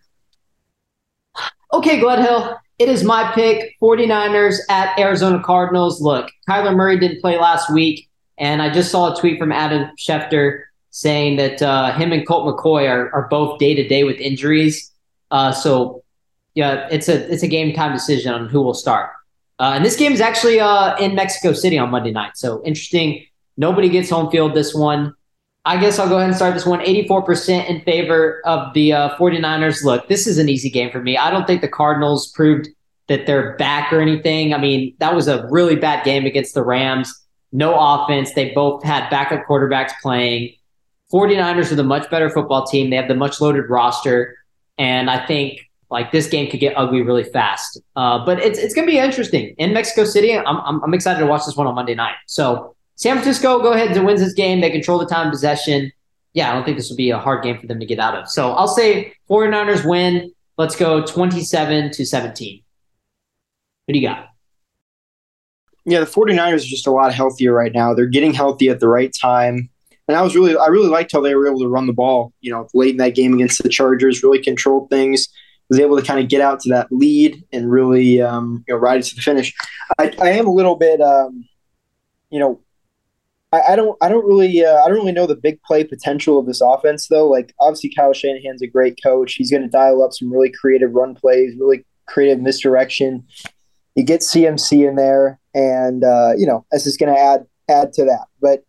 [1.73, 2.57] Okay, Gledhill.
[2.79, 6.01] It is my pick 49ers at Arizona Cardinals.
[6.01, 9.91] Look, Kyler Murray didn't play last week, and I just saw a tweet from Adam
[9.97, 14.15] Schefter saying that uh, him and Colt McCoy are, are both day to day with
[14.15, 14.93] injuries.
[15.29, 16.05] Uh, so,
[16.55, 19.11] yeah, it's a it's a game time decision on who will start.
[19.59, 22.37] Uh, and this game is actually uh, in Mexico City on Monday night.
[22.37, 23.25] So interesting.
[23.57, 25.13] Nobody gets home field this one.
[25.65, 26.79] I guess I'll go ahead and start this one.
[26.79, 29.83] 84% in favor of the uh, 49ers.
[29.83, 31.17] Look, this is an easy game for me.
[31.17, 32.69] I don't think the Cardinals proved
[33.07, 34.53] that they're back or anything.
[34.53, 37.13] I mean, that was a really bad game against the Rams.
[37.51, 38.33] No offense.
[38.33, 40.55] They both had backup quarterbacks playing.
[41.11, 42.89] 49ers are the much better football team.
[42.89, 44.37] They have the much loaded roster.
[44.77, 47.81] And I think like this game could get ugly really fast.
[47.95, 50.37] Uh, but it's, it's to be interesting in Mexico City.
[50.37, 52.15] I'm, I'm, I'm excited to watch this one on Monday night.
[52.27, 54.61] So San Francisco go ahead and wins this game.
[54.61, 55.91] They control the time possession.
[56.33, 58.15] Yeah, I don't think this will be a hard game for them to get out
[58.15, 58.29] of.
[58.29, 60.31] So I'll say 49ers win.
[60.57, 62.63] Let's go 27 to 17.
[63.85, 64.27] What do you got?
[65.85, 67.93] Yeah, the 49ers are just a lot healthier right now.
[67.95, 69.69] They're getting healthy at the right time.
[70.07, 72.33] And I was really I really liked how they were able to run the ball,
[72.41, 75.29] you know, late in that game against the Chargers, really controlled things,
[75.69, 78.79] was able to kind of get out to that lead and really um, you know,
[78.79, 79.53] ride it to the finish.
[79.97, 81.45] I, I am a little bit um,
[82.29, 82.59] you know,
[83.51, 86.39] I, I don't I don't really uh, I don't really know the big play potential
[86.39, 87.27] of this offense though.
[87.27, 89.33] Like obviously Kyle Shanahan's a great coach.
[89.33, 93.25] He's going to dial up some really creative run plays, really creative misdirection.
[93.95, 97.93] You get CMC in there, and uh, you know this is going to add add
[97.93, 98.25] to that.
[98.41, 98.63] But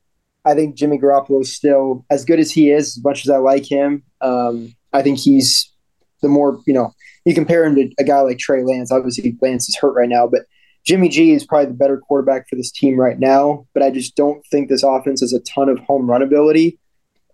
[0.44, 2.97] I think Jimmy Garoppolo is still as good as he is.
[2.97, 5.70] As much as I like him, um, I think he's
[6.22, 6.94] the more you know.
[7.26, 8.90] You compare him to a guy like Trey Lance.
[8.90, 10.42] Obviously, Lance is hurt right now, but
[10.84, 13.66] Jimmy G is probably the better quarterback for this team right now.
[13.74, 16.78] But I just don't think this offense has a ton of home run ability.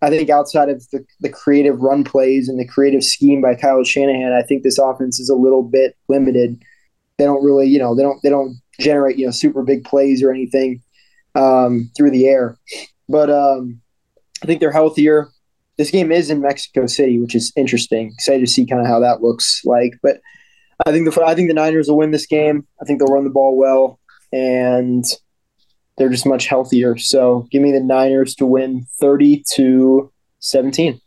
[0.02, 3.82] I think outside of the, the creative run plays and the creative scheme by Kyle
[3.82, 6.62] Shanahan, I think this offense is a little bit limited.
[7.16, 10.22] They don't really, you know, they don't they don't generate you know super big plays
[10.22, 10.82] or anything
[11.34, 12.58] um, through the air.
[13.08, 13.80] But um,
[14.42, 15.28] I think they're healthier.
[15.78, 18.12] This game is in Mexico City, which is interesting.
[18.12, 19.98] Excited to see kind of how that looks like.
[20.02, 20.20] But
[20.86, 22.66] I think the I think the Niners will win this game.
[22.80, 23.98] I think they'll run the ball well,
[24.32, 25.04] and
[25.96, 26.96] they're just much healthier.
[26.96, 31.00] So give me the Niners to win thirty to seventeen.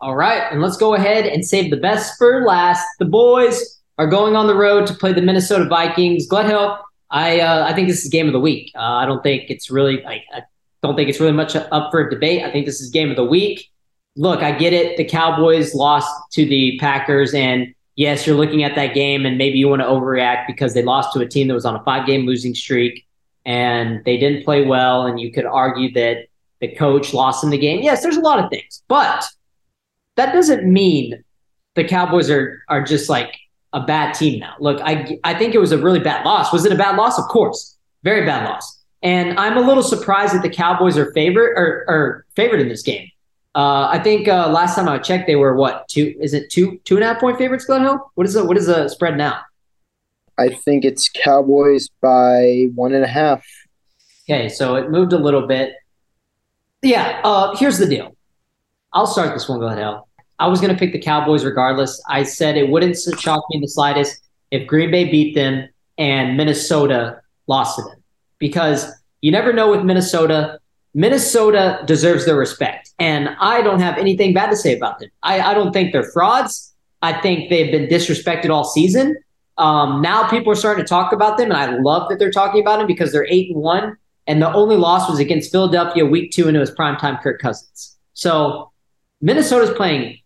[0.00, 2.86] All right, and let's go ahead and save the best for last.
[2.98, 6.28] The boys are going on the road to play the Minnesota Vikings.
[6.28, 6.78] Gledhill,
[7.10, 8.72] I uh, I think this is game of the week.
[8.74, 10.42] Uh, I don't think it's really like I
[10.82, 12.42] don't think it's really much up for debate.
[12.42, 13.68] I think this is game of the week.
[14.16, 14.96] Look, I get it.
[14.96, 19.58] The Cowboys lost to the Packers, and yes, you're looking at that game, and maybe
[19.58, 22.06] you want to overreact because they lost to a team that was on a five
[22.06, 23.06] game losing streak,
[23.46, 25.06] and they didn't play well.
[25.06, 26.26] And you could argue that
[26.60, 27.82] the coach lost in the game.
[27.82, 29.24] Yes, there's a lot of things, but
[30.16, 31.24] that doesn't mean
[31.74, 33.34] the Cowboys are are just like
[33.72, 34.54] a bad team now.
[34.60, 36.52] Look, I I think it was a really bad loss.
[36.52, 37.18] Was it a bad loss?
[37.18, 38.80] Of course, very bad loss.
[39.02, 42.82] And I'm a little surprised that the Cowboys are favorite or, or favored in this
[42.82, 43.08] game.
[43.54, 46.14] Uh, I think uh, last time I checked, they were what two?
[46.20, 47.66] Is it two two and a half point favorites?
[47.68, 47.98] Gledhill.
[48.14, 49.40] What is the what is the spread now?
[50.38, 53.44] I think it's Cowboys by one and a half.
[54.24, 55.74] Okay, so it moved a little bit.
[56.80, 57.20] Yeah.
[57.22, 58.16] Uh, here's the deal.
[58.92, 59.60] I'll start this one.
[59.60, 60.04] Gledhill.
[60.38, 62.02] I was going to pick the Cowboys regardless.
[62.08, 64.18] I said it wouldn't shock me in the slightest
[64.50, 65.68] if Green Bay beat them
[65.98, 68.02] and Minnesota lost to them
[68.38, 70.58] because you never know with Minnesota.
[70.94, 72.90] Minnesota deserves their respect.
[72.98, 75.10] And I don't have anything bad to say about them.
[75.22, 76.74] I, I don't think they're frauds.
[77.00, 79.16] I think they've been disrespected all season.
[79.58, 82.60] Um, now people are starting to talk about them, and I love that they're talking
[82.60, 83.96] about them because they're eight and one,
[84.26, 87.96] and the only loss was against Philadelphia week two, and it was primetime Kirk Cousins.
[88.14, 88.70] So
[89.20, 90.18] Minnesota's playing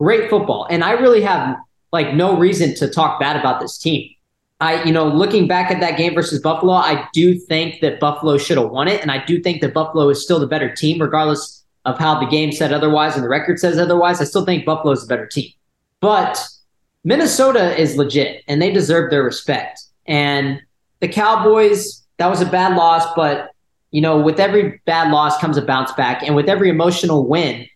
[0.00, 0.66] great football.
[0.68, 1.56] And I really have
[1.92, 4.10] like no reason to talk bad about this team.
[4.60, 8.36] I, you know, looking back at that game versus Buffalo, I do think that Buffalo
[8.36, 9.00] should have won it.
[9.00, 12.26] And I do think that Buffalo is still the better team, regardless of how the
[12.26, 14.20] game said otherwise and the record says otherwise.
[14.20, 15.50] I still think Buffalo is the better team.
[16.00, 16.46] But
[17.04, 19.80] Minnesota is legit and they deserve their respect.
[20.06, 20.60] And
[21.00, 23.50] the Cowboys, that was a bad loss, but
[23.90, 26.22] you know, with every bad loss comes a bounce back.
[26.22, 27.66] And with every emotional win,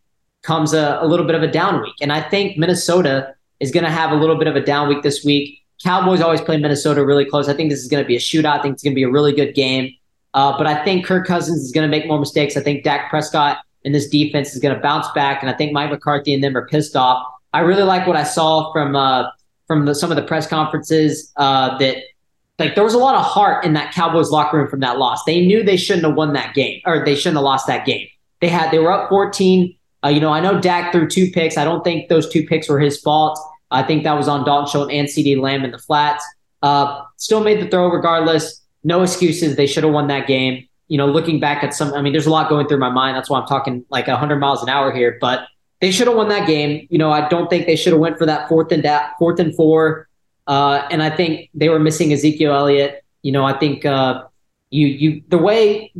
[0.42, 1.94] comes a, a little bit of a down week.
[2.00, 5.02] And I think Minnesota is going to have a little bit of a down week
[5.02, 5.63] this week.
[5.84, 7.48] Cowboys always play Minnesota really close.
[7.48, 8.58] I think this is going to be a shootout.
[8.58, 9.92] I think it's going to be a really good game.
[10.32, 12.56] Uh, but I think Kirk Cousins is going to make more mistakes.
[12.56, 15.42] I think Dak Prescott and this defense is going to bounce back.
[15.42, 17.24] And I think Mike McCarthy and them are pissed off.
[17.52, 19.28] I really like what I saw from uh,
[19.66, 21.98] from the, some of the press conferences uh, that
[22.58, 25.22] like there was a lot of heart in that Cowboys locker room from that loss.
[25.24, 28.08] They knew they shouldn't have won that game or they shouldn't have lost that game.
[28.40, 31.56] They had they were up 14 uh, you know, I know Dak threw two picks.
[31.56, 33.38] I don't think those two picks were his fault.
[33.74, 36.24] I think that was on Dalton Schultz and CeeDee Lamb in the flats.
[36.62, 38.62] Uh, still made the throw regardless.
[38.84, 39.56] No excuses.
[39.56, 40.68] They should have won that game.
[40.88, 43.16] You know, looking back at some, I mean, there's a lot going through my mind.
[43.16, 45.18] That's why I'm talking like 100 miles an hour here.
[45.20, 45.46] But
[45.80, 46.86] they should have won that game.
[46.90, 49.40] You know, I don't think they should have went for that fourth and da- fourth
[49.40, 50.08] and four.
[50.46, 53.02] Uh, and I think they were missing Ezekiel Elliott.
[53.22, 54.24] You know, I think uh,
[54.70, 55.92] you you the way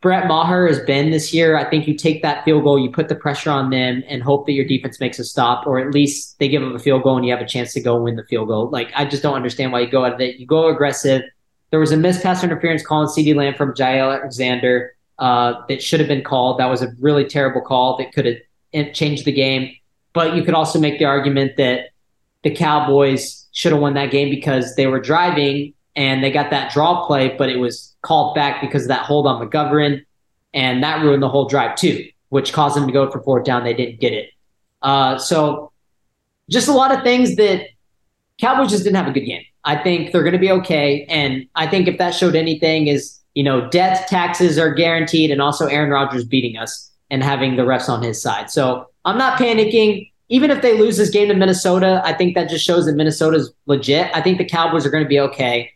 [0.00, 1.56] Brett Maher has been this year.
[1.56, 4.46] I think you take that field goal, you put the pressure on them, and hope
[4.46, 7.16] that your defense makes a stop, or at least they give them a field goal
[7.16, 8.68] and you have a chance to go win the field goal.
[8.70, 10.36] Like I just don't understand why you go out of it.
[10.36, 11.22] You go aggressive.
[11.70, 15.82] There was a missed pass interference call on CeeDee Lamb from Jaire Alexander uh, that
[15.82, 16.58] should have been called.
[16.58, 19.74] That was a really terrible call that could have changed the game.
[20.12, 21.90] But you could also make the argument that
[22.42, 26.72] the Cowboys should have won that game because they were driving and they got that
[26.72, 30.04] draw play, but it was called back because of that hold on McGovern,
[30.54, 33.64] and that ruined the whole drive too, which caused them to go for fourth down.
[33.64, 34.30] They didn't get it.
[34.82, 35.72] Uh, so
[36.50, 37.66] just a lot of things that
[38.38, 39.42] Cowboys just didn't have a good game.
[39.64, 43.18] I think they're going to be okay, and I think if that showed anything, is
[43.34, 47.62] you know death taxes are guaranteed, and also Aaron Rodgers beating us and having the
[47.62, 48.50] refs on his side.
[48.50, 52.48] So I'm not panicking even if they lose this game to Minnesota, I think that
[52.48, 54.10] just shows that Minnesota's legit.
[54.14, 55.70] I think the Cowboys are going to be okay.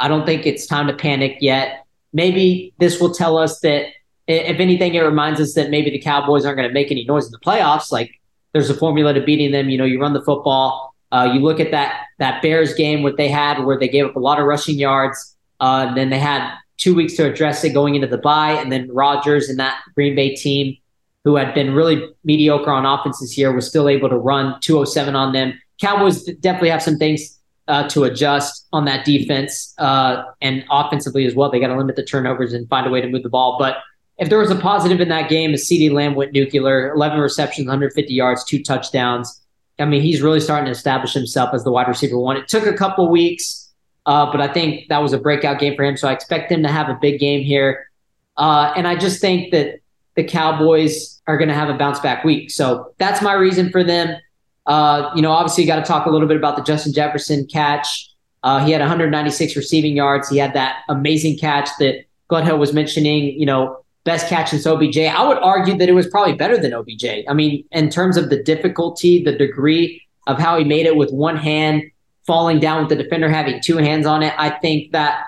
[0.00, 1.86] I don't think it's time to panic yet.
[2.12, 3.86] Maybe this will tell us that,
[4.26, 7.26] if anything, it reminds us that maybe the Cowboys aren't going to make any noise
[7.26, 7.92] in the playoffs.
[7.92, 8.20] Like
[8.52, 9.68] there's a formula to beating them.
[9.70, 10.94] You know, you run the football.
[11.12, 14.16] Uh, you look at that that Bears game, what they had, where they gave up
[14.16, 15.36] a lot of rushing yards.
[15.60, 18.72] Uh, and then they had two weeks to address it going into the bye, and
[18.72, 20.76] then Rodgers and that Green Bay team
[21.24, 25.14] who had been really mediocre on offense this year, was still able to run 207
[25.14, 25.60] on them.
[25.80, 27.38] Cowboys definitely have some things
[27.70, 31.50] uh, to adjust on that defense uh, and offensively as well.
[31.50, 33.56] They got to limit the turnovers and find a way to move the ball.
[33.58, 33.76] But
[34.18, 37.68] if there was a positive in that game, is CeeDee Lamb went nuclear, 11 receptions,
[37.68, 39.40] 150 yards, two touchdowns.
[39.78, 42.36] I mean, he's really starting to establish himself as the wide receiver one.
[42.36, 43.72] It took a couple weeks,
[44.04, 45.96] uh, but I think that was a breakout game for him.
[45.96, 47.88] So I expect him to have a big game here.
[48.36, 49.76] Uh, and I just think that
[50.16, 52.50] the Cowboys are going to have a bounce back week.
[52.50, 54.18] So that's my reason for them.
[54.66, 57.46] Uh, you know, obviously, you got to talk a little bit about the Justin Jefferson
[57.46, 58.08] catch.
[58.42, 60.28] Uh, he had 196 receiving yards.
[60.28, 63.38] He had that amazing catch that Gledhill was mentioning.
[63.38, 64.98] You know, best catch since OBJ.
[64.98, 67.04] I would argue that it was probably better than OBJ.
[67.28, 71.10] I mean, in terms of the difficulty, the degree of how he made it with
[71.10, 71.82] one hand,
[72.26, 74.34] falling down with the defender having two hands on it.
[74.38, 75.24] I think that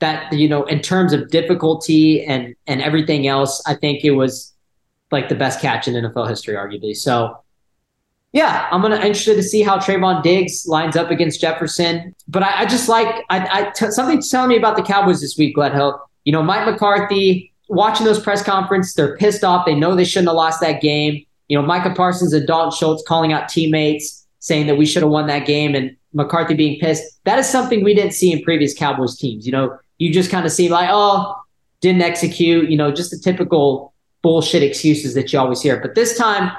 [0.00, 4.52] that you know in terms of difficulty and and everything else i think it was
[5.10, 7.36] like the best catch in nfl history arguably so
[8.34, 12.62] yeah i'm gonna interested to see how Trevon diggs lines up against jefferson but i,
[12.62, 15.98] I just like I, I t- something telling me about the cowboys this week gledhill
[16.24, 19.66] you know mike mccarthy watching those press conference they're pissed off.
[19.66, 21.24] They know they shouldn't have lost that game.
[21.48, 25.10] You know micah parsons and dalton schultz calling out teammates saying that we should have
[25.10, 27.02] won that game and mccarthy being pissed.
[27.24, 29.46] That is something we didn't see in previous cowboys teams.
[29.46, 31.36] You know you just kind of see like, oh,
[31.80, 35.78] didn't execute, you know, just the typical bullshit excuses that you always hear.
[35.80, 36.50] But this time,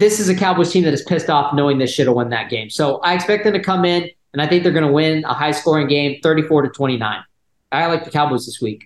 [0.00, 2.48] this is a Cowboys team that is pissed off knowing they should have won that
[2.48, 2.70] game.
[2.70, 5.34] So I expect them to come in, and I think they're going to win a
[5.34, 7.22] high scoring game, 34 to 29.
[7.70, 8.82] I like the Cowboys this week,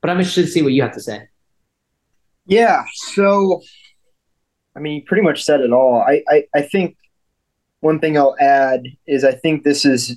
[0.00, 1.26] but I'm interested to see what you have to say.
[2.46, 2.84] Yeah.
[2.94, 3.62] So,
[4.76, 6.04] I mean, you pretty much said it all.
[6.06, 6.96] I, I, I think
[7.80, 10.16] one thing I'll add is I think this is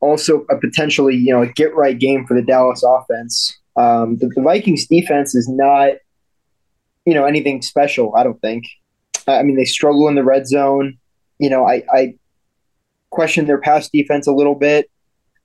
[0.00, 3.58] also a potentially you know a get right game for the Dallas offense.
[3.76, 5.92] Um, the, the, Vikings defense is not
[7.04, 8.14] you know anything special.
[8.16, 8.64] I don't think.
[9.26, 10.98] I mean they struggle in the red zone.
[11.38, 12.14] You know I, I
[13.10, 14.90] question their pass defense a little bit.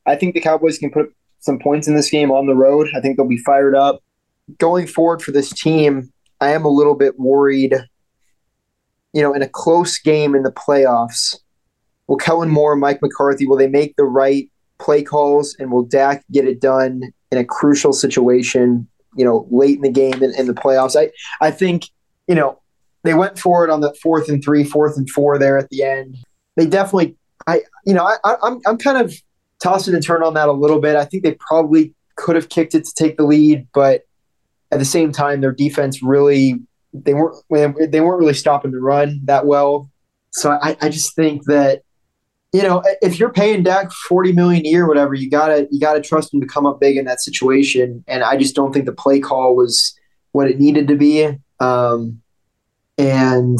[0.06, 2.90] I think the Cowboys can put some points in this game on the road.
[2.96, 4.04] I think they'll be fired up.
[4.58, 6.12] Going forward for this team,
[6.42, 7.76] I am a little bit worried.
[9.14, 11.40] You know, in a close game in the playoffs,
[12.08, 14.50] will Kellen Moore, Mike McCarthy, will they make the right
[14.80, 17.02] play calls and will Dak get it done
[17.32, 21.00] in a crucial situation, you know, late in the game in, in the playoffs?
[21.00, 21.12] I,
[21.46, 21.86] I think,
[22.28, 22.60] you know,
[23.04, 25.84] they went for it on the fourth and three, fourth and four there at the
[25.84, 26.18] end.
[26.56, 27.16] They definitely,
[27.48, 29.14] I, you know, I, I'm, I'm kind of
[29.62, 30.96] tossing and turn on that a little bit.
[30.96, 34.04] I think they probably could have kicked it to take the lead, but
[34.72, 36.56] at the same time, their defense really,
[36.94, 39.90] they weren't, they weren't really stopping the run that well.
[40.32, 41.84] So I, I just think that
[42.52, 46.02] you know, if you're paying Dak forty million a year, whatever, you gotta you gotta
[46.02, 48.04] trust him to come up big in that situation.
[48.08, 49.94] And I just don't think the play call was
[50.32, 51.28] what it needed to be.
[51.60, 52.22] Um,
[53.00, 53.58] and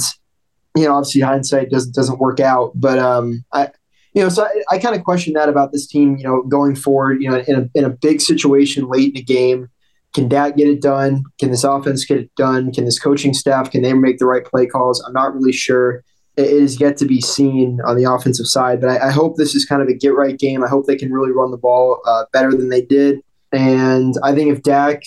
[0.76, 3.70] you know, obviously hindsight doesn't doesn't work out, but um, I
[4.14, 6.18] you know, so I, I kind of question that about this team.
[6.18, 9.24] You know, going forward, you know, in a in a big situation late in the
[9.24, 9.70] game,
[10.14, 11.24] can Dak get it done?
[11.40, 12.72] Can this offense get it done?
[12.72, 15.04] Can this coaching staff can they make the right play calls?
[15.06, 16.04] I'm not really sure
[16.38, 18.80] it is yet to be seen on the offensive side.
[18.80, 20.64] But I, I, hope this is kind of a get right game.
[20.64, 23.20] I hope they can really run the ball uh, better than they did.
[23.52, 25.02] And I think if Dak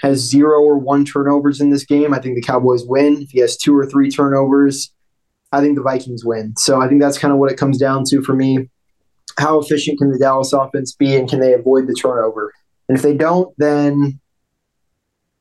[0.00, 3.22] has zero or one turnovers in this game, I think the Cowboys win.
[3.22, 4.92] If he has two or three turnovers,
[5.52, 6.54] I think the Vikings win.
[6.56, 8.68] So I think that's kind of what it comes down to for me.
[9.38, 12.52] How efficient can the Dallas offense be, and can they avoid the turnover?
[12.88, 14.20] And if they don't, then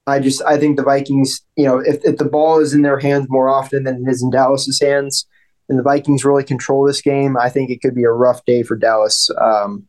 [0.08, 3.00] I just I think the Vikings, you know, if, if the ball is in their
[3.00, 5.26] hands more often than it is in Dallas's hands,
[5.68, 8.64] and the Vikings really control this game, I think it could be a rough day
[8.64, 9.30] for Dallas.
[9.40, 9.88] Um,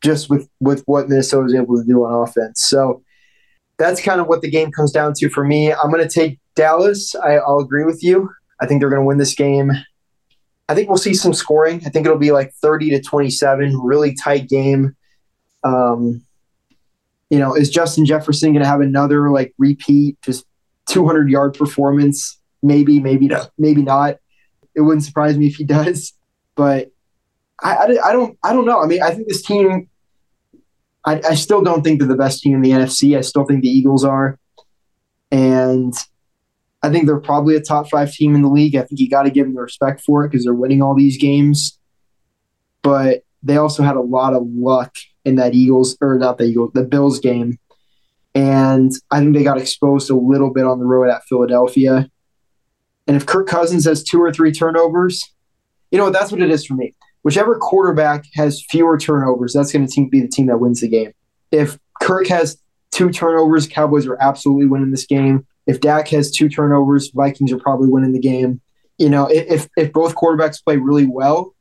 [0.00, 2.62] just with with what Minnesota was able to do on offense.
[2.62, 3.02] So
[3.78, 5.72] that's kind of what the game comes down to for me.
[5.72, 7.14] I'm going to take Dallas.
[7.14, 8.28] I, I'll agree with you.
[8.60, 9.70] I think they're going to win this game.
[10.68, 11.82] I think we'll see some scoring.
[11.86, 14.96] I think it'll be like 30 to 27, really tight game.
[15.64, 16.22] Um,
[17.30, 20.44] you know, is Justin Jefferson going to have another like repeat, just
[20.88, 22.38] 200 yard performance?
[22.62, 24.16] Maybe, maybe not, maybe not.
[24.74, 26.12] It wouldn't surprise me if he does,
[26.56, 26.90] but
[27.62, 28.82] I, I, I don't, I don't know.
[28.82, 29.87] I mean, I think this team.
[31.08, 33.16] I, I still don't think they're the best team in the NFC.
[33.16, 34.38] I still think the Eagles are,
[35.30, 35.94] and
[36.82, 38.76] I think they're probably a top five team in the league.
[38.76, 40.94] I think you got to give them the respect for it because they're winning all
[40.94, 41.78] these games.
[42.82, 44.94] But they also had a lot of luck
[45.24, 47.58] in that Eagles or not the Eagles, the Bills game.
[48.34, 52.08] And I think they got exposed a little bit on the road at Philadelphia.
[53.06, 55.24] And if Kirk Cousins has two or three turnovers,
[55.90, 56.94] you know, that's what it is for me.
[57.22, 61.12] Whichever quarterback has fewer turnovers, that's going to be the team that wins the game.
[61.50, 62.58] If Kirk has
[62.90, 65.46] two turnovers, Cowboys are absolutely winning this game.
[65.66, 68.60] If Dak has two turnovers, Vikings are probably winning the game.
[68.96, 71.54] You know, if if both quarterbacks play really well,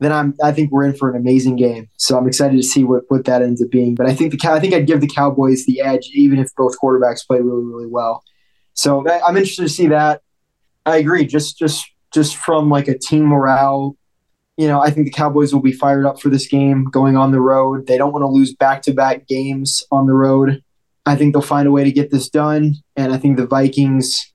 [0.00, 1.88] then I'm I think we're in for an amazing game.
[1.96, 3.94] So I'm excited to see what, what that ends up being.
[3.94, 6.78] But I think the I think I'd give the Cowboys the edge, even if both
[6.78, 8.24] quarterbacks play really really well.
[8.74, 10.22] So I'm interested to see that.
[10.84, 11.24] I agree.
[11.24, 13.96] Just just just from like a team morale,
[14.60, 17.32] you know, I think the Cowboys will be fired up for this game going on
[17.32, 17.86] the road.
[17.86, 20.62] They don't want to lose back to back games on the road.
[21.06, 24.34] I think they'll find a way to get this done, and I think the Vikings,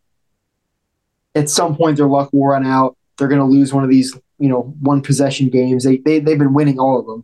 [1.36, 2.98] at some point, their luck will run out.
[3.20, 5.84] They're going to lose one of these you know one possession games.
[5.84, 7.24] They, they they've been winning all of them.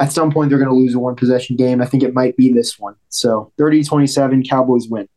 [0.00, 1.80] At some point, they're going to lose a one possession game.
[1.80, 2.96] I think it might be this one.
[3.08, 5.08] So 30-27, Cowboys win.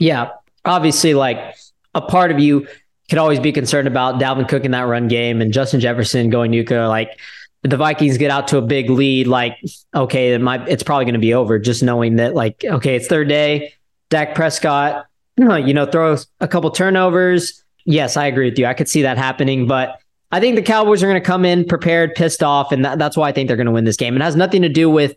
[0.00, 0.32] Yeah,
[0.64, 1.54] obviously, like
[1.94, 2.66] a part of you
[3.08, 6.50] could always be concerned about Dalvin Cook in that run game and Justin Jefferson going
[6.50, 6.88] nuclear.
[6.88, 7.18] Like
[7.62, 9.58] the Vikings get out to a big lead, like
[9.94, 11.58] okay, it might, it's probably going to be over.
[11.58, 13.74] Just knowing that, like okay, it's third day.
[14.10, 15.06] Dak Prescott,
[15.36, 17.62] you know, throws a couple turnovers.
[17.84, 18.66] Yes, I agree with you.
[18.66, 19.98] I could see that happening, but
[20.32, 23.16] I think the Cowboys are going to come in prepared, pissed off, and that, that's
[23.16, 24.16] why I think they're going to win this game.
[24.16, 25.16] It has nothing to do with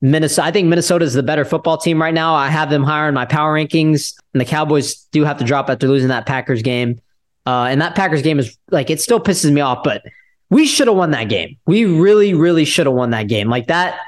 [0.00, 0.46] Minnesota.
[0.46, 2.34] I think Minnesota is the better football team right now.
[2.34, 5.68] I have them higher in my power rankings, and the Cowboys do have to drop
[5.68, 7.00] after losing that Packers game.
[7.46, 10.02] Uh, and that Packers game is like it still pisses me off, but
[10.50, 11.56] we should have won that game.
[11.66, 13.48] We really, really should have won that game.
[13.48, 13.98] Like that,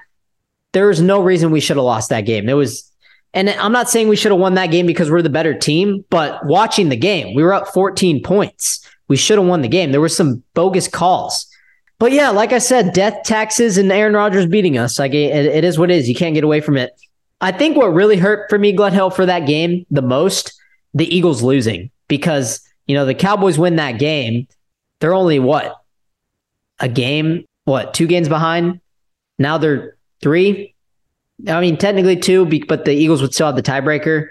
[0.72, 2.48] there was no reason we should have lost that game.
[2.48, 2.90] It was,
[3.34, 6.04] and I'm not saying we should have won that game because we're the better team,
[6.10, 9.92] but watching the game, we were up 14 points we should have won the game.
[9.92, 11.46] There were some bogus calls.
[11.98, 14.98] But yeah, like I said, death taxes and Aaron Rodgers beating us.
[14.98, 16.08] Like it, it is what it is.
[16.08, 16.98] You can't get away from it.
[17.42, 20.58] I think what really hurt for me, Gledhill, for that game the most,
[20.94, 24.46] the Eagles losing because you know the Cowboys win that game.
[25.00, 25.76] They're only what
[26.78, 28.80] a game, what two games behind.
[29.38, 30.74] Now they're three.
[31.48, 34.28] I mean, technically two, but the Eagles would still have the tiebreaker.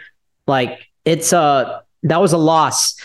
[0.48, 2.96] Like it's a uh, that was a loss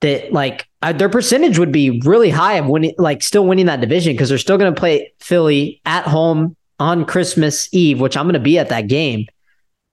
[0.00, 4.14] that like their percentage would be really high of winning, like still winning that division
[4.14, 8.34] because they're still going to play Philly at home on Christmas Eve, which I'm going
[8.34, 9.26] to be at that game.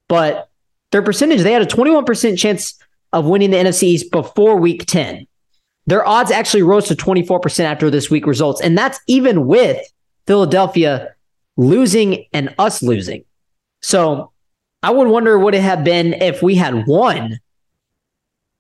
[0.08, 0.50] But
[0.92, 2.80] their percentage, they had a 21% chance
[3.14, 5.28] of winning the NFC East before week 10.
[5.86, 8.62] Their odds actually rose to 24% after this week results.
[8.62, 9.80] And that's even with
[10.26, 11.16] Philadelphia
[11.56, 13.24] losing and us losing.
[13.82, 14.32] So
[14.84, 17.40] I would wonder what it had been if we had won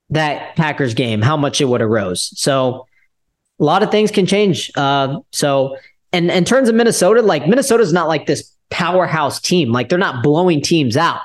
[0.09, 2.31] that Packers game, how much it would have rose.
[2.39, 2.87] So
[3.59, 4.71] a lot of things can change.
[4.75, 5.77] Uh, so,
[6.13, 9.71] and in terms of Minnesota, like Minnesota's not like this powerhouse team.
[9.71, 11.21] Like they're not blowing teams out.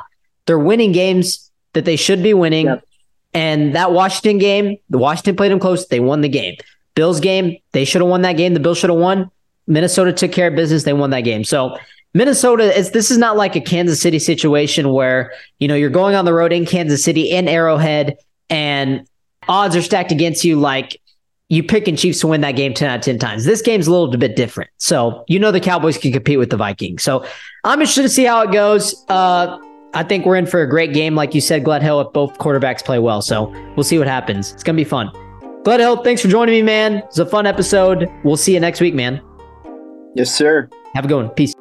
[0.46, 2.66] They're winning games that they should be winning.
[2.66, 2.84] Yep.
[3.34, 5.86] And that Washington game, the Washington played them close.
[5.86, 6.56] They won the game.
[6.94, 8.54] Bills game, they should have won that game.
[8.54, 9.30] The Bills should have won.
[9.66, 10.82] Minnesota took care of business.
[10.82, 11.44] They won that game.
[11.44, 11.78] So
[12.14, 16.14] Minnesota is this is not like a Kansas City situation where, you know, you're going
[16.14, 18.18] on the road in Kansas City in Arrowhead
[18.50, 19.06] and
[19.48, 21.00] odds are stacked against you like
[21.48, 23.44] you picking Chiefs to win that game 10 out of 10 times.
[23.44, 24.70] This game's a little bit different.
[24.78, 27.02] So, you know, the Cowboys can compete with the Vikings.
[27.02, 27.26] So,
[27.64, 29.04] I'm interested to see how it goes.
[29.08, 29.58] Uh,
[29.94, 32.84] I think we're in for a great game, like you said, Gledhill, if both quarterbacks
[32.84, 33.20] play well.
[33.22, 34.52] So, we'll see what happens.
[34.52, 35.10] It's going to be fun.
[35.64, 36.98] Gledhill, thanks for joining me, man.
[37.06, 38.10] It's a fun episode.
[38.24, 39.20] We'll see you next week, man.
[40.14, 40.68] Yes, sir.
[40.94, 41.28] Have a good one.
[41.30, 41.51] Peace.